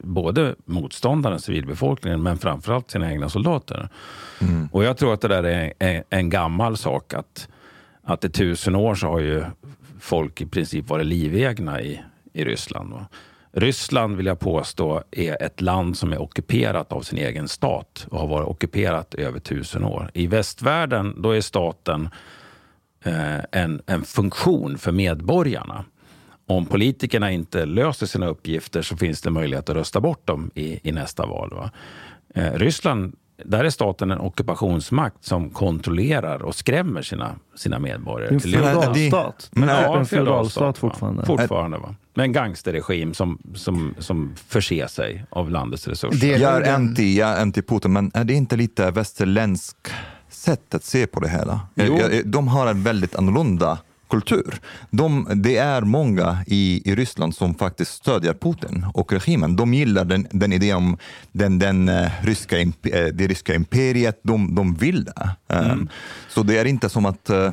både 0.02 0.56
motståndaren, 0.66 1.40
civilbefolkningen, 1.40 2.24
men 2.24 2.38
framförallt 2.38 2.92
sina 2.92 3.12
egna 3.12 3.30
soldater. 3.30 3.90
Och 4.72 4.84
jag 4.84 4.98
tror 4.98 5.14
att 5.14 5.22
det 5.22 5.28
där 5.28 5.44
är 5.44 5.74
en, 5.80 6.04
en 6.10 6.30
gammal 6.30 6.78
sak. 6.78 7.14
Att, 7.14 7.48
att 8.04 8.24
i 8.26 8.30
tusen 8.30 8.76
år 8.76 8.96
så 8.96 9.08
har 9.08 9.20
ju 9.20 9.44
folk 10.00 10.42
i 10.42 10.46
princip 10.46 10.90
varit 10.90 11.06
livegna 11.06 11.82
i, 11.82 12.02
i 12.34 12.46
Ryssland. 12.46 12.94
Va? 12.94 13.06
Ryssland 13.52 14.18
vill 14.18 14.26
jag 14.26 14.40
påstå 14.40 15.04
är 15.12 15.44
ett 15.44 15.62
land 15.62 15.98
som 15.98 16.14
är 16.14 16.22
ockuperat 16.22 16.92
av 16.92 17.02
sin 17.02 17.20
egen 17.20 17.48
stat 17.48 18.08
och 18.12 18.20
har 18.20 18.28
varit 18.28 18.48
ockuperat 18.48 19.16
i 19.16 19.22
över 19.22 19.40
tusen 19.40 19.84
år. 19.84 20.12
I 20.14 20.28
västvärlden 20.28 21.22
då 21.22 21.32
är 21.32 21.42
staten 21.42 22.10
eh, 23.04 23.40
en, 23.52 23.82
en 23.86 24.04
funktion 24.04 24.78
för 24.78 24.92
medborgarna. 24.92 25.86
Om 26.46 26.66
politikerna 26.66 27.32
inte 27.32 27.66
löser 27.66 28.06
sina 28.06 28.28
uppgifter 28.28 28.82
så 28.82 28.98
finns 28.98 29.22
det 29.22 29.30
möjlighet 29.30 29.70
att 29.70 29.76
rösta 29.76 30.02
bort 30.02 30.28
dem 30.28 30.52
i, 30.56 30.90
i 30.90 30.92
nästa 30.92 31.26
val. 31.26 31.54
Va? 31.54 31.72
Eh, 32.36 32.54
Ryssland, 32.54 33.16
där 33.46 33.64
är 33.64 33.70
staten 33.70 34.12
en 34.12 34.20
ockupationsmakt 34.20 35.26
som 35.26 35.50
kontrollerar 35.50 36.42
och 36.44 36.56
skrämmer 36.56 37.02
sina, 37.02 37.36
sina 37.56 37.80
medborgare. 37.80 38.34
En 38.34 38.40
feodalstat. 38.40 39.50
Men 39.52 39.70
är- 39.70 39.98
en 39.98 40.06
feodalstat 40.06 40.62
va? 40.62 40.74
fortfarande. 40.90 41.26
Fortfarande, 41.26 41.78
va? 41.78 41.96
Med 42.14 42.24
en 42.24 42.32
gangsterregim 42.34 43.14
som, 43.14 43.40
som, 43.56 43.96
som 44.00 44.34
förser 44.48 44.88
sig 44.88 45.26
av 45.30 45.52
landets 45.52 45.88
resurser. 45.88 46.20
Det- 46.22 46.44
är 46.44 46.74
anti, 46.74 47.18
jag 47.18 47.30
är 47.30 47.42
anti 47.42 47.62
Putin, 47.62 47.94
men 47.94 48.12
är 48.14 48.24
det 48.24 48.34
inte 48.34 48.56
lite 48.56 48.92
västerländsk 48.92 49.78
sätt 50.30 50.74
att 50.76 50.84
se 50.84 51.08
på 51.08 51.20
det 51.20 51.30
hela? 51.30 51.60
Jo. 51.76 52.00
De 52.26 52.48
har 52.48 52.68
en 52.68 52.84
väldigt 52.84 53.16
annorlunda 53.16 53.78
kultur. 54.10 54.56
De, 54.90 55.28
det 55.36 55.58
är 55.58 55.82
många 55.82 56.38
i, 56.48 56.82
i 56.92 56.96
Ryssland 56.96 57.36
som 57.36 57.54
faktiskt 57.56 57.94
stödjer 57.94 58.34
Putin 58.34 58.86
och 58.94 59.14
regimen. 59.14 59.56
De 59.56 59.74
gillar 59.74 60.06
den, 60.06 60.28
den 60.32 60.54
idén 60.54 60.76
om 60.78 60.98
den, 61.32 61.60
den, 61.60 61.90
eh, 61.90 62.12
ryska, 62.22 62.60
eh, 62.60 62.68
det 63.14 63.28
ryska 63.28 63.56
imperiet. 63.56 64.20
De, 64.24 64.56
de 64.56 64.74
vill 64.76 65.04
det. 65.06 65.30
Um, 65.48 65.90
Så 66.30 66.44
det 66.44 66.58
är 66.58 66.66
inte 66.66 66.90
som 66.90 67.06
att 67.06 67.30
eh, 67.30 67.52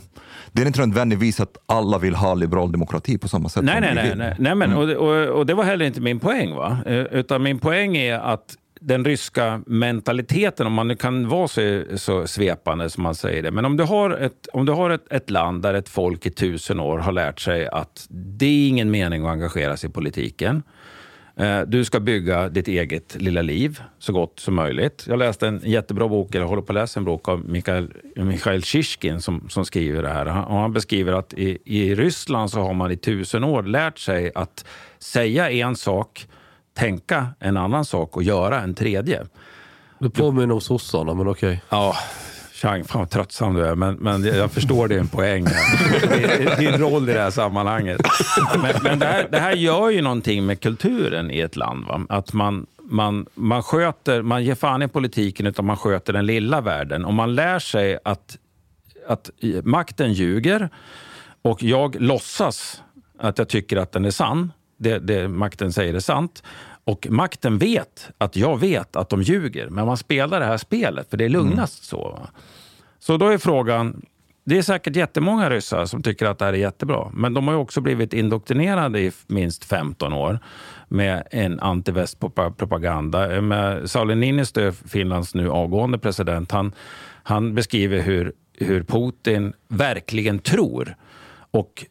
det 0.53 0.63
är 0.63 0.67
inte 0.67 0.81
nödvändigtvis 0.81 1.41
att 1.41 1.57
alla 1.67 1.99
vill 1.99 2.15
ha 2.15 2.35
liberal 2.35 2.73
demokrati 2.73 3.19
på 3.19 3.29
samma 3.29 3.49
sätt 3.49 3.65
Nej, 3.65 3.81
nej, 3.81 3.95
nej. 3.95 4.13
nej, 4.17 4.37
nej 4.39 4.55
men, 4.55 4.73
och, 4.73 4.87
det- 4.87 4.97
och, 4.97 5.39
och 5.39 5.47
det 5.47 5.55
var 5.55 5.65
heller 5.65 5.85
inte 5.87 6.01
min 6.01 6.21
poäng. 6.21 6.55
va? 6.55 6.79
Eh, 6.87 6.95
Utan 6.95 7.43
min 7.43 7.59
poäng 7.59 7.97
är 7.97 8.19
att 8.19 8.55
den 8.87 9.05
ryska 9.05 9.63
mentaliteten, 9.67 10.67
om 10.67 10.73
man 10.73 10.89
nu 10.89 10.97
kan 10.97 11.29
vara 11.29 11.49
så, 11.49 11.83
så 11.97 12.27
svepande 12.27 12.91
som 12.91 13.03
man 13.03 13.15
säger 13.15 13.43
det, 13.43 13.51
men 13.51 13.65
om 13.65 13.77
du 13.77 13.85
har, 13.85 14.11
ett, 14.11 14.47
om 14.53 14.67
du 14.67 14.73
har 14.73 14.91
ett, 14.91 15.13
ett 15.13 15.31
land 15.31 15.63
där 15.63 15.75
ett 15.75 15.89
folk 15.89 16.27
i 16.27 16.31
tusen 16.31 16.81
år 16.81 16.99
har 16.99 17.13
lärt 17.13 17.41
sig 17.41 17.67
att 17.69 18.07
det 18.11 18.47
är 18.47 18.69
ingen 18.69 18.91
mening 18.91 19.25
att 19.25 19.33
engagera 19.33 19.77
sig 19.77 19.91
i 19.91 19.93
politiken. 19.93 20.63
Eh, 21.37 21.61
du 21.61 21.85
ska 21.85 22.01
bygga 22.01 22.49
ditt 22.49 22.69
eget 22.69 23.17
lilla 23.23 23.43
liv 23.43 23.81
så 23.99 24.13
gott 24.13 24.41
som 24.41 24.55
möjligt. 24.55 25.05
Jag 25.09 25.19
läste 25.19 25.49
en 25.49 25.61
jättebra 25.65 26.09
bok, 26.09 26.35
eller 26.35 26.47
håller 26.47 26.63
på 26.63 26.73
att 26.73 26.75
läsa 26.75 27.01
en 27.01 27.05
bok 27.05 27.29
av 27.29 27.49
Mikhail, 27.49 27.89
Mikhail 28.17 28.63
Shishkin 28.63 29.21
som, 29.21 29.49
som 29.49 29.65
skriver 29.65 30.03
det 30.03 30.09
här. 30.09 30.27
Han- 30.27 30.45
Och 30.45 30.57
han 30.59 30.73
beskriver 30.73 31.13
att 31.13 31.33
i, 31.35 31.59
i 31.65 31.95
Ryssland 31.95 32.51
så 32.51 32.61
har 32.61 32.75
man 32.75 32.91
i 32.91 32.97
tusen 32.97 33.45
år 33.45 33.63
lärt 33.63 33.99
sig 33.99 34.33
att 34.35 34.65
säga 34.99 35.51
en 35.51 35.77
sak, 35.77 36.27
tänka 36.75 37.27
en 37.41 37.57
annan 37.57 37.85
sak 37.85 38.17
och 38.17 38.23
göra 38.23 38.61
en 38.61 38.75
tredje. 38.75 39.27
Det 39.99 40.11
påminner 40.11 40.55
om 40.55 40.61
sossarna, 40.61 41.15
men 41.15 41.29
okej. 41.29 41.63
Ja, 41.69 41.97
Chang, 42.55 42.85
fan 42.85 43.01
vad 43.01 43.11
tröttsam 43.11 43.55
du 43.55 43.67
är, 43.67 43.75
men, 43.75 43.95
men 43.95 44.25
jag 44.25 44.53
förstår 44.53 44.89
din 44.89 45.09
poäng. 45.09 45.47
här. 45.47 46.57
Din 46.61 46.79
roll 46.79 47.09
i 47.09 47.13
det 47.13 47.21
här 47.21 47.31
sammanhanget. 47.31 48.01
Men, 48.63 48.75
men 48.83 48.99
det, 48.99 49.07
här, 49.07 49.29
det 49.31 49.39
här 49.39 49.53
gör 49.53 49.91
ju 49.91 50.03
någonting 50.03 50.47
med 50.47 50.61
kulturen 50.61 51.31
i 51.31 51.41
ett 51.41 51.57
land. 51.57 51.87
Va? 51.87 52.07
Att 52.09 52.33
man, 52.33 52.67
man, 52.83 53.27
man 53.35 53.63
sköter, 53.63 54.23
man 54.23 54.45
ger 54.45 54.55
fan 54.55 54.83
i 54.83 54.89
politiken, 54.89 55.47
utan 55.47 55.65
man 55.65 55.77
sköter 55.77 56.13
den 56.13 56.27
lilla 56.27 56.61
världen. 56.61 57.05
Och 57.05 57.15
man 57.15 57.35
lär 57.35 57.59
sig 57.59 57.99
att, 58.05 58.37
att 59.09 59.31
makten 59.63 60.13
ljuger 60.13 60.69
och 61.43 61.63
jag 61.63 62.01
låtsas 62.01 62.83
att 63.19 63.39
jag 63.39 63.49
tycker 63.49 63.77
att 63.77 63.93
den 63.93 64.05
är 64.05 64.11
sann. 64.11 64.53
Det, 64.85 64.99
det 64.99 65.29
makten 65.29 65.73
säger 65.73 65.95
är 65.95 66.01
sant. 66.01 66.43
Och 66.85 67.07
makten 67.11 67.59
vet 67.59 68.11
att 68.19 68.37
jag 68.37 68.61
vet 68.61 68.97
att 68.97 69.09
de 69.09 69.23
ljuger, 69.23 69.69
men 69.69 69.87
man 69.87 69.97
spelar 69.97 70.41
det 70.41 70.47
här 70.47 70.57
spelet 70.57 71.11
för 71.11 71.17
det 71.17 71.25
är 71.25 71.29
lugnast 71.29 71.85
så. 71.85 72.09
Va? 72.09 72.29
Så 72.99 73.17
då 73.17 73.29
är 73.29 73.39
frågan, 73.39 74.03
det 74.45 74.59
är 74.59 74.63
säkert 74.63 74.97
jättemånga 74.97 75.51
ryssar 75.51 75.87
som 75.87 76.03
tycker 76.03 76.27
att 76.27 76.39
det 76.39 76.45
här 76.45 76.53
är 76.53 76.57
jättebra. 76.57 77.11
Men 77.15 77.35
de 77.35 77.47
har 77.47 77.55
ju 77.55 77.61
också 77.61 77.81
blivit 77.81 78.13
indoktrinerade 78.13 79.01
i 79.01 79.13
minst 79.27 79.65
15 79.65 80.13
år 80.13 80.39
med 80.89 81.23
en 81.31 81.61
antivästpropaganda. 81.61 83.41
Med 83.41 83.91
Sauli 83.91 84.15
Niinistö, 84.15 84.73
Finlands 84.73 85.35
nu 85.35 85.51
avgående 85.51 85.99
president, 85.99 86.51
han, 86.51 86.73
han 87.23 87.55
beskriver 87.55 88.01
hur, 88.01 88.33
hur 88.53 88.83
Putin 88.83 89.53
verkligen 89.69 90.39
tror 90.39 90.97
och 91.51 91.85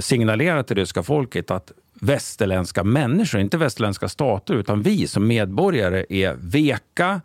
signalerar 0.00 0.62
till 0.62 0.76
ryska 0.76 1.02
folket 1.02 1.50
att 1.50 1.72
västerländska 2.00 2.84
människor, 2.84 3.40
inte 3.40 3.58
västerländska 3.58 4.08
stater, 4.08 4.54
utan 4.54 4.82
vi 4.82 5.06
som 5.06 5.26
medborgare 5.26 6.06
är 6.08 6.34
veka, 6.40 7.20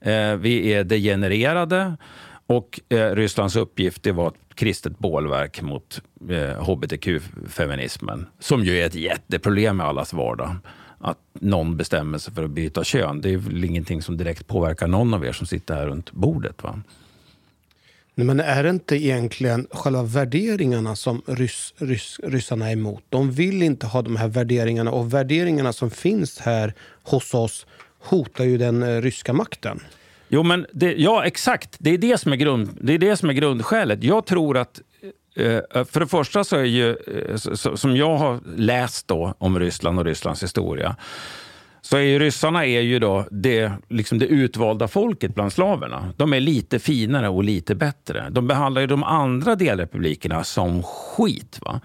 eh, 0.00 0.34
vi 0.34 0.72
är 0.72 0.84
degenererade 0.84 1.96
och 2.46 2.80
eh, 2.88 3.10
Rysslands 3.10 3.56
uppgift 3.56 4.02
det 4.02 4.12
var 4.12 4.28
ett 4.28 4.54
kristet 4.54 4.98
bålverk 4.98 5.62
mot 5.62 6.00
eh, 6.30 6.64
hbtq-feminismen. 6.64 8.26
Som 8.38 8.64
ju 8.64 8.78
är 8.78 8.86
ett 8.86 8.94
jätteproblem 8.94 9.80
i 9.80 9.84
allas 9.84 10.12
vardag. 10.12 10.56
Att 10.98 11.18
någon 11.32 11.76
bestämmer 11.76 12.18
sig 12.18 12.34
för 12.34 12.44
att 12.44 12.50
byta 12.50 12.84
kön. 12.84 13.20
Det 13.20 13.32
är 13.32 13.36
väl 13.36 13.64
ingenting 13.64 14.02
som 14.02 14.16
direkt 14.16 14.46
påverkar 14.46 14.86
någon 14.86 15.14
av 15.14 15.24
er 15.24 15.32
som 15.32 15.46
sitter 15.46 15.74
här 15.74 15.86
runt 15.86 16.12
bordet. 16.12 16.62
Va? 16.62 16.80
Nej, 18.16 18.26
men 18.26 18.40
är 18.40 18.62
det 18.62 18.70
inte 18.70 18.96
egentligen 18.96 19.66
själva 19.70 20.02
värderingarna 20.02 20.96
som 20.96 21.22
ryss, 21.26 21.74
ryss, 21.76 22.20
ryssarna 22.22 22.68
är 22.68 22.72
emot? 22.72 23.04
De 23.08 23.30
vill 23.32 23.62
inte 23.62 23.86
ha 23.86 24.02
de 24.02 24.16
här 24.16 24.28
värderingarna 24.28 24.90
och 24.90 25.14
värderingarna 25.14 25.72
som 25.72 25.90
finns 25.90 26.38
här 26.38 26.74
hos 27.02 27.34
oss 27.34 27.66
hotar 28.00 28.44
ju 28.44 28.58
den 28.58 28.82
eh, 28.82 29.00
ryska 29.00 29.32
makten. 29.32 29.80
Jo, 30.28 30.42
men 30.42 30.66
det, 30.72 30.94
ja, 30.94 31.24
exakt. 31.24 31.76
Det 31.78 31.90
är 31.90 31.98
det, 31.98 32.18
som 32.18 32.32
är 32.32 32.36
grund, 32.36 32.78
det 32.80 32.92
är 32.92 32.98
det 32.98 33.16
som 33.16 33.28
är 33.28 33.32
grundskälet. 33.32 34.02
Jag 34.02 34.26
tror 34.26 34.56
att 34.56 34.80
eh, 35.36 35.46
eh, 35.46 35.84
för 35.84 36.00
det 36.00 36.06
första 36.06 36.44
så 36.44 36.56
är 36.56 36.64
ju, 36.64 36.96
som 37.74 37.96
jag 37.96 38.16
har 38.16 38.40
läst 38.56 39.08
då 39.08 39.34
om 39.38 39.58
Ryssland 39.58 39.98
och 39.98 40.04
Rysslands 40.04 40.42
historia, 40.42 40.96
så 41.84 41.96
är 41.96 42.18
ryssarna 42.18 42.66
är 42.66 42.80
ju 42.80 42.98
då 42.98 43.26
det, 43.30 43.72
liksom 43.88 44.18
det 44.18 44.26
utvalda 44.26 44.88
folket 44.88 45.34
bland 45.34 45.52
slaverna. 45.52 46.12
De 46.16 46.32
är 46.32 46.40
lite 46.40 46.78
finare 46.78 47.28
och 47.28 47.44
lite 47.44 47.74
bättre. 47.74 48.26
De 48.30 48.46
behandlar 48.46 48.80
ju 48.80 48.86
de 48.86 49.04
andra 49.04 49.54
delrepublikerna 49.54 50.44
som 50.44 50.82
skit. 50.82 51.58
Va? 51.62 51.80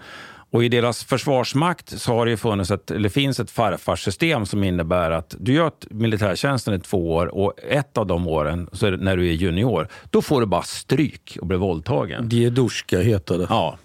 Och 0.50 0.64
I 0.64 0.68
deras 0.68 1.04
försvarsmakt 1.04 2.00
så 2.00 2.14
har 2.14 2.26
det 2.26 2.36
funnits 2.36 2.70
ett, 2.70 2.90
eller 2.90 3.08
finns 3.08 3.40
ett 3.40 3.50
farfarssystem 3.50 4.46
som 4.46 4.64
innebär 4.64 5.10
att 5.10 5.34
du 5.38 5.52
gör 5.52 5.72
militärtjänsten 5.90 6.74
i 6.74 6.80
två 6.80 7.12
år 7.14 7.26
och 7.26 7.54
ett 7.68 7.98
av 7.98 8.06
de 8.06 8.28
åren, 8.28 8.68
så 8.72 8.90
när 8.90 9.16
du 9.16 9.28
är 9.28 9.32
junior, 9.32 9.88
då 10.10 10.22
får 10.22 10.40
du 10.40 10.46
bara 10.46 10.62
stryk 10.62 11.38
och 11.40 11.46
blir 11.46 11.58
våldtagen. 11.58 12.28
Diedushka 12.28 13.00
heter 13.00 13.38
det. 13.38 13.46
Ja, 13.48 13.78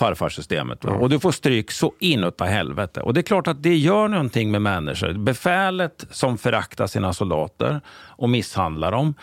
farfarsystemet. 0.00 0.78
Ja. 0.82 0.90
Och 0.90 1.10
du 1.10 1.20
får 1.20 1.32
stryk 1.32 1.70
så 1.70 1.92
inåt 1.98 2.40
helvete. 2.40 3.00
Och 3.00 3.14
det 3.14 3.20
är 3.20 3.22
klart 3.22 3.46
att 3.48 3.62
det 3.62 3.76
gör 3.76 4.08
någonting 4.08 4.50
med 4.50 4.62
människor. 4.62 5.12
Befälet 5.12 6.06
som 6.10 6.38
föraktar 6.38 6.86
sina 6.86 7.12
soldater 7.12 7.80
och 8.18 8.28
misshandlar 8.28 8.92
dem. 8.92 9.14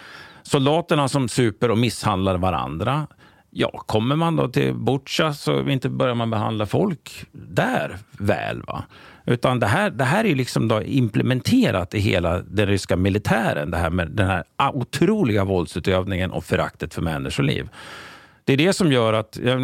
Soldaterna 0.43 1.07
som 1.07 1.30
super 1.30 1.71
och 1.71 1.78
misshandlar 1.78 2.38
varandra. 2.38 3.07
Ja, 3.49 3.84
kommer 3.86 4.15
man 4.15 4.36
då 4.36 4.47
till 4.47 4.73
Butja 4.73 5.34
så 5.34 5.69
inte 5.69 5.89
börjar 5.89 6.15
man 6.15 6.30
behandla 6.30 6.65
folk 6.65 7.25
där 7.32 7.97
väl. 8.11 8.61
va? 8.61 8.84
Utan 9.25 9.59
det 9.59 9.67
här, 9.67 9.89
det 9.89 10.03
här 10.03 10.25
är 10.25 10.36
liksom 10.36 10.67
då 10.67 10.84
implementerat 10.84 11.93
i 11.93 11.99
hela 11.99 12.39
den 12.39 12.67
ryska 12.67 12.97
militären. 12.97 13.71
Det 13.71 13.78
här 13.78 13.89
med 13.89 14.11
den 14.11 14.28
här 14.28 14.43
otroliga 14.73 15.43
våldsutövningen 15.43 16.32
och 16.32 16.43
föraktet 16.43 16.93
för 16.93 17.01
människoliv. 17.01 17.69
Det 18.48 18.54
är 18.54 18.58
det 18.58 18.74
som 18.74 18.91
gör 18.91 19.14
att, 19.14 19.39
jag, 19.43 19.62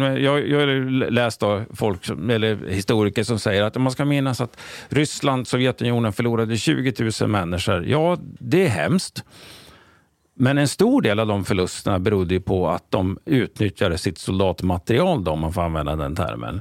jag 0.48 0.60
har 0.60 1.10
läst 1.10 1.40
då 1.40 1.62
folk, 1.74 2.08
eller 2.08 2.68
historiker 2.68 3.22
som 3.22 3.38
säger 3.38 3.62
att 3.62 3.76
man 3.76 3.92
ska 3.92 4.04
minnas 4.04 4.40
att 4.40 4.58
Ryssland, 4.88 5.48
Sovjetunionen 5.48 6.12
förlorade 6.12 6.56
20 6.56 7.10
000 7.20 7.30
människor. 7.30 7.86
Ja, 7.86 8.18
det 8.38 8.64
är 8.64 8.68
hemskt. 8.68 9.24
Men 10.34 10.58
en 10.58 10.68
stor 10.68 11.02
del 11.02 11.20
av 11.20 11.26
de 11.26 11.44
förlusterna 11.44 11.98
berodde 11.98 12.40
på 12.40 12.68
att 12.68 12.90
de 12.90 13.18
utnyttjade 13.24 13.98
sitt 13.98 14.18
soldatmaterial, 14.18 15.24
då, 15.24 15.30
om 15.30 15.40
man 15.40 15.52
får 15.52 15.62
använda 15.62 15.96
den 15.96 16.16
termen, 16.16 16.60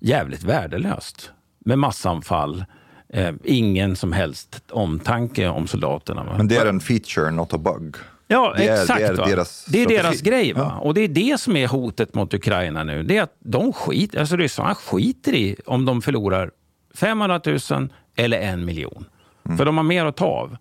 jävligt 0.00 0.44
värdelöst. 0.44 1.30
Med 1.64 1.78
massanfall, 1.78 2.64
eh, 3.08 3.32
ingen 3.44 3.96
som 3.96 4.12
helst 4.12 4.62
omtanke 4.70 5.48
om 5.48 5.66
soldaterna. 5.66 6.34
Men 6.36 6.48
det 6.48 6.56
är 6.56 6.66
en 6.66 6.80
feature, 6.80 7.30
not 7.30 7.54
a 7.54 7.58
bug. 7.58 7.96
Ja, 8.32 8.54
det 8.56 8.68
är, 8.68 8.80
exakt. 8.80 9.00
Det 9.00 9.06
är 9.06 9.26
deras, 9.26 9.64
det 9.64 9.82
är 9.82 9.88
deras 9.88 10.20
grej. 10.20 10.52
Va? 10.52 10.78
Och 10.80 10.94
det 10.94 11.00
är 11.00 11.08
det 11.08 11.40
som 11.40 11.56
är 11.56 11.66
hotet 11.66 12.14
mot 12.14 12.34
Ukraina 12.34 12.84
nu. 12.84 13.02
Det 13.02 13.16
är 13.16 13.22
att 13.22 13.36
de 13.38 13.72
skit, 13.72 14.16
alltså 14.16 14.36
ryssarna 14.36 14.74
skiter 14.74 15.34
i 15.34 15.56
om 15.66 15.84
de 15.84 16.02
förlorar 16.02 16.50
500 16.94 17.40
000 17.70 17.88
eller 18.16 18.40
en 18.40 18.64
miljon. 18.64 19.04
Mm. 19.44 19.58
För 19.58 19.64
de 19.64 19.76
har 19.76 19.84
mer 19.84 20.04
att 20.04 20.16
ta 20.16 20.26
av. 20.26 20.56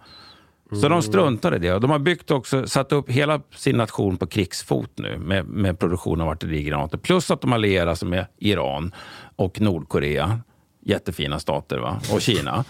Så 0.81 0.89
de 0.89 1.01
struntar 1.01 1.55
i 1.55 1.59
det. 1.59 1.79
De 1.79 1.89
har 1.91 1.99
byggt 1.99 2.31
också, 2.31 2.67
satt 2.67 2.91
upp 2.91 3.09
hela 3.09 3.41
sin 3.55 3.77
nation 3.77 4.17
på 4.17 4.27
krigsfot 4.27 4.91
nu 4.95 5.17
med, 5.17 5.45
med 5.45 5.79
produktion 5.79 6.21
av 6.21 6.29
artillerigranater. 6.29 6.97
Plus 6.97 7.31
att 7.31 7.41
de 7.41 7.53
allierar 7.53 7.95
sig 7.95 8.07
med 8.07 8.25
Iran 8.37 8.95
och 9.35 9.61
Nordkorea. 9.61 10.39
Jättefina 10.85 11.39
stater. 11.39 11.77
Va? 11.77 11.99
Och 12.13 12.21
Kina. 12.21 12.65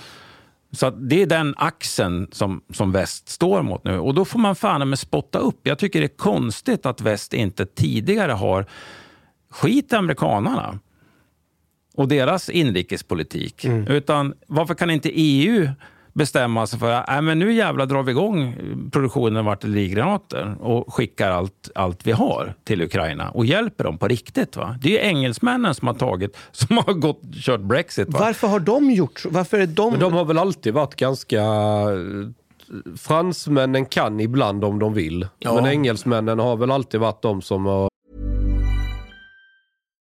Så 0.71 0.89
det 0.89 1.21
är 1.21 1.25
den 1.25 1.53
axeln 1.57 2.27
som, 2.31 2.61
som 2.73 2.91
väst 2.91 3.29
står 3.29 3.61
mot 3.61 3.83
nu. 3.83 3.99
Och 3.99 4.13
då 4.13 4.25
får 4.25 4.39
man 4.39 4.55
fan 4.55 4.89
med 4.89 4.99
spotta 4.99 5.39
upp. 5.39 5.59
Jag 5.63 5.79
tycker 5.79 5.99
det 5.99 6.05
är 6.05 6.17
konstigt 6.17 6.85
att 6.85 7.01
väst 7.01 7.33
inte 7.33 7.65
tidigare 7.65 8.31
har 8.31 8.65
skit 9.49 9.93
amerikanarna 9.93 10.79
och 11.95 12.07
deras 12.07 12.49
inrikespolitik. 12.49 13.65
Mm. 13.65 13.87
Utan 13.87 14.33
varför 14.47 14.73
kan 14.73 14.89
inte 14.89 15.09
EU 15.13 15.69
bestämma 16.13 16.67
sig 16.67 16.79
för 16.79 16.91
att 16.91 17.09
äh, 17.09 17.21
nu 17.21 17.53
jävla 17.53 17.85
drar 17.85 18.03
vi 18.03 18.11
igång 18.11 18.55
produktionen 18.91 19.37
av 19.37 19.49
artillerigranater 19.49 20.55
och 20.59 20.93
skickar 20.93 21.31
allt, 21.31 21.69
allt 21.75 22.07
vi 22.07 22.11
har 22.11 22.53
till 22.63 22.81
Ukraina 22.81 23.29
och 23.29 23.45
hjälper 23.45 23.83
dem 23.83 23.97
på 23.97 24.07
riktigt. 24.07 24.55
Va? 24.55 24.75
Det 24.81 24.99
är 24.99 25.07
engelsmännen 25.07 25.75
som 25.75 25.87
har 25.87 25.95
tagit, 25.95 26.37
som 26.51 26.77
har 26.77 26.93
gått, 26.93 27.21
kört 27.33 27.61
Brexit. 27.61 28.09
Va? 28.09 28.19
Varför 28.19 28.47
har 28.47 28.59
de 28.59 28.91
gjort 28.91 29.23
Varför 29.29 29.59
är 29.59 29.67
de... 29.67 29.91
Men 29.91 29.99
de 29.99 30.13
har 30.13 30.25
väl 30.25 30.37
alltid 30.37 30.73
varit 30.73 30.95
ganska... 30.95 31.43
Fransmännen 32.97 33.85
kan 33.85 34.19
ibland 34.19 34.63
om 34.63 34.79
de 34.79 34.93
vill. 34.93 35.27
Ja. 35.39 35.55
Men 35.55 35.65
engelsmännen 35.65 36.39
har 36.39 36.57
väl 36.57 36.71
alltid 36.71 36.99
varit 36.99 37.21
de 37.21 37.41
som 37.41 37.65
har 37.65 37.90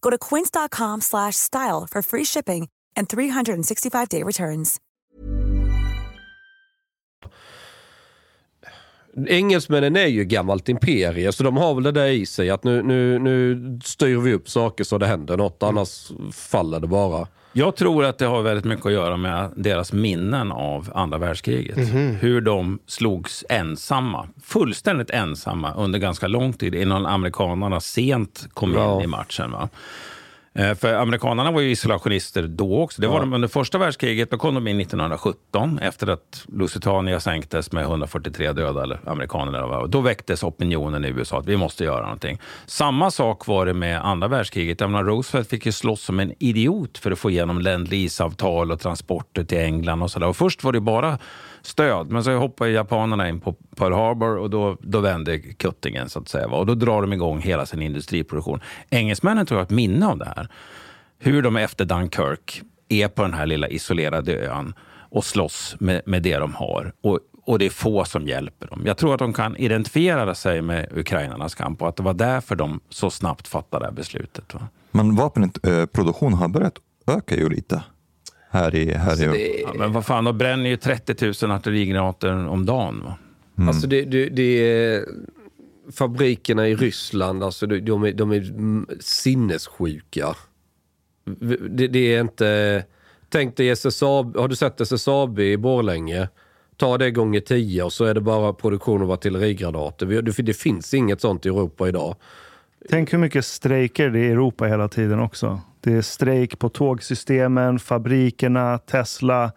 Go 0.00 0.10
to 0.10 0.18
quince.com 0.18 1.00
slash 1.00 1.36
style 1.36 1.86
for 1.90 2.02
free 2.02 2.24
shipping 2.24 2.68
and 2.96 3.08
365-day 3.08 4.22
returns. 4.22 4.76
Engelsmännen 9.26 9.96
är 9.96 10.06
ju 10.06 10.24
gammalt 10.24 10.68
imperie, 10.68 11.32
så 11.32 11.42
de 11.44 11.56
har 11.56 11.74
väl 11.74 11.84
det 11.84 11.92
där 11.92 12.06
i 12.06 12.26
sig 12.26 12.50
att 12.50 12.64
nu, 12.64 12.82
nu, 12.82 13.18
nu 13.18 13.78
styr 13.84 14.16
vi 14.18 14.34
upp 14.34 14.48
saker 14.48 14.84
så 14.84 14.98
det 14.98 15.06
händer 15.06 15.36
något, 15.36 15.62
annars 15.62 16.12
faller 16.32 16.80
det 16.80 16.86
bara. 16.86 17.26
Jag 17.58 17.76
tror 17.76 18.04
att 18.04 18.18
det 18.18 18.26
har 18.26 18.42
väldigt 18.42 18.64
mycket 18.64 18.86
att 18.86 18.92
göra 18.92 19.16
med 19.16 19.50
deras 19.56 19.92
minnen 19.92 20.52
av 20.52 20.90
andra 20.94 21.18
världskriget. 21.18 21.76
Mhm. 21.76 22.14
Hur 22.20 22.40
de 22.40 22.78
slogs 22.86 23.44
ensamma, 23.48 24.28
fullständigt 24.44 25.10
ensamma 25.10 25.74
under 25.74 25.98
ganska 25.98 26.26
lång 26.26 26.52
tid 26.52 26.74
innan 26.74 27.06
amerikanerna 27.06 27.80
sent 27.80 28.48
kom 28.54 28.72
Ja. 28.74 28.96
in 28.96 29.04
i 29.04 29.06
matchen. 29.06 29.50
Va? 29.52 29.68
Eh, 30.58 30.74
För 30.74 30.94
amerikanerna 30.94 31.50
var 31.50 31.60
ju 31.60 31.70
isolationister 31.70 32.42
då 32.42 32.82
också. 32.82 33.00
Det 33.02 33.08
var 33.08 33.14
Ja. 33.14 33.20
de 33.20 33.32
under 33.32 33.48
första 33.48 33.78
världskriget. 33.78 34.30
Då 34.30 34.38
kom 34.38 34.54
de 34.54 34.68
in 34.68 34.80
1917 34.80 35.78
efter 35.78 36.06
att 36.06 36.44
Lusitania 36.48 37.20
sänktes 37.20 37.72
med 37.72 37.84
143 37.84 38.52
döda 38.52 38.82
eller 38.82 39.00
amerikaner. 39.06 39.58
eller. 39.58 39.86
Då 39.86 40.00
väcktes 40.00 40.42
opinionen 40.42 41.04
i 41.04 41.08
USA 41.08 41.38
att 41.38 41.46
vi 41.46 41.56
måste 41.56 41.84
göra 41.84 42.02
någonting. 42.02 42.38
Samma 42.66 43.10
sak 43.10 43.46
var 43.46 43.66
det 43.66 43.74
med 43.74 44.04
andra 44.06 44.28
världskriget. 44.28 44.80
Jag 44.80 44.90
menar, 44.90 45.04
Roosevelt 45.04 45.48
fick 45.48 45.66
ju 45.66 45.72
slåss 45.72 46.02
som 46.02 46.20
en 46.20 46.32
idiot 46.38 46.98
för 46.98 47.10
att 47.10 47.18
få 47.18 47.30
igenom 47.30 47.60
Lend 47.60 47.88
Lease-avtal 47.88 48.72
och 48.72 48.80
transporter 48.80 49.44
till 49.44 49.58
England 49.58 50.02
och 50.02 50.10
sådär. 50.10 50.26
Och 50.26 50.36
först 50.36 50.64
var 50.64 50.72
det 50.72 50.80
bara 50.80 51.18
stöd, 51.62 52.10
men 52.10 52.24
så 52.24 52.36
hoppade 52.36 52.70
japanerna 52.70 53.28
in 53.28 53.40
på 53.40 53.52
Pearl 53.76 53.92
Harbor 53.92 54.36
och 54.38 54.50
då, 54.50 54.76
då 54.80 55.00
vände 55.00 55.38
kuttingen 55.38 56.08
så 56.08 56.18
att 56.18 56.28
säga. 56.28 56.46
Och 56.46 56.66
då 56.66 56.74
drar 56.74 57.00
de 57.02 57.12
igång 57.12 57.40
hela 57.40 57.66
sin 57.66 57.82
industriproduktion. 57.82 58.60
Engelsmännen 58.90 59.46
tror 59.46 59.56
jag 59.58 59.60
har 59.60 59.66
ett 59.66 59.70
minne 59.70 60.06
av 60.06 60.18
det 60.18 60.32
här. 60.36 60.48
Hur 61.18 61.42
de 61.42 61.56
efter 61.56 61.84
Dunkirk 61.84 62.62
är 62.88 63.08
på 63.08 63.22
den 63.22 63.34
här 63.34 63.46
lilla 63.46 63.68
isolerade 63.68 64.46
ön 64.46 64.74
och 65.10 65.24
slåss 65.24 65.76
med, 65.80 66.02
med 66.06 66.22
det 66.22 66.36
de 66.36 66.54
har. 66.54 66.92
Och, 67.00 67.20
och 67.44 67.58
det 67.58 67.66
är 67.66 67.70
få 67.70 68.04
som 68.04 68.26
hjälper 68.26 68.66
dem. 68.66 68.82
Jag 68.86 68.96
tror 68.96 69.12
att 69.12 69.18
de 69.18 69.32
kan 69.32 69.56
identifiera 69.56 70.34
sig 70.34 70.62
med 70.62 70.88
ukrainarnas 70.94 71.54
kamp 71.54 71.82
och 71.82 71.88
att 71.88 71.96
det 71.96 72.02
var 72.02 72.14
därför 72.14 72.56
de 72.56 72.80
så 72.88 73.10
snabbt 73.10 73.48
fattade 73.48 73.84
det 73.84 73.88
här 73.88 73.92
beslutet. 73.92 74.54
Va? 74.54 74.68
Men 74.90 75.16
vapenproduktion 75.16 76.34
har 76.34 76.48
börjat 76.48 76.74
öka 77.06 77.36
ju 77.36 77.48
lite 77.48 77.82
här 78.50 78.74
i, 78.74 78.92
här 78.92 79.36
i 79.36 79.62
Ja, 79.62 79.72
men 79.78 79.92
vad 79.92 80.06
fan, 80.06 80.24
de 80.24 80.38
bränner 80.38 80.70
ju 80.70 80.76
30 80.76 81.46
000 81.46 81.52
artillerigranater 81.56 82.48
om 82.48 82.66
dagen. 82.66 83.02
Va? 83.04 83.18
Alltså 83.66 83.86
det, 83.86 84.02
det, 84.02 84.28
det 84.28 84.42
är 84.42 85.04
fabrikerna 85.92 86.68
i 86.68 86.76
Ryssland, 86.76 87.44
alltså 87.44 87.66
de, 87.66 87.80
de, 87.80 88.04
är, 88.04 88.12
de 88.12 88.32
är 88.32 88.50
mm, 88.50 88.86
sinnessjuka. 89.00 90.34
Det, 91.70 91.86
det 91.86 92.14
är 92.14 92.20
inte... 92.20 92.84
Tänk 93.30 93.56
dig 93.56 93.68
SSAB, 93.70 94.36
har 94.36 94.48
du 94.48 94.56
sett 94.56 94.80
SSAB 94.80 95.38
i 95.38 95.56
Borlänge? 95.56 96.28
Ta 96.76 96.98
det 96.98 97.10
gånger 97.10 97.40
tio 97.40 97.82
och 97.82 97.92
så 97.92 98.04
är 98.04 98.14
det 98.14 98.20
bara 98.20 98.52
produktion 98.52 99.02
av 99.02 99.10
artillerigranater. 99.10 100.22
Det 100.42 100.54
finns 100.54 100.94
inget 100.94 101.20
sånt 101.20 101.46
i 101.46 101.48
Europa 101.48 101.88
idag. 101.88 102.16
Tänk 102.90 103.12
hur 103.12 103.18
mycket 103.18 103.44
strejker 103.44 104.10
det 104.10 104.18
är 104.18 104.24
i 104.24 104.30
Europa 104.30 104.64
hela 104.64 104.88
tiden 104.88 105.20
också. 105.20 105.60
Det 105.88 105.94
är 105.94 106.02
strejk 106.02 106.58
på 106.58 106.68
tågsystemen, 106.68 107.78
fabrikerna, 107.78 108.78
Tesla, 108.78 109.52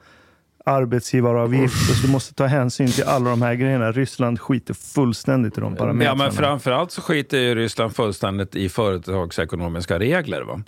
arbetsgivaravgifter. 0.66 1.78
Så 1.78 1.92
alltså, 1.92 2.08
du 2.08 2.12
måste 2.12 2.34
ta 2.34 2.46
hänsyn 2.46 2.88
till 2.88 3.04
alla 3.04 3.30
de 3.30 3.42
här 3.42 3.54
grejerna. 3.56 3.92
Ryssland 3.92 4.40
skiter 4.40 4.74
fullständigt 4.74 5.58
i 5.58 5.62
de 5.62 5.74
Ja, 5.74 5.78
parametrarna. 5.80 6.24
men 6.24 6.32
framförallt 6.32 6.92
så 6.92 7.02
skiter 7.02 7.38
ju 7.38 7.56
Ryssland 7.56 7.96
fullständigt 7.96 8.56
i 8.56 8.70
företagsekonomiska 8.70 10.00
regler. 10.00 10.42
Va? 10.42 10.64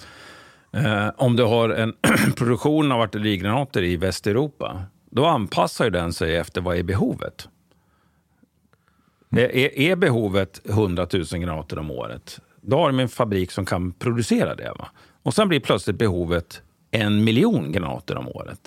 Eh, 0.72 1.12
om 1.18 1.36
du 1.36 1.44
har 1.44 1.70
en 1.70 1.94
produktion 2.36 2.92
av 2.92 3.02
artillerigranater 3.02 3.84
i 3.84 3.98
Västeuropa, 3.98 4.82
då 5.10 5.26
anpassar 5.26 5.86
ju 5.86 5.92
den 5.92 6.14
sig 6.14 6.38
efter 6.38 6.62
vad 6.62 6.78
är 6.78 6.84
behovet. 6.84 7.48
Eh, 9.36 9.44
är, 9.44 9.80
är 9.80 9.96
behovet 9.96 10.62
100 10.70 11.08
000 11.14 11.24
granater 11.24 11.80
om 11.80 11.92
året, 11.92 12.40
då 12.62 12.78
har 12.78 12.88
de 12.88 13.00
en 13.00 13.10
fabrik 13.10 13.52
som 13.52 13.66
kan 13.66 13.92
producera 13.92 14.56
det. 14.56 14.74
Va? 14.80 14.88
Och 15.24 15.34
sen 15.34 15.48
blir 15.48 15.60
plötsligt 15.60 15.98
behovet 15.98 16.62
en 16.92 17.24
miljon 17.24 17.72
granater 17.72 18.18
om 18.18 18.28
året. 18.28 18.60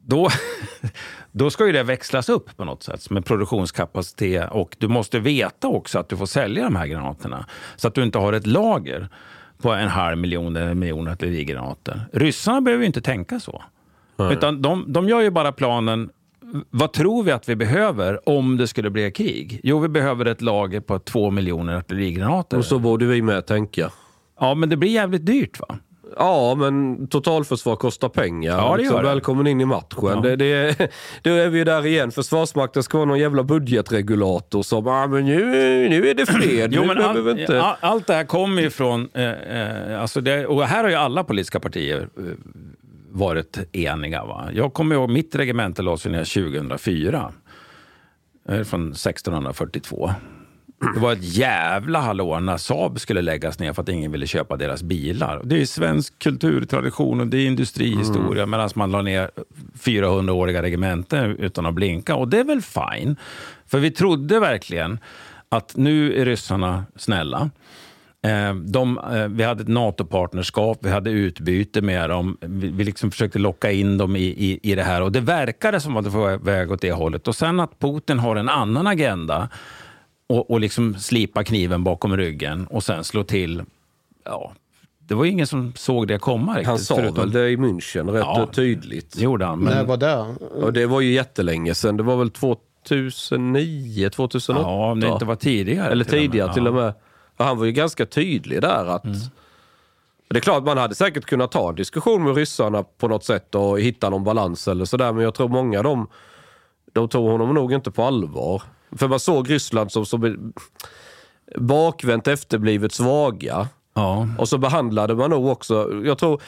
Då, 0.00 0.28
då 1.32 1.50
ska 1.50 1.66
ju 1.66 1.72
det 1.72 1.82
växlas 1.82 2.28
upp 2.28 2.56
på 2.56 2.64
något 2.64 2.82
sätt 2.82 3.10
med 3.10 3.24
produktionskapacitet 3.24 4.50
och 4.50 4.76
du 4.78 4.88
måste 4.88 5.18
veta 5.18 5.68
också 5.68 5.98
att 5.98 6.08
du 6.08 6.16
får 6.16 6.26
sälja 6.26 6.64
de 6.64 6.76
här 6.76 6.86
granaterna 6.86 7.46
så 7.76 7.88
att 7.88 7.94
du 7.94 8.02
inte 8.02 8.18
har 8.18 8.32
ett 8.32 8.46
lager 8.46 9.08
på 9.58 9.72
en 9.72 9.88
halv 9.88 10.18
miljon 10.18 10.56
eller 10.56 10.70
en 10.70 10.78
miljon 10.78 11.08
artillerigranater. 11.08 12.06
Ryssarna 12.12 12.60
behöver 12.60 12.82
ju 12.82 12.86
inte 12.86 13.00
tänka 13.00 13.40
så. 13.40 13.62
Utan 14.30 14.62
de, 14.62 14.84
de 14.92 15.08
gör 15.08 15.20
ju 15.20 15.30
bara 15.30 15.52
planen, 15.52 16.10
vad 16.70 16.92
tror 16.92 17.22
vi 17.22 17.32
att 17.32 17.48
vi 17.48 17.56
behöver 17.56 18.28
om 18.28 18.56
det 18.56 18.68
skulle 18.68 18.90
bli 18.90 19.10
krig? 19.10 19.60
Jo, 19.62 19.78
vi 19.78 19.88
behöver 19.88 20.24
ett 20.24 20.42
lager 20.42 20.80
på 20.80 20.98
två 20.98 21.30
miljoner 21.30 21.76
artillerigranater. 21.76 22.58
Och 22.58 22.64
så 22.64 22.78
borde 22.78 23.06
vi 23.06 23.22
med 23.22 23.46
tänka. 23.46 23.90
Ja, 24.40 24.54
men 24.54 24.68
det 24.68 24.76
blir 24.76 24.90
jävligt 24.90 25.26
dyrt 25.26 25.60
va? 25.60 25.78
Ja, 26.16 26.54
men 26.54 27.06
totalförsvar 27.08 27.76
kostar 27.76 28.08
pengar. 28.08 28.58
Ja, 28.58 28.70
det 28.70 28.78
liksom, 28.78 28.96
gör 28.96 29.02
det. 29.02 29.08
Välkommen 29.08 29.46
in 29.46 29.60
i 29.60 29.64
matchen. 29.64 29.98
Ja. 30.02 30.20
Det, 30.20 30.36
det, 30.36 30.90
då 31.22 31.30
är 31.30 31.48
vi 31.48 31.58
ju 31.58 31.64
där 31.64 31.86
igen. 31.86 32.10
Försvarsmakten 32.10 32.82
ska 32.82 32.98
vara 32.98 33.08
någon 33.08 33.18
jävla 33.18 33.42
budgetregulator 33.42 34.62
som, 34.62 34.86
ah, 34.86 35.06
men 35.06 35.24
nu, 35.24 35.44
nu 35.88 36.08
är 36.08 36.14
det 36.14 36.26
fred. 36.26 36.72
Jo, 36.74 36.84
men 36.84 36.98
all, 36.98 37.22
vi 37.22 37.40
inte... 37.40 37.62
all, 37.62 37.76
allt 37.80 38.06
det 38.06 38.14
här 38.14 38.24
kommer 38.24 38.62
ju 38.62 38.70
från... 38.70 39.08
Eh, 39.14 39.30
eh, 39.30 40.00
alltså 40.00 40.20
det, 40.20 40.46
och 40.46 40.64
här 40.64 40.82
har 40.82 40.90
ju 40.90 40.96
alla 40.96 41.24
politiska 41.24 41.60
partier 41.60 42.08
eh, 42.18 42.24
varit 43.10 43.58
eniga. 43.72 44.24
Va? 44.24 44.48
Jag 44.52 44.72
kommer 44.72 44.94
ihåg 44.94 45.10
mitt 45.10 45.34
regemente 45.34 45.82
lades 45.82 46.06
ner 46.06 46.52
2004. 46.52 47.32
Jag 48.48 48.56
är 48.56 48.64
från 48.64 48.92
1642. 48.92 50.10
Det 50.94 51.00
var 51.00 51.12
ett 51.12 51.36
jävla 51.36 52.00
hallå 52.00 52.40
när 52.40 52.56
Saab 52.56 53.00
skulle 53.00 53.22
läggas 53.22 53.58
ner 53.58 53.72
för 53.72 53.82
att 53.82 53.88
ingen 53.88 54.12
ville 54.12 54.26
köpa 54.26 54.56
deras 54.56 54.82
bilar. 54.82 55.40
Det 55.44 55.60
är 55.60 55.66
svensk 55.66 56.18
kulturtradition 56.18 57.20
och 57.20 57.26
det 57.26 57.38
är 57.38 57.46
industrihistoria 57.46 58.42
Mm. 58.42 58.50
medan 58.50 58.70
man 58.74 58.90
la 58.90 59.02
ner 59.02 59.30
400-åriga 59.80 60.62
regementen 60.62 61.36
utan 61.36 61.66
att 61.66 61.74
blinka. 61.74 62.14
Och 62.16 62.28
det 62.28 62.38
är 62.40 62.44
väl 62.44 62.62
fine. 62.62 63.16
För 63.66 63.78
vi 63.78 63.90
trodde 63.90 64.40
verkligen 64.40 64.98
att 65.48 65.76
nu 65.76 66.20
är 66.20 66.24
ryssarna 66.24 66.84
snälla. 66.96 67.50
Eh, 68.22 68.54
De, 68.54 68.98
eh, 68.98 69.28
vi 69.28 69.44
hade 69.44 69.62
ett 69.62 69.68
NATO-partnerskap, 69.68 70.78
vi 70.80 70.90
hade 70.90 71.10
utbyte 71.10 71.80
med 71.82 72.10
dem. 72.10 72.36
Vi, 72.40 72.68
vi 72.68 72.84
liksom 72.84 73.10
försökte 73.10 73.38
locka 73.38 73.70
in 73.72 73.98
dem 73.98 74.16
i, 74.16 74.22
i, 74.24 74.60
i 74.62 74.74
det 74.74 74.82
här 74.82 75.02
och 75.02 75.12
det 75.12 75.20
verkade 75.20 75.80
som 75.80 75.96
att 75.96 76.04
det 76.04 76.10
var 76.10 76.36
väg 76.38 76.70
åt 76.72 76.80
det 76.80 76.92
hållet. 76.92 77.28
Och 77.28 77.36
sen 77.36 77.60
att 77.60 77.78
Putin 77.78 78.18
har 78.18 78.36
en 78.36 78.48
annan 78.48 78.86
agenda 78.86 79.48
och, 80.26 80.50
och 80.50 80.60
liksom 80.60 80.94
slipa 80.94 81.44
kniven 81.44 81.84
bakom 81.84 82.16
ryggen 82.16 82.66
och 82.66 82.84
sen 82.84 83.04
slå 83.04 83.24
till. 83.24 83.62
Ja, 84.24 84.52
det 84.98 85.14
var 85.14 85.24
ju 85.24 85.30
ingen 85.30 85.46
som 85.46 85.72
såg 85.76 86.08
det 86.08 86.18
komma 86.18 86.52
riktigt. 86.52 86.66
Han 86.66 86.78
sa 86.78 86.96
förutom- 86.96 87.16
väl 87.16 87.30
det 87.32 87.50
i 87.50 87.56
München 87.56 88.10
rätt 88.12 88.20
Ja, 88.20 88.48
tydligt. 88.52 89.16
Det 89.16 89.22
gjorde 89.22 89.44
han. 89.44 89.58
Men... 89.58 89.74
När 89.74 89.84
var 89.84 89.96
det? 89.96 90.16
Och 90.64 90.72
det 90.72 90.86
var 90.86 91.00
ju 91.00 91.12
jättelänge 91.12 91.74
sedan. 91.74 91.96
Det 91.96 92.02
var 92.02 92.16
väl 92.16 92.30
2009, 92.30 94.10
2008? 94.10 94.60
Ja, 94.68 94.90
om 94.90 95.00
det 95.00 95.08
inte 95.08 95.24
var 95.24 95.36
tidigare. 95.36 95.88
Eller 95.92 96.04
till 96.04 96.14
och 96.14 96.20
med. 96.22 96.30
tidigare 96.30 96.54
till 96.54 96.66
och 96.66 96.74
med. 96.74 96.94
Och 97.36 97.44
han 97.44 97.58
var 97.58 97.64
ju 97.64 97.72
ganska 97.72 98.06
tydlig 98.06 98.60
där 98.60 98.86
att... 98.86 99.04
Det 100.28 100.36
är 100.36 100.40
klart, 100.40 100.64
man 100.64 100.78
hade 100.78 100.94
säkert 100.94 101.24
kunnat 101.24 101.52
ta 101.52 101.68
en 101.68 101.74
diskussion 101.74 102.24
med 102.24 102.36
ryssarna 102.36 102.82
på 102.82 103.08
något 103.08 103.24
sätt 103.24 103.54
och 103.54 103.80
hitta 103.80 104.10
någon 104.10 104.24
balans 104.24 104.68
eller 104.68 104.84
sådär. 104.84 105.12
Men 105.12 105.24
jag 105.24 105.34
tror 105.34 105.48
många 105.48 105.82
de, 105.82 106.06
de 106.92 107.08
tog 107.08 107.30
honom 107.30 107.54
nog 107.54 107.72
inte 107.72 107.90
på 107.90 108.02
allvar. 108.02 108.62
För 108.96 109.08
man 109.08 109.20
såg 109.20 109.50
Ryssland 109.50 109.92
som, 109.92 110.06
som 110.06 110.52
bakvänt 111.56 112.26
efterblivet 112.28 112.92
svaga. 112.92 113.68
Ja. 113.94 114.28
Och 114.38 114.48
så 114.48 114.58
behandlade 114.58 115.14
man 115.14 115.30
nog 115.30 115.46
också, 115.46 116.02
jag 116.04 116.18
tror, 116.18 116.42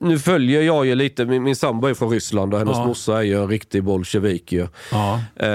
nu 0.00 0.18
följer 0.18 0.62
jag 0.62 0.86
ju 0.86 0.94
lite, 0.94 1.24
min, 1.24 1.42
min 1.42 1.56
sambo 1.56 1.86
är 1.88 1.94
från 1.94 2.10
Ryssland 2.10 2.52
och 2.54 2.58
hennes 2.58 2.76
Ja. 2.76 2.86
morsa 2.86 3.18
är 3.18 3.22
ju 3.22 3.42
en 3.42 3.48
riktig 3.48 3.84
bolsjevik 3.84 4.52
ju. 4.52 4.66
Ja. 4.92 5.20
Eh, 5.36 5.48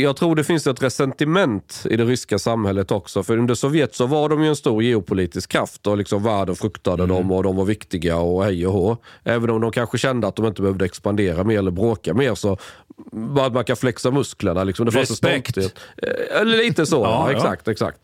jag 0.00 0.16
tror 0.16 0.36
det 0.36 0.44
finns 0.44 0.66
ett 0.66 0.82
resentiment 0.82 1.82
i 1.90 1.96
det 1.96 2.04
ryska 2.04 2.38
samhället 2.38 2.90
också. 2.90 3.22
För 3.22 3.36
under 3.38 3.54
Sovjet 3.54 3.94
så 3.94 4.06
var 4.06 4.28
de 4.28 4.42
ju 4.42 4.48
en 4.48 4.56
stor 4.56 4.82
geopolitisk 4.82 5.50
kraft 5.50 5.86
och 5.86 5.96
liksom 5.96 6.22
världen 6.22 6.56
fruktade 6.56 7.02
Mm. 7.04 7.16
dem 7.16 7.30
och 7.32 7.42
de 7.42 7.56
var 7.56 7.64
viktiga 7.64 8.16
och 8.16 8.44
hej 8.44 8.66
och 8.66 8.72
hå. 8.72 8.96
Även 9.24 9.50
om 9.50 9.60
de 9.60 9.72
kanske 9.72 9.98
kände 9.98 10.26
att 10.26 10.36
de 10.36 10.46
inte 10.46 10.62
behövde 10.62 10.84
expandera 10.84 11.44
mer 11.44 11.58
eller 11.58 11.70
bråka 11.70 12.14
mer 12.14 12.34
så 12.34 12.56
bara 13.12 13.46
att 13.46 13.52
man 13.52 13.64
kan 13.64 13.76
flexa 13.76 14.10
musklerna. 14.10 14.64
Liksom. 14.64 14.86
Det 14.86 14.92
fanns 14.92 15.10
en 15.10 15.28
Respekt. 15.30 15.56
Eh, 15.56 16.40
Eller 16.40 16.56
lite 16.58 16.86
så, 16.86 16.96
ja. 16.96 17.30
exakt, 17.32 17.68
exakt. 17.68 17.98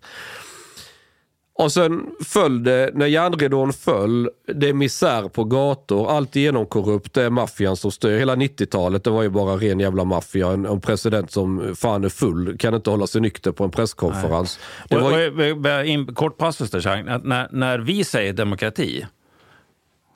Och 1.58 1.72
sen 1.72 2.06
föll 2.24 2.64
det, 2.64 2.90
när 2.94 3.06
järnridån 3.06 3.72
föll, 3.72 4.30
det 4.54 4.68
är 4.68 4.72
misär 4.72 5.28
på 5.28 5.44
gator, 5.44 6.10
allt 6.10 6.36
genomkorrupt, 6.36 7.14
det 7.14 7.22
är 7.22 7.30
maffian 7.30 7.76
som 7.76 7.90
styr. 7.90 8.18
Hela 8.18 8.34
90-talet 8.34 9.04
det 9.04 9.10
var 9.10 9.22
ju 9.22 9.28
bara 9.28 9.56
ren 9.56 9.80
jävla 9.80 10.04
maffia. 10.04 10.48
En, 10.48 10.66
en 10.66 10.80
president 10.80 11.30
som 11.30 11.76
fan 11.76 12.04
är 12.04 12.08
full, 12.08 12.58
kan 12.58 12.74
inte 12.74 12.90
hålla 12.90 13.06
sig 13.06 13.20
nykter 13.20 13.52
på 13.52 13.64
en 13.64 13.70
presskonferens. 13.70 14.58
Det 14.88 14.96
Och, 14.96 15.02
var, 15.02 15.10
och, 15.10 15.78
och, 15.78 15.86
in, 15.86 16.14
kort 16.14 16.38
passus 16.38 16.70
där, 16.70 17.02
när, 17.24 17.48
när 17.52 17.78
vi 17.78 18.04
säger 18.04 18.32
demokrati 18.32 19.06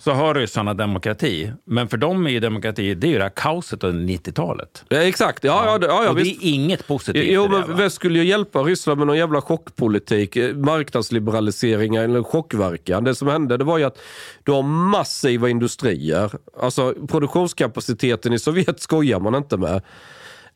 så 0.01 0.11
har 0.11 0.35
ryssarna 0.35 0.75
demokrati. 0.75 1.53
Men 1.65 1.89
för 1.89 1.97
dem 1.97 2.27
är 2.27 2.31
ju 2.31 2.41
demokrati 2.41 2.95
det 2.95 3.07
är 3.07 3.09
ju 3.11 3.17
det 3.19 3.23
här 3.23 3.33
kaoset 3.37 3.85
under 3.85 4.15
90-talet. 4.15 4.85
Ja, 4.89 4.99
exakt, 4.99 5.45
ja, 5.45 5.63
ja, 5.67 5.87
ja, 5.89 6.05
ja 6.05 6.09
och 6.11 6.17
det 6.17 6.23
visst. 6.23 6.43
är 6.43 6.49
inget 6.49 6.87
positivt 6.87 7.25
Jo, 7.29 7.43
det. 7.43 7.49
men 7.49 7.61
va? 7.61 7.75
väst 7.75 7.97
skulle 7.97 8.19
ju 8.19 8.25
hjälpa 8.25 8.63
Ryssland 8.63 8.99
med 8.99 9.07
någon 9.07 9.17
jävla 9.19 9.41
chockpolitik, 9.43 10.37
eh, 10.37 10.55
marknadsliberalisering 10.57 11.97
eller 11.97 12.23
chockverkan. 12.23 13.05
Det 13.05 13.15
som 13.15 13.29
hände 13.29 13.57
det 13.57 13.65
var 13.65 13.79
ju 13.79 13.85
att 13.85 13.99
du 14.45 14.53
har 14.53 14.63
massiva 14.63 15.49
industrier. 15.49 16.31
Alltså 16.61 16.95
produktionskapaciteten 17.09 18.33
i 18.33 18.39
Sovjet 18.39 18.81
skojar 18.81 19.21
man 19.21 19.35
inte 19.35 19.57
med. 19.57 19.83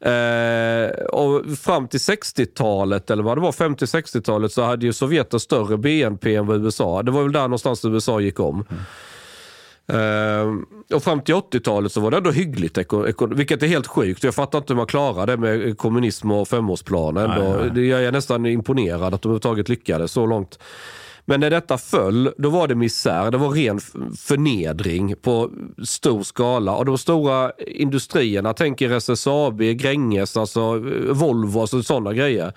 Eh, 0.01 0.91
och 1.05 1.59
fram 1.59 1.89
till 1.89 2.01
60-talet, 2.01 3.11
eller 3.11 3.23
vad 3.23 3.37
det 3.37 3.41
var, 3.41 3.53
50-60-talet, 3.53 4.53
så 4.53 4.63
hade 4.63 4.87
ju 4.87 4.93
Sovjet 4.93 5.35
en 5.35 5.41
större 5.41 5.77
BNP 5.77 6.35
än 6.35 6.47
vad 6.47 6.65
USA. 6.65 7.03
Det 7.03 7.11
var 7.11 7.23
väl 7.23 7.33
där 7.33 7.43
någonstans 7.43 7.85
USA 7.85 8.21
gick 8.21 8.41
om. 8.41 8.65
Eh, 9.87 10.97
och 10.97 11.03
fram 11.03 11.21
till 11.21 11.35
80-talet 11.35 11.93
så 11.93 12.01
var 12.01 12.11
det 12.11 12.17
ändå 12.17 12.31
hyggligt, 12.31 12.79
vilket 13.31 13.63
är 13.63 13.67
helt 13.67 13.87
sjukt. 13.87 14.25
Jag 14.25 14.35
fattar 14.35 14.59
inte 14.59 14.73
hur 14.73 14.77
man 14.77 14.87
klarar 14.87 15.27
det 15.27 15.37
med 15.37 15.79
kommunism 15.79 16.31
och 16.31 16.49
femårsplanen. 16.49 17.31
Nej, 17.31 17.71
nej. 17.75 17.89
Jag 17.89 18.05
är 18.05 18.13
nästan 18.13 18.47
imponerad 18.47 19.15
att 19.15 19.23
de 19.23 19.29
överhuvudtaget 19.29 19.69
lyckades 19.69 20.13
så 20.13 20.27
långt. 20.27 20.59
Men 21.27 21.41
när 21.41 21.51
detta 21.51 21.79
föll, 21.79 22.33
då 22.39 22.51
var 22.51 22.69
det 22.69 22.75
misär. 22.75 23.31
Det 23.31 23.39
var 23.39 23.51
ren 23.51 23.81
förnedring 24.19 25.15
på 25.23 25.51
stor 25.85 26.23
skala. 26.23 26.77
Och 26.77 26.85
de 26.85 26.99
stora 26.99 27.53
industrierna, 27.59 28.53
tänk 28.53 28.83
er 28.83 28.91
SSAB, 28.91 29.61
Gränges, 29.61 30.37
alltså 30.37 30.61
eh, 30.61 31.13
Volvo 31.13 31.61
och 31.61 31.69
sådana 31.69 32.13
grejer. 32.13 32.53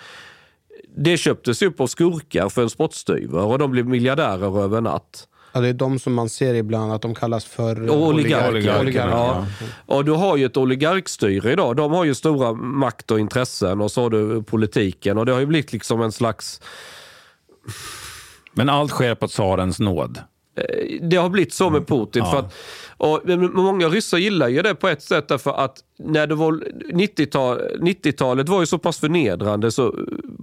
Det 0.97 1.17
köptes 1.17 1.63
ju 1.63 1.71
på 1.71 1.88
skurkar 1.88 2.49
för 2.49 2.61
en 2.61 2.69
spottstyver 2.69 3.45
och 3.45 3.59
de 3.59 3.71
blev 3.71 3.88
miljardärer 3.88 4.63
över 4.63 4.82
natt. 4.82 5.28
Ja, 5.58 5.62
det 5.62 5.68
är 5.68 5.74
de 5.74 5.99
som 5.99 6.14
man 6.14 6.30
ser 6.30 6.53
ibland 6.53 6.91
att 6.93 7.01
de 7.01 7.16
kallas 7.16 7.45
för 7.45 7.89
Och 7.89 8.08
oligarker. 8.08 8.49
oligarker. 8.49 8.80
oligarker. 8.82 9.12
Ja. 9.12 9.45
Och 9.86 10.05
du 10.05 10.12
har 10.12 10.38
ju 10.38 10.45
ett 10.45 10.58
oligarkstyre 10.58 11.51
idag. 11.51 11.76
De 11.76 11.91
har 11.91 12.05
ju 12.05 12.16
stora 12.16 12.53
makt 12.53 13.12
och 13.12 13.20
intressen 13.20 13.82
och 13.82 13.91
så 13.91 14.01
har 14.01 14.10
du 14.10 14.43
politiken. 14.43 15.18
Och 15.18 15.26
det 15.26 15.32
har 15.32 15.39
ju 15.39 15.45
blivit 15.45 15.74
liksom 15.74 16.01
en 16.01 16.12
slags... 16.12 16.62
Men 18.53 18.70
allt 18.70 18.91
sker 18.91 19.16
på 19.16 19.28
tsarens 19.28 19.80
nåd. 19.80 20.20
Det 21.01 21.18
har 21.18 21.30
blivit 21.30 21.53
så 21.53 21.70
med 21.70 21.88
Putin. 21.88 22.24
Ja. 22.26 22.32
För 22.32 22.39
att, 22.39 22.53
och 22.97 23.22
många 23.53 23.89
ryssar 23.89 24.18
gillar 24.18 24.47
ju 24.47 24.62
det 24.62 24.76
på 24.76 24.88
ett 24.88 25.01
sätt 25.01 25.28
därför 25.28 25.51
att 25.51 25.78
när 25.99 26.28
det 26.28 26.36
var 26.36 26.51
90-tal, 26.93 27.62
90-talet 27.80 28.49
var 28.49 28.60
ju 28.60 28.66
så 28.66 28.78
pass 28.78 28.99
förnedrande 28.99 29.72
så 29.72 29.95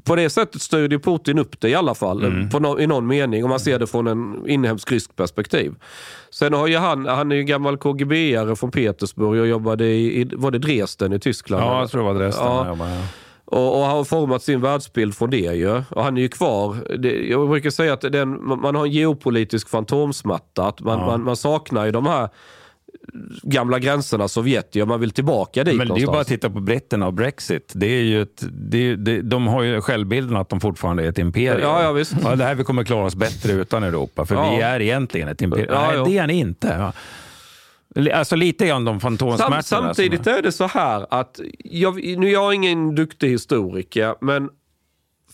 på 0.05 0.17
det 0.17 0.31
sättet 0.31 0.63
styrde 0.63 0.99
Putin 0.99 1.39
upp 1.39 1.61
det 1.61 1.69
i 1.69 1.75
alla 1.75 1.95
fall. 1.95 2.25
Mm. 2.25 2.49
No, 2.63 2.81
I 2.81 2.87
någon 2.87 3.07
mening 3.07 3.45
om 3.45 3.51
man 3.51 3.61
ser 3.61 3.79
det 3.79 3.87
från 3.87 4.07
en 4.07 4.49
inhemsk 4.49 4.93
rysk 4.93 5.17
perspektiv. 5.17 5.75
Sen 6.31 6.53
har 6.53 6.67
ju 6.67 6.77
han, 6.77 7.07
han 7.07 7.33
är 7.33 7.37
ju 7.37 7.43
gammal 7.43 7.77
KGB-are 7.77 8.55
från 8.55 8.71
Petersburg 8.71 9.41
och 9.41 9.47
jobbade 9.47 9.85
i, 9.87 10.21
i 10.21 10.31
var 10.33 10.51
det 10.51 10.59
Dresden 10.59 11.13
i 11.13 11.19
Tyskland? 11.19 11.63
Ja, 11.63 11.81
jag 11.81 11.91
tror 11.91 12.01
det 12.03 12.13
var 12.13 12.21
Dresden 12.21 12.45
Ja. 12.47 12.59
han 12.59 12.69
jobbade, 12.69 12.91
ja. 12.91 13.03
Och, 13.45 13.79
och 13.79 13.85
han 13.87 13.97
har 13.97 14.05
format 14.05 14.43
sin 14.43 14.61
världsbild 14.61 15.15
från 15.15 15.31
det 15.31 15.37
ju. 15.37 15.83
Och 15.91 16.05
han 16.05 16.17
är 16.17 16.21
ju 16.23 16.29
kvar. 16.29 16.77
Det, 16.99 17.27
jag 17.29 17.49
brukar 17.49 17.71
säga 17.71 17.93
att 17.93 18.01
den, 18.01 18.45
man 18.47 18.75
har 18.75 18.85
en 18.87 18.93
geopolitisk 18.93 19.69
fantomsmatta. 19.69 20.67
Att 20.67 20.81
man, 20.81 20.99
Ja. 20.99 21.07
man, 21.07 21.23
man 21.23 21.37
saknar 21.37 21.85
ju 21.85 21.91
de 21.91 22.07
här 22.07 22.29
gamla 23.43 23.79
gränserna 23.79 24.29
Sovjet 24.29 24.77
och 24.77 24.89
man 24.89 25.01
vill 25.01 25.11
tillbaka 25.11 25.65
dit 25.65 25.75
Men 25.77 25.89
det 25.89 25.95
är 25.95 25.99
ju 25.99 26.07
bara 26.07 26.11
att 26.11 26.13
någonstans. 26.13 26.27
titta 26.41 26.51
på 26.51 26.61
britterna 26.61 27.07
och 27.07 27.13
Brexit. 27.15 27.73
Det 27.75 27.87
är 27.87 28.03
ju 28.03 28.23
ett, 28.23 28.45
det 28.53 28.79
är, 28.91 28.97
det, 28.97 29.23
de 29.23 29.47
har 29.47 29.63
ju 29.63 29.81
självbilden 29.81 30.37
att 30.37 30.49
de 30.49 30.61
fortfarande 30.61 31.05
är 31.05 31.09
ett 31.09 31.19
imperium. 31.19 31.61
Ja, 31.63 31.83
ja, 31.83 31.93
visst. 31.93 32.15
Ja, 32.25 32.37
det 32.37 32.45
här 32.45 32.55
vi 32.55 32.65
kommer 32.65 32.85
klara 32.85 33.05
oss 33.07 33.15
bättre 33.15 33.53
utan 33.53 33.83
Europa, 33.83 34.25
för 34.27 34.35
Ja. 34.35 34.51
vi 34.57 34.63
är 34.63 34.81
egentligen 34.81 35.29
ett 35.29 35.43
imperium. 35.43 35.69
Ja, 35.73 35.87
Nej, 35.87 35.97
ja. 35.97 36.05
det 36.05 36.19
är 36.19 36.27
ni 36.27 36.35
inte. 36.39 36.93
Alltså 38.13 38.37
lite 38.37 38.67
grann 38.67 38.85
de 38.85 39.01
fantomsmärtorna. 39.01 39.63
Sam, 39.63 39.85
samtidigt 39.85 40.27
är 40.27 40.43
det 40.43 40.53
så 40.53 40.67
här 40.67 41.07
att, 41.11 41.41
jag, 41.59 42.19
nu 42.19 42.31
jag 42.31 42.51
är 42.51 42.53
ingen 42.53 42.95
duktig 42.95 43.29
historiker, 43.29 44.15
men 44.21 44.51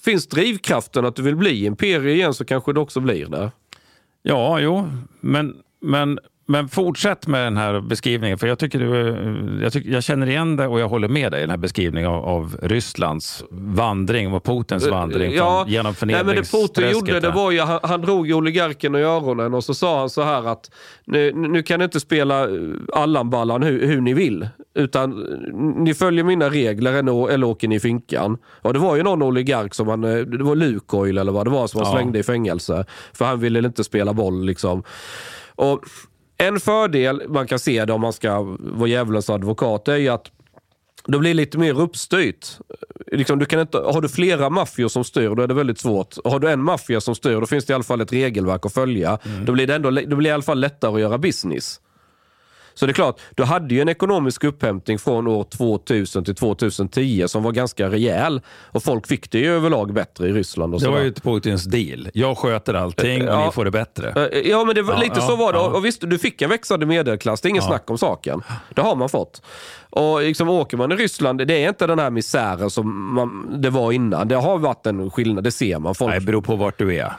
finns 0.01 0.27
drivkraften 0.27 1.05
att 1.05 1.17
du 1.17 1.23
vill 1.23 1.37
bli 1.37 1.65
imperium 1.65 2.07
igen 2.07 2.35
så 2.35 2.45
kanske 2.45 2.73
det 2.73 2.81
också 2.81 3.01
blir 3.01 3.27
det. 3.27 3.53
Ja, 4.23 4.61
jo, 4.61 4.89
men, 5.21 5.57
men, 5.81 6.19
men 6.51 6.69
fortsätt 6.69 7.27
med 7.27 7.47
den 7.47 7.57
här 7.57 7.81
beskrivningen. 7.81 8.39
För 8.39 8.47
jag, 8.47 8.59
tycker 8.59 8.79
du, 8.79 9.61
jag, 9.63 9.73
tycker, 9.73 9.91
jag 9.91 10.03
känner 10.03 10.27
igen 10.27 10.57
det 10.57 10.67
och 10.67 10.81
jag 10.81 10.89
håller 10.89 11.09
med 11.09 11.33
dig 11.33 11.39
i 11.39 11.43
den 11.43 11.51
här 11.51 11.57
beskrivningen 11.57 12.11
av, 12.11 12.25
av 12.25 12.57
Rysslands 12.63 13.45
vandring 13.51 14.33
och 14.35 14.45
Putins 14.45 14.87
vandring 14.87 15.39
från, 15.39 15.69
genom 15.69 15.95
nej, 16.03 16.25
men 16.25 16.27
det 16.27 16.35
Putin 16.35 16.45
förnedringsträsket. 16.45 16.93
gjorde 16.93 17.21
det 17.21 17.31
var 17.31 17.51
ju, 17.51 17.61
han, 17.61 17.81
han 17.83 18.01
drog 18.01 18.27
ju 18.27 18.35
oligarken 18.35 18.95
i 18.95 18.99
öronen 18.99 19.55
och 19.55 19.65
så 19.65 19.75
sa 19.75 19.99
han 19.99 20.11
så 20.11 20.23
här 20.23 20.49
att 20.49 20.71
nu, 21.05 21.33
nu 21.33 21.63
kan 21.63 21.79
ni 21.79 21.85
inte 21.85 22.01
spela 22.01 22.45
eh, 22.45 22.51
Allan-ballan 22.95 23.63
hur, 23.63 23.87
hur 23.87 24.01
ni 24.01 24.15
vill. 24.15 24.49
Utan 24.75 25.13
eh, 25.13 25.55
ni 25.83 25.95
följer 25.95 26.25
mina 26.25 26.49
regler 26.49 26.93
eller, 26.93 27.31
eller 27.31 27.47
åker 27.47 27.69
ni 27.69 27.75
i 27.75 27.81
finkan. 27.81 28.39
Och 28.63 28.73
det 28.73 28.79
var 28.79 28.97
ju 28.97 29.03
någon 29.03 29.23
oligark 29.23 29.75
som 29.75 29.89
han, 29.89 30.05
eh, 30.05 30.17
det 30.17 30.45
var 30.45 30.55
Lukoil 30.55 31.19
eller 31.19 31.33
vad 31.33 31.47
det 31.47 31.51
var 31.51 31.67
som 31.67 31.81
han 31.81 31.93
Ja. 31.93 31.99
slängde 31.99 32.19
i 32.19 32.23
fängelse. 32.23 32.85
För 33.13 33.25
han 33.25 33.41
ville 33.41 33.59
inte 33.59 33.85
spela 33.85 34.13
boll 34.13 34.45
liksom. 34.45 34.83
Och 35.55 35.81
en 36.41 36.61
fördel 36.61 37.23
man 37.29 37.47
kan 37.47 37.59
se 37.59 37.85
det 37.85 37.93
om 37.93 38.01
man 38.01 38.13
ska 38.13 38.57
vara 38.59 38.89
djävulens 38.89 39.31
advokat 39.31 39.89
är 39.89 39.97
ju 39.97 40.09
att 40.09 40.31
då 41.07 41.19
blir 41.19 41.35
lite 41.35 41.59
mer 41.59 41.81
uppstyrt. 41.81 42.47
Liksom, 43.13 43.39
du 43.39 43.45
kan 43.45 43.61
inte, 43.61 43.79
har 43.79 44.01
du 44.01 44.09
flera 44.09 44.51
maffior 44.51 44.89
som 44.89 45.05
styr, 45.05 45.35
då 45.35 45.43
är 45.43 45.47
det 45.47 45.55
väldigt 45.55 45.79
svårt. 45.79 46.15
Har 46.25 46.39
du 46.39 46.51
en 46.51 46.63
maffia 46.63 47.01
som 47.01 47.15
styr, 47.15 47.41
då 47.41 47.47
finns 47.47 47.65
det 47.65 47.71
i 47.71 47.75
alla 47.75 47.85
fall 47.85 48.01
ett 48.01 48.13
regelverk 48.13 48.67
att 48.67 48.75
följa. 48.75 49.19
Då, 49.47 49.53
blir 49.53 49.67
det 49.67 49.75
ändå, 49.75 49.91
då 49.91 50.17
blir 50.17 50.17
det 50.17 50.29
i 50.29 50.33
alla 50.33 50.43
fall 50.43 50.61
lättare 50.61 50.95
att 50.95 51.01
göra 51.01 51.19
business. 51.19 51.81
Så 52.75 52.87
det 52.87 52.91
är 52.93 52.95
klart, 52.95 53.21
du 53.35 53.45
hade 53.45 53.75
ju 53.75 53.81
en 53.81 53.89
ekonomisk 53.89 54.45
upphämtning 54.45 54.99
från 54.99 55.27
år 55.27 55.45
2000 55.45 56.25
till 56.25 56.35
2010 56.35 57.25
som 57.29 57.43
var 57.43 57.53
ganska 57.53 57.89
rejäl. 57.91 58.41
Och 58.49 58.83
folk 58.83 59.07
fick 59.07 59.31
det 59.31 59.39
ju 59.39 59.53
överlag 59.55 59.93
bättre 59.95 60.29
i 60.29 60.33
Ryssland. 60.33 60.75
Och 60.75 60.81
Det 60.81 60.89
var 60.89 61.01
ju 61.01 61.13
Putins 61.13 61.65
deal. 61.65 62.09
Jag 62.15 62.39
sköter 62.39 62.75
allting 62.75 63.29
och 63.29 63.35
Ja. 63.35 63.47
ni 63.47 63.53
får 63.53 63.65
det 63.65 63.71
bättre. 63.71 64.29
Eh, 64.33 64.39
Ja, 64.51 64.65
men 64.65 64.75
det 64.75 64.83
var, 64.83 64.95
Ja, 64.95 65.01
lite 65.01 65.21
ja, 65.21 65.27
så 65.27 65.37
var 65.37 65.53
det. 65.53 65.59
Och 65.59 65.85
visst, 65.85 66.01
du 66.11 66.19
fick 66.19 66.43
en 66.43 66.51
växande 66.51 66.87
medelklass. 66.87 67.41
Det 67.41 67.47
är 67.49 67.51
ingen 67.51 67.63
Ja. 67.63 67.69
snack 67.69 67.91
om 67.91 67.99
saken. 67.99 68.43
Det 68.75 68.81
har 68.83 68.97
man 68.97 69.09
fått. 69.09 69.43
Och 69.91 70.21
liksom, 70.23 70.49
åker 70.49 70.77
man 70.77 70.93
i 70.93 70.97
Ryssland, 70.97 71.47
det 71.47 71.55
är 71.65 71.69
inte 71.69 71.87
den 71.87 71.99
här 71.99 72.11
misären 72.11 72.71
som 72.71 73.15
man, 73.15 73.57
det 73.63 73.71
var 73.71 73.93
innan. 73.93 74.29
Det 74.29 74.35
har 74.37 74.59
varit 74.59 74.87
en 74.87 75.11
skillnad, 75.11 75.45
det 75.45 75.53
ser 75.53 75.79
man. 75.79 75.95
Folk, 75.95 76.11
Nej, 76.11 76.21
det 76.21 76.27
beror 76.27 76.43
på 76.43 76.57
vart 76.57 76.79
du 76.79 76.97
är. 76.97 77.13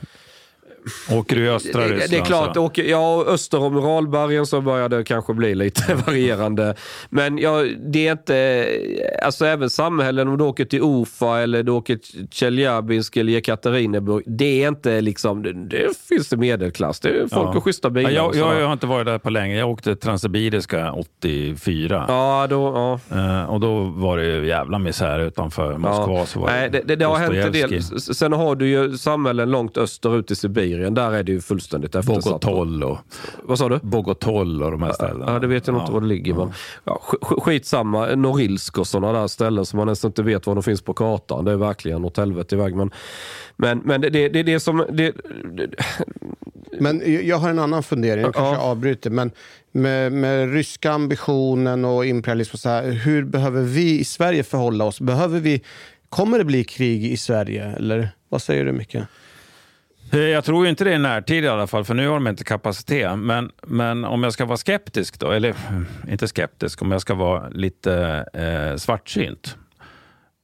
Åker 1.12 1.36
du 1.36 1.46
i 1.46 1.50
östra 1.50 1.82
det, 1.82 1.88
Ryssland 1.88 2.12
det 2.12 2.18
är 2.18 2.26
klart, 2.26 2.56
så... 2.56 2.62
åker, 2.66 2.84
ja, 2.84 3.26
öster 3.28 3.60
om 3.62 3.78
Uralbergen 3.78 4.46
så 4.46 4.62
börjar 4.62 4.90
det 4.90 5.04
kanske 5.04 5.34
bli 5.34 5.56
lite 5.56 5.96
varierande. 6.08 6.76
Men 7.10 7.38
ja, 7.38 7.66
det 7.92 8.08
är 8.08 8.12
inte, 8.12 8.68
alltså 9.24 9.46
även 9.46 9.70
samhällen 9.70 10.28
om 10.28 10.38
du 10.38 10.44
åker 10.44 10.66
till 10.66 10.82
Ufa 10.84 11.40
eller 11.40 11.64
du 11.64 11.72
åker 11.72 11.96
till 11.96 12.28
Tjeljabinsk 12.32 13.18
eller 13.18 13.32
Jekaterinburg. 13.34 14.24
Det 14.28 14.64
är 14.64 14.68
inte 14.68 15.02
liksom, 15.02 15.44
det, 15.44 15.54
det 15.54 15.98
finns 16.10 16.30
det 16.30 16.38
medelklass. 16.38 17.00
Det 17.00 17.10
är 17.10 17.20
folk 17.28 17.32
Ja. 17.32 17.58
och 17.58 17.64
schyssta 17.64 17.90
bilar. 17.90 18.10
Ja, 18.10 18.32
jag, 18.34 18.36
jag, 18.36 18.62
jag 18.62 18.66
har 18.66 18.74
inte 18.74 18.86
varit 18.88 19.06
där 19.06 19.18
på 19.20 19.30
länge. 19.30 19.60
Jag 19.60 19.70
åkte 19.70 19.96
Transsibiriska 19.96 20.92
84. 20.94 22.06
Ja, 22.08 22.48
då, 22.50 23.00
ja. 23.10 23.18
Eh, 23.18 23.44
och 23.50 23.60
då 23.60 23.84
var 23.84 24.18
det 24.18 24.26
ju 24.26 24.48
jävla 24.48 24.80
misär 24.80 25.20
utanför 25.20 25.78
Moskva. 25.78 26.26
Så 26.26 26.40
var 26.40 26.48
Nej, 26.48 26.70
det, 26.70 26.82
det, 26.86 26.96
det 26.96 27.06
har 27.06 27.16
hänt 27.18 27.34
en 27.34 27.52
del. 27.52 27.84
Sen 27.84 28.34
har 28.34 28.56
du 28.56 28.68
ju 28.68 28.98
samhällen 28.98 29.52
långt 29.52 29.78
österut 29.78 30.32
i 30.32 30.36
Sibirien. 30.36 30.71
Där 30.78 31.12
är 31.12 31.24
det 31.24 31.32
ju 31.32 31.42
fullständigt 31.42 31.96
eftersatt. 31.96 32.24
Bogotol 32.24 32.84
och, 32.84 32.98
Vad 33.44 33.58
sa 33.58 33.70
du? 33.70 33.80
Bogotol 33.84 34.64
och 34.64 34.72
de 34.72 34.84
här 34.84 34.94
ställena. 34.94 35.32
Ja, 35.34 35.40
det 35.40 35.48
vet 35.48 35.68
jag 35.68 35.78
inte 35.82 35.92
var 35.92 36.02
det 36.02 36.08
ligger. 36.08 36.34
Men, 36.34 36.52
ja, 36.84 37.02
sk- 37.12 37.20
sk- 37.22 37.40
skitsamma. 37.42 38.16
Norilsk 38.16 38.78
och 38.78 38.88
sådana 38.88 39.20
där 39.20 39.28
ställen 39.28 39.66
som 39.66 39.78
man 39.78 39.88
nästan 39.88 40.10
inte 40.10 40.24
vet 40.24 40.48
var 40.48 40.54
de 40.56 40.64
finns 40.64 40.82
på 40.82 40.94
kartan. 40.94 41.46
Det 41.46 41.52
är 41.52 41.56
verkligen 41.56 42.06
åt 42.06 42.18
helvete 42.18 42.56
iväg. 42.56 42.76
Men, 42.76 42.92
men, 43.56 43.78
men 43.86 44.02
det, 44.02 44.10
det, 44.10 44.30
det, 44.30 44.44
det 44.44 44.60
som... 44.60 44.86
Det, 44.92 45.12
det, 45.54 45.68
Men 46.80 47.02
jag- 47.28 47.38
har 47.38 47.50
en 47.50 47.60
annan 47.60 47.84
fundering, 47.84 48.24
jag 48.24 48.34
kanske 48.34 48.62
avbryter. 48.64 49.10
Men 49.10 49.32
med, 49.72 50.12
med 50.12 50.54
ryska 50.54 50.92
ambitionen 50.92 51.86
och 51.86 52.06
imperialism, 52.06 52.52
och 52.54 52.60
så 52.60 52.70
här, 52.70 52.92
hur 52.92 53.24
behöver 53.24 53.62
vi 53.62 54.00
i 54.00 54.04
Sverige 54.04 54.44
förhålla 54.44 54.86
oss? 54.86 55.02
Behöver 55.02 55.40
vi, 55.40 55.62
kommer 56.10 56.38
det 56.38 56.46
bli 56.46 56.64
krig 56.64 57.06
i 57.06 57.18
Sverige? 57.18 57.66
Eller 57.66 58.10
vad 58.30 58.42
säger 58.42 58.66
du, 58.66 58.72
Micke? 58.72 58.96
Eh, 60.14 60.20
jag 60.20 60.44
tror 60.46 60.64
ju 60.66 60.70
inte 60.70 60.84
det 60.84 60.94
i 60.94 61.00
närtid 61.00 61.44
i 61.44 61.48
alla 61.48 61.68
fall, 61.68 61.86
för 61.86 61.94
nu 61.94 62.08
har 62.08 62.14
de 62.14 62.28
inte 62.28 62.44
kapacitet. 62.44 63.20
Men, 63.20 63.52
men 63.62 64.06
om 64.06 64.24
jag 64.24 64.34
ska 64.34 64.46
vara 64.46 64.58
skeptisk 64.58 65.20
då, 65.20 65.32
eller 65.32 65.56
inte 66.10 66.28
skeptisk, 66.28 66.82
om 66.82 66.92
jag 66.92 67.02
ska 67.02 67.14
vara 67.14 67.50
lite 67.50 68.26
eh, 68.34 68.78
svartsynt 68.78 69.58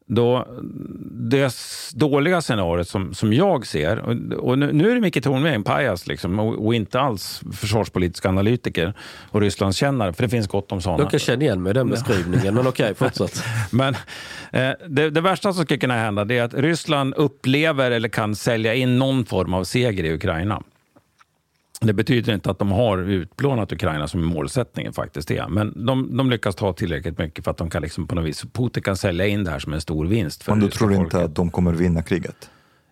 då 0.08 0.48
det 1.12 1.56
dåliga 1.94 2.42
scenariot 2.42 2.88
som, 2.88 3.14
som 3.14 3.34
jag 3.34 3.68
ser, 3.68 4.00
och, 4.40 4.60
nu, 4.60 4.74
nu 4.74 4.92
är 4.92 4.96
det 4.96 5.02
Micke 5.02 5.24
Tornving, 5.24 5.54
en 5.54 5.64
pajas, 5.64 6.08
liksom, 6.08 6.40
och, 6.40 6.66
och 6.66 6.76
inte 6.76 7.00
alls 7.00 7.42
försvarspolitisk 7.54 8.26
analytiker 8.26 8.94
och 9.32 9.42
Rysslandskännare, 9.42 10.14
för 10.14 10.24
det 10.24 10.30
finns 10.30 10.48
gott 10.48 10.72
om 10.72 10.82
sådana. 10.82 11.04
Jag 11.04 11.12
kan 11.12 11.20
känna 11.20 11.42
igen 11.42 11.64
mig 11.64 11.70
i 11.70 11.74
den 11.74 11.90
beskrivningen, 11.90 12.54
men 12.54 12.68
okej, 12.68 12.94
fortsätt. 12.96 13.44
Men 13.72 13.96
eh, 14.52 14.72
det, 14.88 15.10
det 15.10 15.22
värsta 15.22 15.54
som 15.54 15.64
skulle 15.66 15.80
kunna 15.80 15.98
hända 15.98 16.36
är 16.36 16.42
att 16.42 16.54
Ryssland 16.54 17.14
upplever 17.14 17.92
eller 17.92 18.10
kan 18.10 18.36
sälja 18.36 18.74
in 18.74 19.00
någon 19.00 19.26
form 19.26 19.54
av 19.54 19.64
seger 19.64 20.04
i 20.04 20.14
Ukraina. 20.14 20.62
Det 21.82 21.94
betyder 21.94 22.34
inte 22.34 22.52
att 22.52 22.60
de 22.60 22.72
har 22.72 22.98
utplånat 22.98 23.72
Ukraina 23.72 24.08
som 24.08 24.26
målsättningen 24.26 24.94
faktiskt 24.94 25.32
är. 25.32 25.48
Men 25.48 25.86
de, 25.86 26.18
de 26.18 26.30
lyckas 26.30 26.56
ta 26.56 26.74
tillräckligt 26.74 27.18
mycket 27.18 27.44
för 27.44 27.52
att 27.52 27.58
de 27.58 27.70
kan 27.70 27.82
liksom 27.82 28.08
på 28.08 28.16
något 28.16 28.26
vis, 28.26 28.46
Putin 28.54 28.84
kan 28.84 28.98
sälja 28.98 29.28
in 29.28 29.44
det 29.44 29.52
här 29.52 29.60
som 29.60 29.74
en 29.74 29.82
stor 29.82 30.06
vinst. 30.06 30.44
För 30.44 30.52
Men 30.52 30.60
du 30.60 30.70
tror 30.70 30.88
folket. 30.88 31.04
inte 31.04 31.24
att 31.24 31.36
de 31.36 31.52
kommer 31.52 31.74
vinna 31.74 32.02
kriget? 32.02 32.50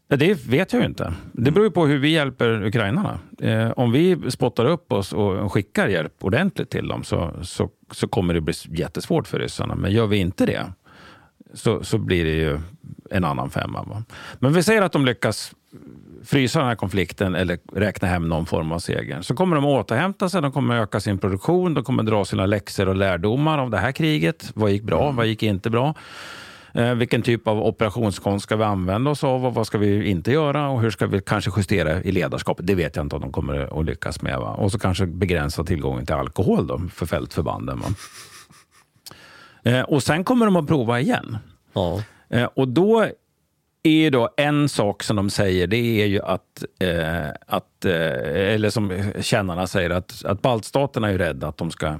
Ja, 0.08 0.16
Det 0.18 0.46
vet 0.48 0.74
jag 0.74 0.80
ju 0.80 0.86
inte. 0.88 1.14
Det 1.34 1.52
beror 1.52 1.66
ju 1.66 1.72
på 1.72 1.86
hur 1.86 1.98
vi 1.98 2.10
hjälper 2.10 2.66
ukrainarna. 2.66 3.20
Eh, 3.42 3.72
om 3.72 3.92
vi 3.92 4.32
spottar 4.32 4.66
upp 4.66 4.92
oss 4.92 5.14
och 5.14 5.54
skickar 5.54 5.88
hjälp 5.88 6.14
ordentligt 6.22 6.70
till 6.70 6.88
dem 6.88 7.04
så, 7.04 7.32
så, 7.42 7.70
så 7.92 8.08
kommer 8.08 8.34
det 8.34 8.42
bli 8.42 8.54
jättesvårt 8.70 9.28
för 9.28 9.40
ryssarna. 9.40 9.76
Men 9.76 9.92
gör 9.92 10.08
vi 10.08 10.18
inte 10.18 10.46
det 10.46 10.64
så, 11.54 11.84
så 11.84 11.98
blir 11.98 12.26
det 12.26 12.32
ju 12.36 12.60
en 13.12 13.24
annan 13.24 13.50
femma. 13.50 13.84
Va? 13.84 14.04
Men 14.40 14.54
vi 14.54 14.64
säger 14.64 14.82
att 14.82 14.92
de 14.92 15.06
lyckas 15.06 15.52
frysa 16.26 16.60
den 16.60 16.68
här 16.68 16.76
konflikten 16.76 17.36
eller 17.36 17.58
räkna 17.74 18.08
hem 18.08 18.30
någon 18.30 18.46
form 18.46 18.72
av 18.72 18.80
seger. 18.80 19.22
Så 19.22 19.36
kommer 19.36 19.56
de 19.56 19.66
återhämta 19.66 20.30
sig, 20.30 20.42
de 20.42 20.52
kommer 20.52 20.76
öka 20.76 21.00
sin 21.00 21.18
produktion, 21.18 21.74
de 21.74 21.84
kommer 21.84 22.04
dra 22.04 22.26
sina 22.26 22.46
läxor 22.46 22.90
och 22.90 22.96
lärdomar 22.96 23.58
av 23.58 23.70
det 23.70 23.78
här 23.78 23.92
kriget. 23.92 24.52
Vad 24.54 24.72
gick 24.72 24.84
bra, 24.84 25.12
vad 25.12 25.26
gick 25.26 25.44
inte 25.44 25.70
bra? 25.70 25.94
Eh, 26.76 26.94
vilken 26.94 27.22
typ 27.22 27.48
av 27.48 27.62
operationskonst 27.62 28.44
ska 28.44 28.56
vi 28.56 28.64
använda 28.64 29.12
oss 29.12 29.24
av 29.24 29.46
och 29.46 29.54
vad 29.54 29.68
ska 29.68 29.78
vi 29.78 30.10
inte 30.10 30.32
göra 30.32 30.70
och 30.70 30.82
hur 30.82 30.92
ska 30.92 31.08
vi 31.08 31.22
kanske 31.22 31.52
justera 31.58 32.02
i 32.04 32.12
ledarskapet? 32.12 32.68
Det 32.68 32.76
vet 32.76 32.96
jag 32.96 33.06
inte 33.06 33.16
om 33.16 33.22
de 33.22 33.32
kommer 33.32 33.80
att 33.80 33.86
lyckas 33.86 34.22
med. 34.22 34.40
Va? 34.40 34.50
Och 34.50 34.72
så 34.72 34.80
kanske 34.80 35.06
begränsa 35.06 35.64
tillgången 35.64 36.06
till 36.06 36.16
alkohol 36.16 36.68
då, 36.68 36.82
för 36.94 37.06
fältförbanden. 37.06 37.82
Eh, 39.68 39.82
och 39.82 40.04
sen 40.04 40.24
kommer 40.24 40.46
de 40.46 40.56
att 40.56 40.68
prova 40.68 41.00
igen. 41.00 41.38
Eh, 42.30 42.44
och 42.44 42.68
då 42.68 43.08
är 43.90 44.02
ju 44.02 44.10
då 44.10 44.30
en 44.38 44.70
sak 44.70 45.04
som 45.04 45.16
de 45.16 45.30
säger, 45.30 45.68
det 45.68 46.02
är 46.02 46.06
ju 46.06 46.22
att, 46.22 46.64
eh, 46.80 47.30
att 47.48 47.86
eh, 47.86 48.54
eller 48.54 48.70
som 48.70 49.12
kännarna 49.22 49.68
säger, 49.68 49.90
att, 49.90 50.26
att 50.26 50.42
baltstaterna 50.42 51.10
är 51.10 51.18
rädda 51.18 51.48
att 51.48 51.58
de 51.58 51.72
ska 51.72 51.88
eh, 51.88 51.96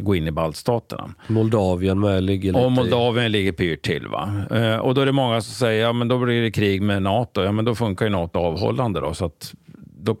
gå 0.00 0.14
in 0.14 0.26
i 0.26 0.30
baltstaterna. 0.30 1.14
Moldavien 1.26 2.00
med 2.00 2.22
ligger 2.22 2.52
lite 2.52 2.64
Och 2.64 2.72
Moldavien 2.72 3.32
ligger 3.32 3.52
pyrt 3.52 3.82
till. 3.82 4.08
Va? 4.08 4.42
Eh, 4.50 4.76
och 4.76 4.94
då 4.94 5.00
är 5.00 5.06
det 5.06 5.12
många 5.12 5.40
som 5.40 5.54
säger, 5.54 5.82
ja 5.82 5.92
men 5.92 6.08
då 6.08 6.18
blir 6.18 6.42
det 6.42 6.50
krig 6.50 6.82
med 6.82 7.02
NATO. 7.02 7.42
Ja 7.42 7.52
men 7.52 7.64
då 7.64 7.74
funkar 7.74 8.06
ju 8.06 8.10
NATO 8.10 8.38
avhållande 8.38 9.00
då. 9.00 9.14
Så 9.14 9.24
att 9.24 9.54
då, 10.00 10.16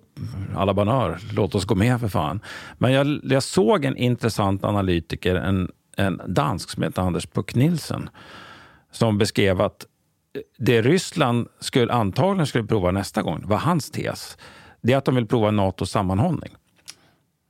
alla 0.56 0.74
banör, 0.74 1.18
låt 1.32 1.54
oss 1.54 1.64
gå 1.64 1.74
med 1.74 2.00
för 2.00 2.08
fan. 2.08 2.40
Men 2.78 2.92
jag, 2.92 3.20
jag 3.22 3.42
såg 3.42 3.84
en 3.84 3.96
intressant 3.96 4.64
analytiker, 4.64 5.34
en, 5.34 5.70
en 5.96 6.20
dansk 6.26 6.70
som 6.70 6.82
heter 6.82 7.02
Anders 7.02 7.26
Puck 7.26 7.54
Nielsen, 7.54 8.08
som 8.92 9.18
beskrev 9.18 9.60
att 9.60 9.86
det 10.58 10.82
Ryssland 10.82 11.48
skulle, 11.60 11.92
antagligen 11.92 12.46
skulle 12.46 12.64
prova 12.64 12.90
nästa 12.90 13.22
gång, 13.22 13.42
var 13.46 13.56
hans 13.56 13.90
tes, 13.90 14.38
det 14.82 14.92
är 14.92 14.96
att 14.96 15.04
de 15.04 15.14
vill 15.14 15.26
prova 15.26 15.50
NATOs 15.50 15.90
sammanhållning. 15.90 16.50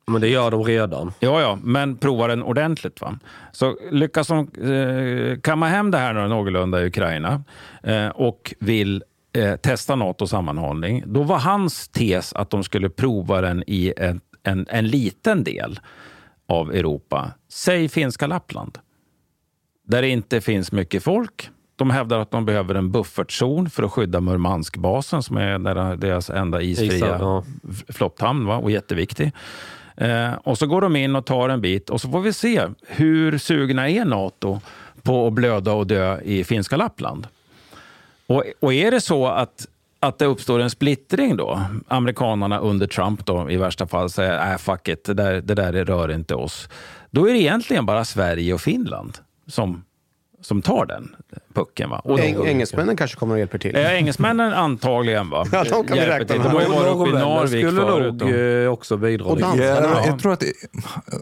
Men 0.09 0.20
det 0.20 0.28
gör 0.28 0.51
de 0.51 0.64
redan. 0.64 1.12
Ja, 1.20 1.41
ja, 1.41 1.59
men 1.62 1.97
prova 1.97 2.26
den 2.26 2.43
ordentligt. 2.43 3.01
Va? 3.01 3.18
Så 3.53 3.76
lyckas 3.91 4.28
de 4.28 4.39
eh, 4.39 5.41
kamma 5.41 5.68
hem 5.68 5.91
det 5.91 5.99
här 5.99 6.28
någorlunda 6.28 6.82
i 6.82 6.86
Ukraina 6.86 7.43
eh, 7.82 8.09
och 8.09 8.55
vill 8.59 9.05
eh, 9.32 9.57
testa 9.57 9.97
NATOs 9.97 10.30
sammanhållning. 10.30 11.03
Då 11.07 11.22
var 11.22 11.39
hans 11.39 11.89
tes 11.89 12.32
att 12.32 12.51
de 12.51 12.64
skulle 12.64 12.91
prova 12.91 13.41
den 13.41 13.64
i 13.66 13.93
en, 13.97 14.20
en, 14.43 14.66
en 14.68 14.89
liten 14.89 15.45
del 15.45 15.80
av 16.49 16.74
Europa. 16.74 17.30
Säg 17.49 17.89
finska 17.89 18.26
Lappland. 18.26 18.78
Där 19.84 20.03
det 20.03 20.09
inte 20.09 20.41
finns 20.41 20.72
mycket 20.72 21.03
folk. 21.03 21.51
De 21.79 21.91
hävdar 21.91 22.18
att 22.18 22.31
de 22.31 22.45
behöver 22.45 22.74
en 22.74 22.91
buffertzon 22.93 23.70
för 23.70 23.83
att 23.83 23.93
skydda 23.93 24.20
Murmanskbasen 24.20 25.22
som 25.22 25.37
är 25.37 25.97
deras 25.97 26.31
enda 26.31 26.62
isfria 26.62 26.93
Isar, 26.93 27.18
ja. 27.20 27.45
f- 27.70 27.85
flotthamn 27.89 28.47
va? 28.47 28.57
och 28.57 28.70
jätteviktig. 28.70 29.33
Eh, 29.97 30.33
och 30.35 30.59
så 30.59 30.66
går 30.66 30.81
de 30.81 30.97
in 30.97 31.16
och 31.16 31.24
tar 31.26 31.49
en 31.49 31.61
bit 31.61 31.91
och 31.91 32.01
så 32.01 32.09
får 32.11 32.20
vi 32.20 32.33
se 32.33 32.62
hur 32.87 33.39
sugna 33.39 33.89
är 33.91 34.05
NATO 34.05 34.61
på 35.03 35.26
att 35.26 35.33
blöda 35.33 35.72
och 35.72 35.87
dö 35.87 36.20
i 36.20 36.45
finska 36.45 36.76
Lappland. 36.76 37.26
Och, 38.26 38.45
och 38.61 38.74
är 38.74 38.91
det 38.91 39.01
så 39.01 39.26
att, 39.26 39.66
att 40.01 40.18
det 40.18 40.26
uppstår 40.26 40.59
en 40.61 40.70
splittring 40.70 41.37
då, 41.37 41.61
amerikanerna 41.89 42.59
under 42.59 42.87
Trump 42.87 43.26
då 43.26 43.51
i 43.51 43.57
värsta 43.57 43.87
fall 43.87 44.11
säger 44.11 44.53
äh, 44.53 44.59
fuck 44.59 44.89
it, 44.89 45.05
det 45.05 45.14
där, 45.14 45.41
det 45.41 45.55
där 45.55 45.72
rör 45.72 46.12
inte 46.12 46.35
oss. 46.35 46.68
Då 47.11 47.29
är 47.29 47.33
det 47.33 47.39
egentligen 47.41 47.87
bara 47.87 48.05
Sverige 48.05 48.55
och 48.55 48.61
Finland 48.61 49.18
som, 49.47 49.83
som 50.41 50.62
tar 50.62 50.86
den 50.86 51.16
pucken. 51.55 51.91
Va? 51.91 51.99
Och 52.05 52.18
Eng- 52.18 52.47
engelsmännen 52.47 52.97
kanske 52.97 53.16
kommer 53.16 53.34
och 53.34 53.39
hjälper 53.39 53.59
till. 53.59 53.76
Eh, 53.76 53.93
engelsmännen 53.95 54.53
antagligen 54.53 55.30
va? 55.30 55.45
Ja, 55.53 55.64
de 55.64 55.86
kan 55.86 55.99
vi 55.99 56.07
räkna 56.07 56.26
till. 56.26 56.39
med. 56.41 56.47
De 56.51 56.55
har 56.55 56.62
ju 56.62 56.68
varit 56.68 57.09
uppe 57.09 57.11
i 57.11 57.20
Narvik 57.20 57.66
skulle 57.66 57.80
förut. 57.82 58.14
nog 58.14 58.62
eh, 58.64 58.72
också 58.72 58.97
bidra 58.97 59.24
Och. 59.26 59.41
Ja, 59.41 59.57
jag 60.07 60.18
tror 60.18 60.32
att 60.32 60.41
det, 60.41 60.53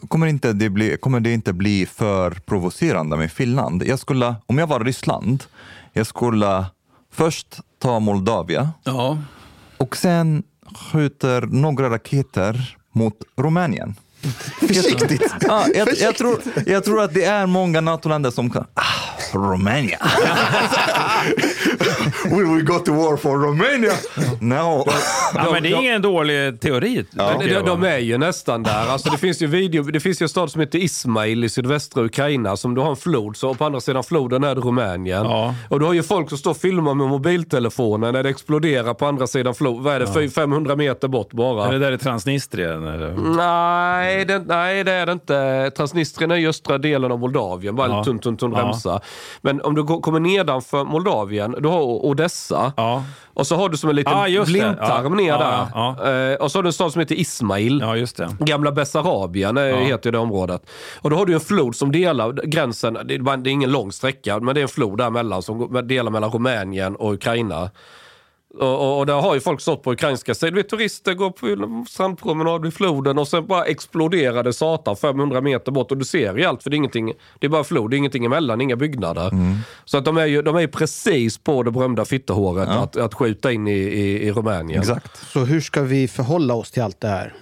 kommer, 0.08 0.26
inte 0.26 0.52
det 0.52 0.70
bli, 0.70 0.96
kommer 0.96 1.20
det 1.20 1.32
inte 1.32 1.52
bli 1.52 1.86
för 1.86 2.30
provocerande 2.30 3.16
med 3.16 3.32
Finland. 3.32 3.82
Jag 3.86 3.98
skulle, 3.98 4.34
om 4.46 4.58
jag 4.58 4.66
var 4.66 4.80
Ryssland, 4.80 5.44
jag 5.92 6.06
skulle 6.06 6.64
först 7.12 7.60
ta 7.78 8.00
Moldavien 8.00 8.68
Ja. 8.84 9.18
och 9.76 9.96
sen 9.96 10.42
skjuter 10.92 11.42
några 11.42 11.90
raketer 11.90 12.76
mot 12.92 13.14
Rumänien. 13.36 13.94
Försiktigt! 14.60 15.22
Ja, 15.40 15.66
jag, 15.74 15.88
jag, 15.96 16.16
tror, 16.16 16.40
jag 16.66 16.84
tror 16.84 17.02
att 17.02 17.14
det 17.14 17.24
är 17.24 17.46
många 17.46 17.80
NATO-länder 17.80 18.30
som 18.30 18.50
kan... 18.50 18.66
Ah, 18.74 18.82
Rumänien! 19.32 20.00
Will 22.24 22.46
we 22.56 22.60
go 22.62 22.78
to 22.78 22.92
war 22.92 23.16
for 23.16 23.38
Romania? 23.38 23.92
No. 24.40 24.84
Ja, 25.34 25.50
men 25.52 25.62
det 25.62 25.68
är 25.72 25.80
ingen 25.80 26.02
dålig 26.02 26.60
teori. 26.60 27.04
Tycker 27.40 27.54
de, 27.54 27.66
de 27.66 27.84
är 27.84 27.98
ju 27.98 28.18
nästan 28.18 28.62
där. 28.62 28.88
Alltså 28.88 29.10
det 29.10 29.18
finns 29.18 29.42
ju 29.42 29.46
video, 29.46 29.82
det 29.82 30.00
finns 30.00 30.20
ju 30.22 30.24
en 30.24 30.28
stad 30.28 30.50
som 30.50 30.60
heter 30.60 30.78
Ismail 30.78 31.44
i 31.44 31.48
sydvästra 31.48 32.02
Ukraina 32.04 32.56
som 32.56 32.74
du 32.74 32.80
har 32.80 32.90
en 32.90 32.96
flod, 32.96 33.36
så 33.36 33.54
på 33.54 33.64
andra 33.64 33.80
sidan 33.80 34.04
floden 34.04 34.44
är 34.44 34.54
det 34.54 34.60
Rumänien. 34.60 35.24
Ja. 35.24 35.54
Och 35.68 35.80
du 35.80 35.86
har 35.86 35.92
ju 35.92 36.02
folk 36.02 36.28
som 36.28 36.38
står 36.38 36.50
och 36.50 36.56
filmar 36.56 36.94
med 36.94 37.06
mobiltelefonen 37.06 38.12
när 38.14 38.22
det 38.22 38.28
exploderar 38.28 38.94
på 38.94 39.06
andra 39.06 39.26
sidan 39.26 39.54
floden. 39.54 39.82
Vad 39.84 39.94
är 39.94 40.00
det, 40.00 40.06
Fy- 40.14 40.28
500 40.30 40.76
meter 40.76 41.08
bort 41.08 41.32
bara? 41.32 41.66
Är 41.66 41.72
det 41.72 41.78
där 41.78 41.92
i 41.92 41.98
Transnistrien? 41.98 42.86
Eller? 42.88 43.36
Nej 43.36 44.24
det, 44.24 44.38
nej, 44.38 44.84
det 44.84 44.92
är 44.92 45.06
det 45.06 45.12
inte. 45.12 45.70
Transnistrien 45.76 46.30
är 46.30 46.36
ju 46.36 46.48
östra 46.48 46.78
delen 46.78 47.12
av 47.12 47.18
Moldavien, 47.18 47.76
bara 47.76 47.88
Ja. 47.88 47.98
en 47.98 48.04
tunn, 48.04 48.18
tunn, 48.18 48.36
tunn 48.36 48.52
Ja. 48.56 48.62
remsa. 48.62 49.00
Men 49.40 49.60
om 49.62 49.74
du 49.74 49.82
går, 49.82 50.00
kommer 50.00 50.20
nedanför 50.20 50.84
Moldavien, 50.84 51.54
du 51.66 51.70
har 51.72 51.82
Odessa. 52.06 52.72
Ja. 52.76 53.04
Och 53.34 53.46
så 53.46 53.56
har 53.56 53.68
du 53.68 53.76
som 53.76 53.90
en 53.90 53.96
liten 53.96 54.12
Ja, 54.18 54.40
det. 54.40 54.46
blindtarm 54.46 55.12
Ja. 55.18 55.36
ner 55.38 55.44
Ja, 55.74 55.96
där. 56.02 56.30
Eh, 56.32 56.36
och 56.36 56.52
så 56.52 56.58
har 56.58 56.62
du 56.62 56.68
en 56.68 56.72
stad 56.72 56.92
som 56.92 57.00
heter 57.00 57.14
Ismail. 57.14 57.80
ja. 58.18 58.28
Gamla 58.38 58.72
Bessarabien 58.72 59.56
ja. 59.56 59.76
heter 59.76 60.06
ju 60.06 60.10
det 60.12 60.18
området. 60.18 60.62
Och 61.00 61.10
då 61.10 61.16
har 61.16 61.26
du 61.26 61.34
en 61.34 61.40
flod 61.40 61.76
som 61.76 61.92
delar 61.92 62.32
gränsen, 62.46 62.98
det 63.04 63.14
är, 63.14 63.48
ingen 63.48 63.70
lång 63.72 63.92
sträcka, 63.92 64.40
men 64.40 64.54
det 64.54 64.60
är 64.60 64.62
en 64.62 64.68
flod 64.68 64.98
däremellan 64.98 65.42
som 65.42 65.58
går- 65.58 65.82
delar 65.82 66.10
mellan 66.10 66.30
Rumänien 66.30 66.96
och 66.96 67.12
Ukraina. 67.14 67.70
Och, 68.58 68.80
och, 68.80 68.98
och 68.98 69.06
där 69.06 69.14
har 69.14 69.34
ju 69.34 69.40
folk 69.40 69.60
stått 69.60 69.82
på 69.82 69.92
ukrainska 69.92 70.34
sidan. 70.34 70.54
Du 70.54 70.62
vet, 70.62 70.68
Turister 70.68 71.14
går 71.14 71.30
på 71.30 71.84
strandpromenad 71.88 72.62
vid 72.62 72.74
floden 72.74 73.18
och 73.18 73.28
sen 73.28 73.46
bara 73.46 73.64
exploderar 73.64 74.42
det 74.42 74.52
satan 74.52 74.96
500 74.96 75.40
meter 75.40 75.72
bort. 75.72 75.90
Och 75.90 75.98
du 75.98 76.04
ser 76.04 76.36
ju 76.36 76.44
allt 76.44 76.62
för 76.62 76.70
det 76.70 76.74
är 76.74 76.78
ingenting, 76.78 77.12
det 77.38 77.46
är 77.46 77.50
bara 77.50 77.64
flod, 77.64 77.90
det 77.90 77.96
är 77.96 77.98
ingenting 77.98 78.24
emellan, 78.24 78.60
inga 78.60 78.76
byggnader. 78.76 79.30
Så 79.84 79.98
att 79.98 80.04
de 80.04 80.16
är 80.16 80.26
ju 80.26 80.42
de 80.42 80.56
är 80.56 80.66
precis 80.66 81.38
på 81.38 81.62
det 81.62 81.70
berömda 81.70 82.04
fittehåret 82.04 82.68
att, 82.68 82.96
att 82.96 83.14
skjuta 83.14 83.52
in 83.52 83.68
i, 83.68 83.72
i, 83.72 84.26
i 84.26 84.32
Rumänien. 84.32 84.80
Exakt. 84.80 85.16
Så 85.16 85.40
hur 85.40 85.60
ska 85.60 85.82
vi 85.82 86.08
förhålla 86.08 86.54
oss 86.54 86.70
till 86.70 86.82
allt 86.82 87.00
det 87.00 87.08
här? 87.08 87.34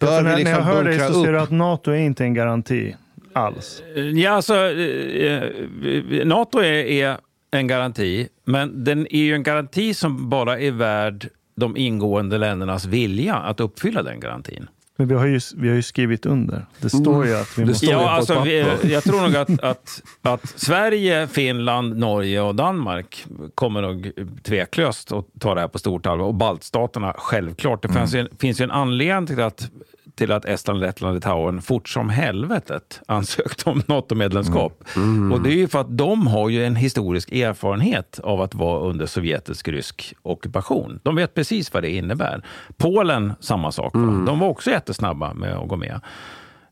Bör 0.00 0.16
vi 0.18 0.22
när, 0.22 0.22
när 0.22 0.36
liksom 0.36 0.54
jag 0.54 0.62
hör 0.62 0.84
dig 0.84 0.98
så 0.98 1.24
ser 1.24 1.32
du 1.32 1.38
upp? 1.38 1.44
att 1.44 1.50
NATO 1.50 1.90
är 1.90 1.96
inte 1.96 2.24
en 2.24 2.34
garanti 2.34 2.94
alls. 3.32 3.82
Ja, 4.14 4.30
alltså, 4.30 4.54
eh, 4.54 5.42
eh, 5.42 6.26
NATO 6.26 6.58
är, 6.58 6.72
är 6.72 7.18
en 7.50 7.66
garanti, 7.66 8.28
men 8.44 8.84
den 8.84 9.06
är 9.10 9.22
ju 9.22 9.34
en 9.34 9.42
garanti 9.42 9.94
som 9.94 10.28
bara 10.28 10.58
är 10.60 10.70
värd 10.70 11.28
de 11.56 11.76
ingående 11.76 12.38
ländernas 12.38 12.84
vilja 12.84 13.34
att 13.34 13.60
uppfylla 13.60 14.02
den 14.02 14.20
garantin. 14.20 14.68
Men 14.96 15.08
vi 15.08 15.14
har 15.14 15.26
ju, 15.26 15.40
vi 15.56 15.68
har 15.68 15.76
ju 15.76 15.82
skrivit 15.82 16.26
under. 16.26 16.66
Det 16.80 16.90
står 16.90 17.26
ju 17.26 17.36
att 17.36 17.58
vi 17.58 17.64
måste... 17.64 17.86
Ja, 17.86 18.10
alltså, 18.10 18.40
vi, 18.40 18.64
jag 18.82 19.02
tror 19.02 19.22
nog 19.22 19.36
att, 19.36 19.62
att, 19.62 20.02
att 20.22 20.48
Sverige, 20.60 21.26
Finland, 21.26 21.96
Norge 21.96 22.40
och 22.40 22.54
Danmark 22.54 23.26
kommer 23.54 23.82
nog 23.82 24.10
tveklöst 24.42 25.12
att 25.12 25.26
ta 25.40 25.54
det 25.54 25.60
här 25.60 25.68
på 25.68 25.78
stort 25.78 26.06
allvar. 26.06 26.26
Och 26.26 26.34
baltstaterna, 26.34 27.14
självklart. 27.18 27.82
Det 27.82 27.88
finns, 27.88 28.14
ju, 28.14 28.28
finns 28.38 28.60
ju 28.60 28.64
en 28.64 28.70
anledning 28.70 29.26
till 29.26 29.40
att 29.40 29.70
till 30.18 30.32
att 30.32 30.44
Estland, 30.44 30.80
Lettland 30.80 31.10
och 31.10 31.14
Litauen 31.14 31.62
fort 31.62 31.88
som 31.88 32.08
helvetet 32.08 33.00
ansökt 33.06 33.66
om 33.66 33.82
NATO-medlemskap. 33.86 34.84
Och 35.32 35.42
det 35.42 35.50
är 35.50 35.56
ju 35.56 35.68
för 35.68 35.80
att 35.80 35.98
de 35.98 36.26
har 36.26 36.48
ju 36.48 36.64
en 36.64 36.76
historisk 36.76 37.32
erfarenhet 37.32 38.20
av 38.22 38.40
att 38.40 38.54
vara 38.54 38.80
under 38.80 39.06
sovjetisk-rysk 39.06 40.14
ockupation. 40.22 41.00
De 41.02 41.16
vet 41.16 41.34
precis 41.34 41.72
vad 41.72 41.82
det 41.82 41.90
innebär. 41.90 42.42
Polen, 42.76 43.32
samma 43.40 43.72
sak. 43.72 43.94
va? 43.94 44.24
De 44.26 44.38
var 44.38 44.48
också 44.48 44.70
jättesnabba 44.70 45.34
med 45.34 45.56
att 45.56 45.68
gå 45.68 45.76
med. 45.76 46.00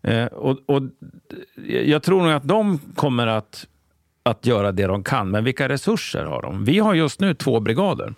Eh, 0.02 0.26
och, 0.26 0.58
och 0.66 0.82
jag 1.66 2.02
tror 2.02 2.22
nog 2.22 2.32
att 2.32 2.48
de 2.48 2.78
kommer 2.94 3.26
att, 3.26 3.66
att 4.22 4.46
göra 4.46 4.72
det 4.72 4.86
de 4.86 5.04
kan. 5.04 5.30
Men 5.30 5.44
vilka 5.44 5.68
resurser 5.68 6.24
har 6.24 6.42
de? 6.42 6.64
Vi 6.64 6.78
har 6.78 6.94
just 6.94 7.20
nu 7.20 7.34
två 7.34 7.60
brigader. 7.60 8.14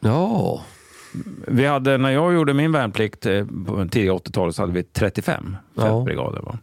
Ja. 0.00 0.62
Vi 1.46 1.66
hade, 1.66 1.98
när 1.98 2.10
jag 2.10 2.34
gjorde 2.34 2.54
min 2.54 2.72
värnplikt 2.72 3.26
eh, 3.26 3.44
på 3.66 3.88
tidiga 3.90 4.12
80-talet 4.12 4.54
så 4.54 4.62
hade 4.62 4.72
vi 4.72 4.82
35 4.82 5.56
Ja. 5.74 5.82
fältbrigader. 5.82 6.40
Va? 6.42 6.58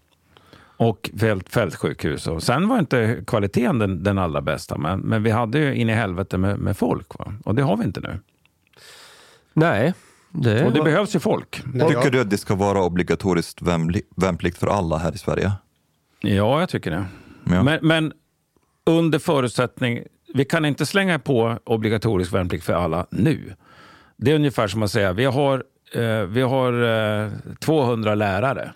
Och 0.78 1.10
fält, 1.20 1.50
fältsjukhus. 1.50 2.28
Och 2.28 2.44
sen 2.44 2.68
var 2.68 2.80
inte 2.80 3.24
kvaliteten 3.28 3.80
den, 3.80 4.04
den 4.04 4.18
allra 4.18 4.42
bästa, 4.42 4.78
men, 4.78 5.00
men 5.00 5.24
vi 5.24 5.32
hade 5.32 5.60
ju 5.60 5.76
in 5.76 5.90
i 5.90 5.94
helvete 5.94 6.38
med, 6.38 6.60
med 6.60 6.78
folk. 6.78 7.20
Va? 7.20 7.34
Och 7.46 7.56
det 7.56 7.62
har 7.62 7.78
vi 7.78 7.84
inte 7.84 8.00
nu. 8.02 8.20
Nej. 9.54 9.94
Det 10.32 10.66
och 10.66 10.72
det 10.72 10.80
var- 10.80 10.86
behövs 10.86 11.16
ju 11.16 11.20
folk. 11.20 11.50
Tycker 11.74 12.12
du 12.12 12.22
att 12.22 12.30
det 12.30 12.38
ska 12.38 12.56
vara 12.56 12.82
obligatoriskt 12.84 13.62
värnpli- 13.62 14.04
värnplikt 14.16 14.58
för 14.58 14.68
alla 14.68 14.98
här 14.98 15.16
i 15.16 15.18
Sverige? 15.18 15.52
Ja, 16.22 16.60
jag 16.60 16.70
tycker 16.70 16.92
det. 16.92 17.06
Ja. 17.50 17.64
Men, 17.64 17.80
men 17.82 18.14
under 18.86 19.20
förutsättning, 19.20 20.00
vi 20.34 20.46
kan 20.46 20.66
inte 20.66 20.86
slänga 20.86 21.20
på 21.20 21.60
obligatorisk 21.64 22.34
värnplikt 22.34 22.66
för 22.66 22.74
alla 22.74 23.06
nu. 23.10 23.54
Det 24.18 24.32
är 24.32 24.36
ungefär 24.36 24.68
som 24.68 24.84
att 24.84 24.92
säga, 24.92 25.14
vi 25.14 25.26
har, 25.26 25.64
eh, 25.94 26.22
vi 26.22 26.42
har 26.42 26.74
eh, 27.24 27.32
200 27.60 28.16
lärare. 28.16 28.74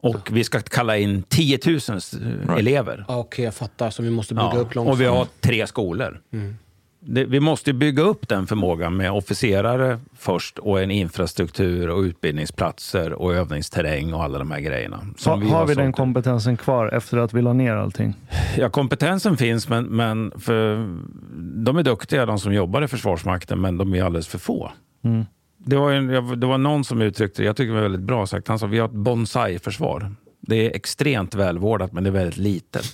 Och 0.00 0.28
vi 0.32 0.44
ska 0.44 0.60
kalla 0.60 0.96
in 0.96 1.22
10 1.22 1.58
000 1.66 1.76
s- 1.76 2.14
elever. 2.58 3.04
Okej, 3.08 3.44
jag 3.44 3.54
fattar. 3.54 3.90
Så 3.90 4.02
vi 4.02 4.10
måste 4.10 4.34
bygga 4.34 4.50
Ja, 4.54 4.58
upp 4.60 4.74
långsamt. 4.74 4.94
och 4.94 5.00
vi 5.00 5.04
har 5.06 5.26
tre 5.40 5.66
skolor. 5.66 6.20
Det, 7.04 7.24
vi 7.24 7.40
måste 7.40 7.72
bygga 7.72 8.02
upp 8.02 8.28
den 8.28 8.46
förmågan 8.46 8.96
med 8.96 9.12
officerare 9.12 9.98
först 10.14 10.58
och 10.58 10.80
en 10.82 10.90
infrastruktur 10.90 11.90
och 11.90 12.00
utbildningsplatser 12.00 13.12
och 13.12 13.34
övningsterräng 13.34 14.14
och 14.14 14.24
alla 14.24 14.38
de 14.38 14.50
här 14.50 14.60
grejerna. 14.60 14.96
Ha, 15.24 15.32
har 15.32 15.40
vi 15.40 15.48
sålt 15.48 15.76
den 15.76 15.92
kompetensen 15.92 16.56
kvar 16.56 16.88
efter 16.94 17.18
att 17.18 17.34
vi 17.34 17.42
la 17.42 17.52
ner 17.52 17.74
allting? 17.74 18.14
Ja, 18.56 18.68
kompetensen 18.68 19.36
finns, 19.36 19.68
men, 19.68 19.84
men 19.84 20.32
för, 20.38 20.76
de 21.64 21.76
är 21.76 21.82
duktiga 21.82 22.26
de 22.26 22.38
som 22.38 22.54
jobbar 22.54 22.82
i 22.82 22.88
Försvarsmakten, 22.88 23.60
men 23.60 23.78
de 23.78 23.94
är 23.94 24.02
alldeles 24.02 24.28
för 24.28 24.38
få. 24.38 24.72
Mm. 25.04 25.24
Det 25.58 25.76
var, 25.76 25.92
en, 25.92 26.40
det 26.40 26.46
var 26.46 26.58
någon 26.58 26.84
som 26.84 27.02
uttryckte 27.02 27.42
det, 27.42 27.46
jag 27.46 27.56
tycker 27.56 27.68
det 27.68 27.74
var 27.74 27.82
väldigt 27.82 28.00
bra 28.00 28.26
sagt, 28.26 28.48
han 28.48 28.58
sa 28.58 28.66
vi 28.66 28.78
har 28.78 28.88
ett 28.88 28.94
bonsai-försvar. 28.94 30.10
Det 30.46 30.66
är 30.66 30.76
extremt 30.76 31.34
välvårdat, 31.34 31.92
men 31.92 32.04
det 32.04 32.10
är 32.10 32.12
väldigt 32.12 32.36
litet. 32.36 32.84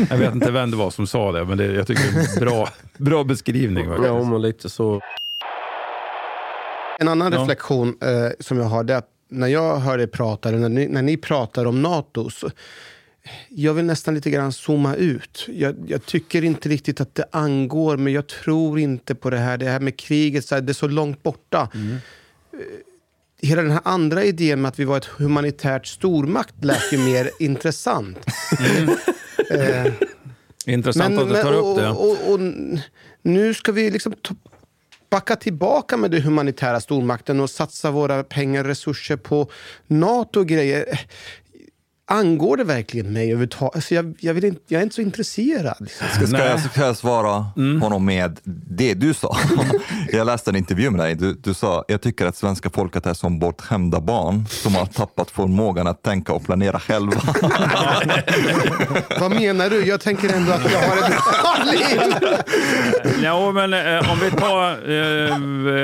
jag 0.10 0.16
vet 0.18 0.34
inte 0.34 0.50
vem 0.50 0.70
det 0.70 0.76
var 0.76 0.90
som 0.90 1.06
sa 1.06 1.32
det, 1.32 1.44
men 1.44 1.58
det, 1.58 1.64
jag 1.66 1.86
tycker 1.86 2.02
det 2.12 2.18
är 2.20 2.34
en 2.34 2.40
bra, 2.40 2.68
bra 2.96 3.24
beskrivning. 3.24 3.86
Ja, 4.04 4.24
men 4.24 4.42
lite 4.42 4.68
så. 4.70 5.00
En 6.98 7.08
annan 7.08 7.32
Ja. 7.32 7.38
reflektion 7.40 7.96
eh, 8.02 8.30
som 8.40 8.58
jag 8.58 8.64
har 8.64 8.84
det 8.84 8.94
är 8.94 8.98
att 8.98 9.08
när 9.30 9.46
jag 9.46 9.76
hör 9.76 9.98
er 9.98 10.06
prata, 10.06 10.48
eller 10.48 10.58
när 10.58 10.68
ni, 10.68 10.86
när 10.88 11.02
ni 11.02 11.16
pratar 11.16 11.64
om 11.64 11.82
NATO, 11.82 12.30
så 12.30 12.50
jag 13.48 13.74
vill 13.74 13.84
nästan 13.84 14.14
lite 14.14 14.30
grann 14.30 14.52
zooma 14.52 14.94
ut. 14.94 15.46
Jag, 15.48 15.76
jag 15.86 16.06
tycker 16.06 16.44
inte 16.44 16.68
riktigt 16.68 17.00
att 17.00 17.14
det 17.14 17.24
angår 17.32 17.96
mig. 17.96 18.12
Jag 18.12 18.26
tror 18.26 18.78
inte 18.78 19.14
på 19.14 19.30
det 19.30 19.38
här. 19.38 19.58
Det 19.58 19.66
här 19.66 19.80
med 19.80 19.96
kriget, 19.98 20.44
så 20.44 20.54
här, 20.54 20.62
det 20.62 20.72
är 20.72 20.74
så 20.74 20.88
långt 20.88 21.22
borta. 21.22 21.68
Mm. 21.74 21.96
Hela 23.42 23.62
den 23.62 23.70
här 23.70 23.80
andra 23.84 24.24
idén 24.24 24.60
med 24.60 24.68
att 24.68 24.78
vi 24.78 24.84
var 24.84 24.96
ett 24.96 25.04
humanitärt 25.04 25.86
stormakt 25.86 26.64
lät 26.64 26.92
ju 26.92 26.98
mer 26.98 27.30
intressant. 27.38 28.18
Eh, 29.50 29.92
Intressant 30.66 31.18
att 31.18 31.28
du 31.28 31.34
tar 31.34 31.52
och, 31.52 31.72
upp 31.72 31.78
det. 31.78 31.88
Och, 31.88 32.10
och, 32.10 32.32
och, 32.32 32.40
nu 33.22 33.54
ska 33.54 33.72
vi 33.72 33.90
liksom 33.90 34.14
backa 35.10 35.36
tillbaka 35.36 35.96
med 35.96 36.10
den 36.10 36.22
humanitära 36.22 36.80
stormakten 36.80 37.40
och 37.40 37.50
satsa 37.50 37.90
våra 37.90 38.24
pengar 38.24 38.60
och 38.60 38.66
resurser 38.66 39.16
på 39.16 39.50
NATO 39.86 40.40
och 40.40 40.46
grejer. 40.46 41.00
Angår 42.10 42.56
det 42.56 42.64
verkligen 42.64 43.12
mig 43.12 43.22
överhuvudtaget? 43.22 43.74
Alltså 43.74 43.94
jag, 43.94 44.14
jag, 44.20 44.34
vill 44.34 44.44
inte, 44.44 44.60
jag 44.68 44.78
är 44.78 44.82
inte 44.82 44.94
så 44.94 45.02
intresserad. 45.02 45.76
Liksom. 45.80 46.06
Ska, 46.14 46.26
ska, 46.26 46.44
jag, 46.44 46.60
ska 46.60 46.86
jag 46.86 46.96
svara 46.96 47.46
honom 47.80 48.04
med 48.04 48.38
det 48.70 48.94
du 48.94 49.14
sa? 49.14 49.36
jag 50.12 50.26
läste 50.26 50.50
en 50.50 50.56
intervju 50.56 50.90
med 50.90 51.00
dig. 51.00 51.14
Du, 51.14 51.34
du 51.34 51.54
sa, 51.54 51.84
jag 51.88 52.02
tycker 52.02 52.26
att 52.26 52.36
svenska 52.36 52.70
folket 52.70 53.06
är 53.06 53.14
som 53.14 53.38
bortskämda 53.38 54.00
barn 54.00 54.46
som 54.48 54.74
har 54.74 54.86
tappat 54.86 55.30
förmågan 55.30 55.86
att 55.86 56.02
tänka 56.02 56.32
och 56.32 56.44
planera 56.44 56.80
själva. 56.80 57.20
Vad 59.20 59.30
menar 59.30 59.70
du? 59.70 59.86
Jag 59.86 60.00
tänker 60.00 60.32
ändå 60.32 60.52
att 60.52 60.72
jag 60.72 60.80
har 60.80 60.96
ett 60.96 61.08
bra 61.08 61.72
liv. 61.72 62.00
Ja, 63.22 63.52
men 63.52 63.72
eh, 63.74 64.12
om 64.12 64.18
vi 64.20 64.30
tar, 64.30 64.70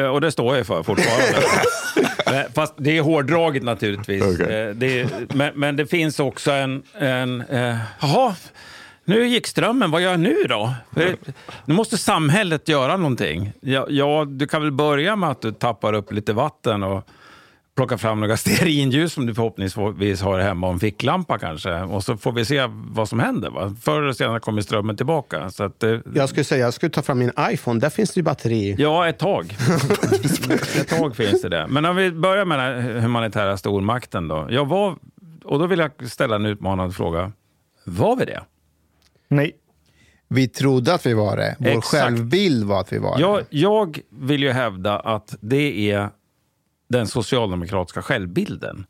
eh, 0.05 0.09
och 0.09 0.21
det 0.21 0.33
står 0.33 0.57
jag 0.57 0.67
för 0.67 0.83
fortfarande. 0.83 1.49
Fast 2.55 2.75
det 2.77 2.99
är 2.99 3.03
hårdraget 3.03 3.63
naturligtvis. 3.63 4.23
Okej. 4.23 4.63
Eh, 4.69 4.75
det, 4.75 5.01
är- 5.01 5.09
men, 5.35 5.53
men 5.55 5.77
det 5.77 5.87
finns 5.87 6.21
också 6.21 6.51
en, 6.53 6.83
en 6.99 7.41
eh, 7.41 7.77
jaha, 8.01 8.35
nu 9.05 9.27
gick 9.27 9.47
strömmen, 9.47 9.91
vad 9.91 10.03
gör 10.03 10.11
jag 10.11 10.21
nu 10.21 10.37
då? 10.49 10.75
Nu 11.65 11.75
måste 11.75 11.99
samhället 11.99 12.69
göra 12.69 12.97
någonting. 12.97 13.53
Ja, 13.61 13.87
ja, 13.89 14.25
du 14.29 14.47
kan 14.47 14.63
väl 14.63 14.73
börja 14.73 15.17
med 15.17 15.31
att 15.31 15.41
du 15.41 15.53
tappar 15.53 15.93
upp 15.93 16.13
lite 16.13 16.33
vatten 16.33 16.83
och 16.83 17.09
plocka 17.77 17.99
fram 17.99 18.21
några 18.21 18.37
stearinljus 18.37 19.13
som 19.13 19.27
du 19.27 19.35
förhoppningsvis 19.35 20.23
har 20.23 20.39
hemma 20.39 20.67
och 20.67 20.73
en 20.73 20.79
ficklampa 20.81 21.39
kanske. 21.39 21.81
Och 21.81 22.05
så 22.05 22.17
får 22.17 22.33
vi 22.33 22.45
se 22.45 22.67
vad 22.71 23.09
som 23.09 23.21
händer. 23.21 23.51
Va? 23.51 23.75
Förr 23.83 24.03
eller 24.03 24.13
senare 24.13 24.41
kommer 24.41 24.63
strömmen 24.63 24.97
tillbaka. 24.97 25.51
Så 25.51 25.65
att, 25.65 25.83
eh, 25.83 25.99
Jag 26.15 26.29
skulle 26.29 26.45
säga, 26.45 26.65
jag 26.65 26.75
skulle 26.75 26.91
ta 26.91 27.03
fram 27.03 27.19
min 27.19 27.31
iPhone. 27.41 27.81
Där 27.81 27.91
finns 27.91 28.15
det 28.15 28.19
ju 28.19 28.23
batteri. 28.25 28.75
Ja, 28.79 29.09
ett 29.09 29.19
tag. 29.19 29.47
ett 30.81 30.89
tag 30.89 31.17
finns 31.17 31.43
det 31.43 31.49
det. 31.49 31.67
Men 31.69 31.85
om 31.85 31.97
vi 31.97 32.11
börjar 32.13 32.45
med 32.45 32.59
den 32.59 33.03
humanitära 33.03 33.57
stormakten 33.57 34.29
då. 34.29 34.47
Jag 34.51 34.67
var, 34.67 34.97
och 35.45 35.59
då 35.59 35.67
vill 35.67 35.79
jag 35.79 35.91
ställa 36.11 36.37
en 36.37 36.47
utmanande 36.47 36.95
fråga. 36.95 37.33
Var 37.85 38.17
vi 38.17 38.25
det? 38.25 38.41
Nej. 39.29 39.53
Vi 40.29 40.49
trodde 40.49 40.95
att 40.95 41.07
vi 41.07 41.15
var 41.15 41.37
det. 41.37 41.57
Vår 41.59 41.69
Exakt. 41.69 42.05
självbild 42.05 42.65
var 42.65 42.81
att 42.81 42.93
vi 42.93 42.99
var 42.99 43.21
Jag, 43.21 43.39
det. 43.39 43.45
jag 43.51 43.99
vill 44.11 44.43
ju 44.43 44.51
hävda 44.51 44.99
att 44.99 45.35
det 45.41 45.91
är 45.93 46.09
den 46.95 47.07
socialdemokratiska 47.07 48.03
självbilden. 48.03 48.87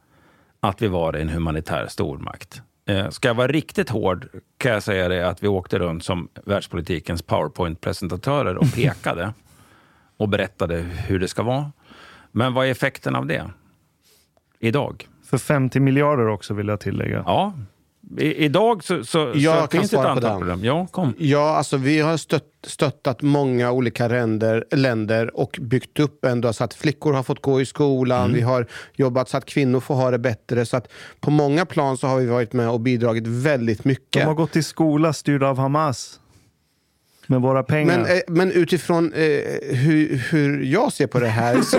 Att 0.60 0.82
vi 0.82 0.88
var 0.88 1.12
en 1.12 1.28
humanitär 1.28 1.86
stormakt. 1.88 2.62
Eh, 2.86 3.08
ska 3.10 3.28
jag 3.28 3.34
vara 3.34 3.48
riktigt 3.48 3.90
hård 3.90 4.28
kan 4.58 4.72
jag 4.72 4.82
säga 4.82 5.08
det 5.08 5.28
att 5.28 5.42
vi 5.42 5.48
åkte 5.48 5.78
runt 5.78 6.04
som 6.04 6.28
världspolitikens 6.44 7.22
powerpoint-presentatörer 7.22 8.56
och 8.56 8.74
pekade 8.74 9.32
och 10.16 10.28
berättade 10.28 10.76
hur 10.76 11.18
det 11.18 11.28
ska 11.28 11.42
vara. 11.42 11.72
Men 12.32 12.54
vad 12.54 12.66
är 12.66 12.70
effekten 12.70 13.16
av 13.16 13.26
det 13.26 13.50
idag? 14.58 15.08
För 15.24 15.38
50 15.38 15.80
miljarder 15.80 16.28
också 16.28 16.54
vill 16.54 16.68
jag 16.68 16.80
tillägga. 16.80 17.22
Ja, 17.26 17.52
i, 18.18 18.44
idag 18.44 18.84
så, 18.84 19.04
så, 19.04 19.32
Jag 19.34 19.54
så 19.62 19.66
kan 19.66 19.80
finns 19.80 19.90
det 19.90 19.96
ett 19.96 20.04
antal 20.04 20.38
problem. 20.38 20.64
Ja, 20.64 20.86
kom. 20.86 21.14
Ja, 21.18 21.56
alltså 21.56 21.76
vi 21.76 22.00
har 22.00 22.16
stött, 22.16 22.44
stöttat 22.66 23.22
många 23.22 23.72
olika 23.72 24.08
länder, 24.08 24.64
länder 24.70 25.36
och 25.36 25.58
byggt 25.60 26.00
upp 26.00 26.24
ändå 26.24 26.52
så 26.52 26.64
att 26.64 26.74
flickor 26.74 27.12
har 27.12 27.22
fått 27.22 27.42
gå 27.42 27.60
i 27.60 27.66
skolan. 27.66 28.32
Vi 28.32 28.40
har 28.40 28.66
jobbat 28.94 29.28
så 29.28 29.36
att 29.36 29.44
kvinnor 29.44 29.80
får 29.80 29.94
ha 29.94 30.10
det 30.10 30.18
bättre. 30.18 30.66
Så 30.66 30.76
att 30.76 30.88
på 31.20 31.30
många 31.30 31.66
plan 31.66 31.96
så 31.96 32.06
har 32.06 32.16
vi 32.18 32.26
varit 32.26 32.52
med 32.52 32.70
och 32.70 32.80
bidragit 32.80 33.26
väldigt 33.26 33.82
De 33.82 33.88
mycket. 33.88 34.24
har 34.26 34.34
gått 34.34 34.56
i 34.56 34.62
skola 34.62 35.12
styrd 35.12 35.42
av 35.42 35.58
Hamas. 35.58 36.20
Med 37.26 37.40
våra 37.40 37.62
pengar. 37.62 37.98
Men, 37.98 38.16
eh, 38.16 38.22
men 38.28 38.52
utifrån 38.52 39.12
eh, 39.12 39.20
hur, 39.76 40.16
hur 40.30 40.62
jag 40.62 40.92
ser 40.92 41.06
på 41.06 41.20
det 41.20 41.28
här 41.28 41.62
så 41.62 41.78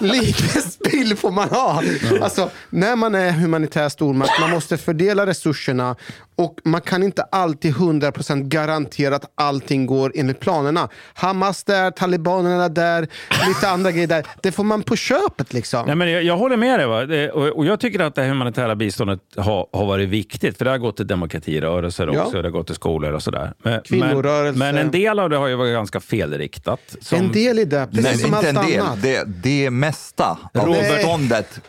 lite 0.04 0.60
spill 0.60 1.16
får 1.16 1.30
man 1.30 1.48
ha. 1.48 1.82
Alltså, 2.20 2.50
när 2.70 2.96
man 2.96 3.14
är 3.14 3.30
humanitär 3.30 3.88
stormakt, 3.88 4.40
man 4.40 4.50
måste 4.50 4.76
fördela 4.76 5.26
resurserna 5.26 5.96
och 6.36 6.60
man 6.64 6.80
kan 6.80 7.02
inte 7.02 7.22
alltid 7.22 7.74
100% 7.74 8.42
garantera 8.48 9.16
att 9.16 9.32
allting 9.34 9.86
går 9.86 10.12
enligt 10.14 10.40
planerna. 10.40 10.88
Hamas 11.14 11.64
där, 11.64 11.90
talibanerna 11.90 12.68
där, 12.68 13.08
lite 13.48 13.68
andra 13.68 13.92
grejer 13.92 14.06
där. 14.06 14.26
Det 14.42 14.52
får 14.52 14.64
man 14.64 14.82
på 14.82 14.96
köpet 14.96 15.52
liksom. 15.52 15.86
Nej, 15.86 15.94
men 15.96 16.10
jag, 16.10 16.22
jag 16.22 16.36
håller 16.36 16.56
med 16.56 16.78
dig. 16.80 16.86
Va? 16.86 17.06
Det, 17.06 17.30
och, 17.30 17.46
och 17.48 17.66
jag 17.66 17.80
tycker 17.80 18.00
att 18.00 18.14
det 18.14 18.24
humanitära 18.24 18.74
biståndet 18.74 19.20
har, 19.36 19.66
har 19.72 19.86
varit 19.86 20.08
viktigt. 20.08 20.58
För 20.58 20.64
det 20.64 20.70
har 20.70 20.78
gått 20.78 20.96
till 20.96 21.06
demokratirörelser 21.06 22.10
Ja. 22.12 22.22
också. 22.24 22.42
Det 22.42 22.48
har 22.48 22.52
gått 22.52 22.66
till 22.66 22.76
skolor 22.76 23.12
och 23.12 23.22
sådär. 23.22 23.52
Men, 23.62 23.80
Kvinnorörelse. 23.80 24.58
Men, 24.58 24.74
men 24.74 24.84
en 24.84 24.90
del 24.90 25.18
av 25.18 25.30
det 25.30 25.36
har 25.36 25.46
ju 25.48 25.54
varit 25.54 25.72
ganska 25.72 26.00
felriktat. 26.00 26.80
Som, 27.00 27.18
En 27.18 27.32
del 27.32 27.58
i 27.58 27.64
det, 27.64 27.86
precis 27.90 28.04
Nej, 28.04 28.18
som 28.18 28.26
inte 28.26 28.38
allt 28.38 28.46
en 28.58 28.66
del. 28.70 28.80
annat. 28.80 29.02
Det, 29.02 29.24
det 29.42 29.70
mesta 29.70 30.38
av 30.54 30.74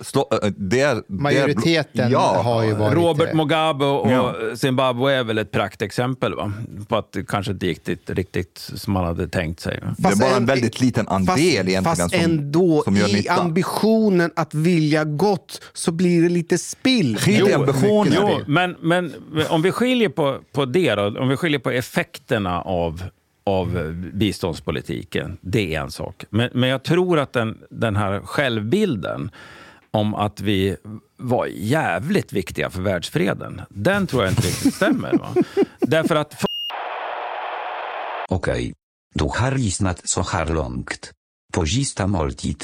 slå- 0.01 0.29
äh, 0.43 0.49
Det 0.57 1.09
Majoriteten 1.09 2.11
ja, 2.11 2.41
har 2.43 2.63
ju 2.63 2.73
varit 2.73 2.93
Robert 2.93 3.29
det. 3.31 3.37
Mugabe 3.37 3.85
och, 3.85 4.05
och 4.05 4.11
Ja. 4.11 4.35
Zimbabwe 4.57 5.13
är 5.13 5.23
väl 5.23 5.37
ett 5.37 5.51
praktexempel 5.51 6.35
va? 6.35 6.53
på 6.87 6.95
att 6.95 7.11
det 7.11 7.27
kanske 7.27 7.51
inte 7.51 7.65
gick 7.67 7.77
riktigt, 7.77 8.09
riktigt 8.09 8.57
som 8.75 8.93
man 8.93 9.05
hade 9.05 9.27
tänkt 9.27 9.59
sig. 9.59 9.79
Va? 9.81 9.95
Det 9.97 10.07
är 10.07 10.15
bara 10.15 10.35
en 10.35 10.45
väldigt 10.45 10.81
liten 10.81 11.07
andel 11.07 11.27
fast, 11.27 11.39
egentligen 11.39 11.83
Fast 11.83 12.01
som, 12.11 12.19
ändå, 12.19 12.81
som 12.83 12.95
gör 12.95 13.09
i 13.09 13.13
nytta. 13.13 13.33
ambitionen 13.33 14.31
att 14.35 14.53
vilja 14.53 15.03
gott 15.03 15.61
så 15.73 15.91
blir 15.91 16.21
det 16.21 16.29
lite 16.29 16.57
spill. 16.57 17.17
I 17.27 17.53
ambitionen. 17.53 18.13
Jo, 18.15 18.39
men, 18.47 18.75
men 18.81 19.13
om 19.49 19.61
vi 19.61 19.71
skiljer 19.71 20.09
på, 20.09 20.39
på 20.51 20.65
det 20.65 20.95
då, 20.95 21.19
om 21.19 21.29
vi 21.29 21.37
skiljer 21.37 21.59
på 21.59 21.71
effekterna 21.71 22.61
av, 22.61 23.03
av 23.43 23.93
biståndspolitiken, 24.13 25.37
det 25.41 25.75
är 25.75 25.81
en 25.81 25.91
sak. 25.91 26.25
Men, 26.29 26.49
men 26.53 26.69
jag 26.69 26.83
tror 26.83 27.19
att 27.19 27.33
den, 27.33 27.57
den 27.69 27.95
här 27.95 28.19
självbilden 28.19 29.31
om 29.91 30.15
att 30.15 30.41
vi 30.41 30.77
var 31.17 31.45
jävligt 31.45 32.33
viktiga 32.33 32.69
för 32.69 32.81
världsfreden, 32.81 33.61
den 33.69 34.07
tror 34.07 34.23
jag 34.23 34.31
inte 34.31 34.47
riktigt 34.47 34.73
stämmer. 34.73 35.17
Va? 35.17 35.35
Därför 35.79 36.15
att 36.15 36.45
Okej. 38.29 38.73
Du 39.15 39.23
har 39.23 39.51
lyssnat 39.51 40.09
så 40.09 40.21
här 40.21 40.45
långt. 40.45 41.11
På 41.53 41.65
Gista 41.65 42.07
måltid. 42.07 42.63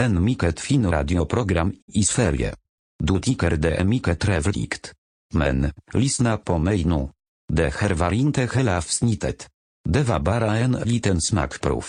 En 0.00 0.24
mycket 0.24 0.60
fin 0.60 0.90
radioprogram 0.90 1.74
i 1.86 2.04
Sverige. 2.04 2.54
Du 2.98 3.20
tycker 3.20 3.50
det 3.56 3.74
är 3.74 3.84
mycket 3.84 4.20
trevligt. 4.20 4.92
Men, 5.34 5.72
lyssna 5.92 6.36
på 6.36 6.58
mig 6.58 6.84
nu. 6.84 7.08
Det 7.52 7.74
här 7.74 7.94
var 7.94 8.12
inte 8.12 8.48
hela 8.54 8.76
avsnittet. 8.76 9.48
Det 9.88 10.02
var 10.02 10.20
bara 10.20 10.56
en 10.56 10.72
liten 10.72 11.20
smakprov. 11.20 11.84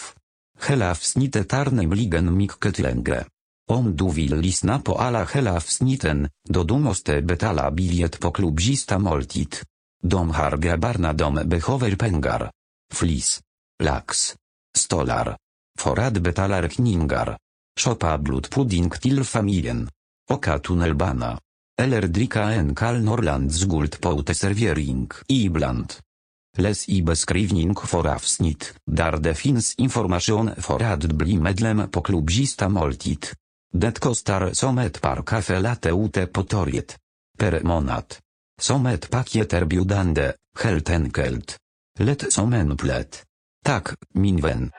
Hela 0.68 0.92
avsnittet 0.92 1.54
är 1.54 1.72
nämligen 1.72 2.38
mycket 2.38 2.80
längre. 2.80 3.26
Om 3.68 3.96
du 3.96 4.12
vill 4.12 4.36
lyssna 4.36 4.80
på 4.80 4.96
alla 4.96 5.26
hela 5.26 5.56
avsnitten, 5.56 6.30
då 6.50 6.64
du 6.64 6.78
måste 6.78 7.22
betala 7.22 7.72
biljett 7.72 8.20
på 8.20 8.32
klubb 8.32 8.60
Gista 8.60 9.00
måltid. 9.00 9.56
De 10.04 10.30
har 10.30 10.58
grabbarna 10.58 11.14
de 11.14 11.36
behöver 11.46 11.96
pengar. 11.96 12.52
Flis. 12.94 13.42
Lax. 13.84 14.36
Stolar. 14.78 15.38
För 15.80 16.00
att 16.00 16.14
betala 16.14 16.62
räkningar. 16.62 17.38
Shoppa 17.80 18.18
blodpudding 18.18 18.90
till 18.90 19.24
familjen. 19.24 19.90
Åka 20.32 20.60
tunnelbana. 20.60 21.40
Eller 21.82 22.02
dricka 22.02 22.44
en 22.44 22.76
kall 22.76 23.04
Norrlands 23.04 23.64
guldpåteservering 23.64 25.10
ibland. 25.28 25.94
Läs 26.58 26.90
i 26.90 27.02
beskrivning 27.02 27.76
för 27.76 28.08
avsnitt, 28.08 28.74
där 28.92 29.18
det 29.18 29.36
finns 29.36 29.76
information 29.76 30.52
för 30.58 30.84
att 30.84 31.04
bli 31.04 31.38
medlem 31.38 31.90
på 31.92 32.02
klubb 32.02 32.30
Gista 32.30 32.70
måltid. 32.70 33.26
Det 33.78 34.00
kostar 34.00 34.54
som 34.54 34.78
ett 34.78 35.02
par 35.02 35.24
kaffe 35.24 35.60
latte 35.60 35.90
ute 35.90 36.28
på 36.28 36.44
torget. 36.44 36.98
Per 37.38 37.62
månad. 37.64 38.16
Som 38.62 38.86
ett 38.86 39.10
paketerbjudande, 39.10 40.34
helt 40.64 40.90
enkelt. 40.90 41.58
Lätt 42.00 42.34
som 42.34 42.54
en 42.54 42.78
plätt. 42.78 43.24
Tack, 43.66 43.88
min 44.14 44.42
vän. 44.42 44.72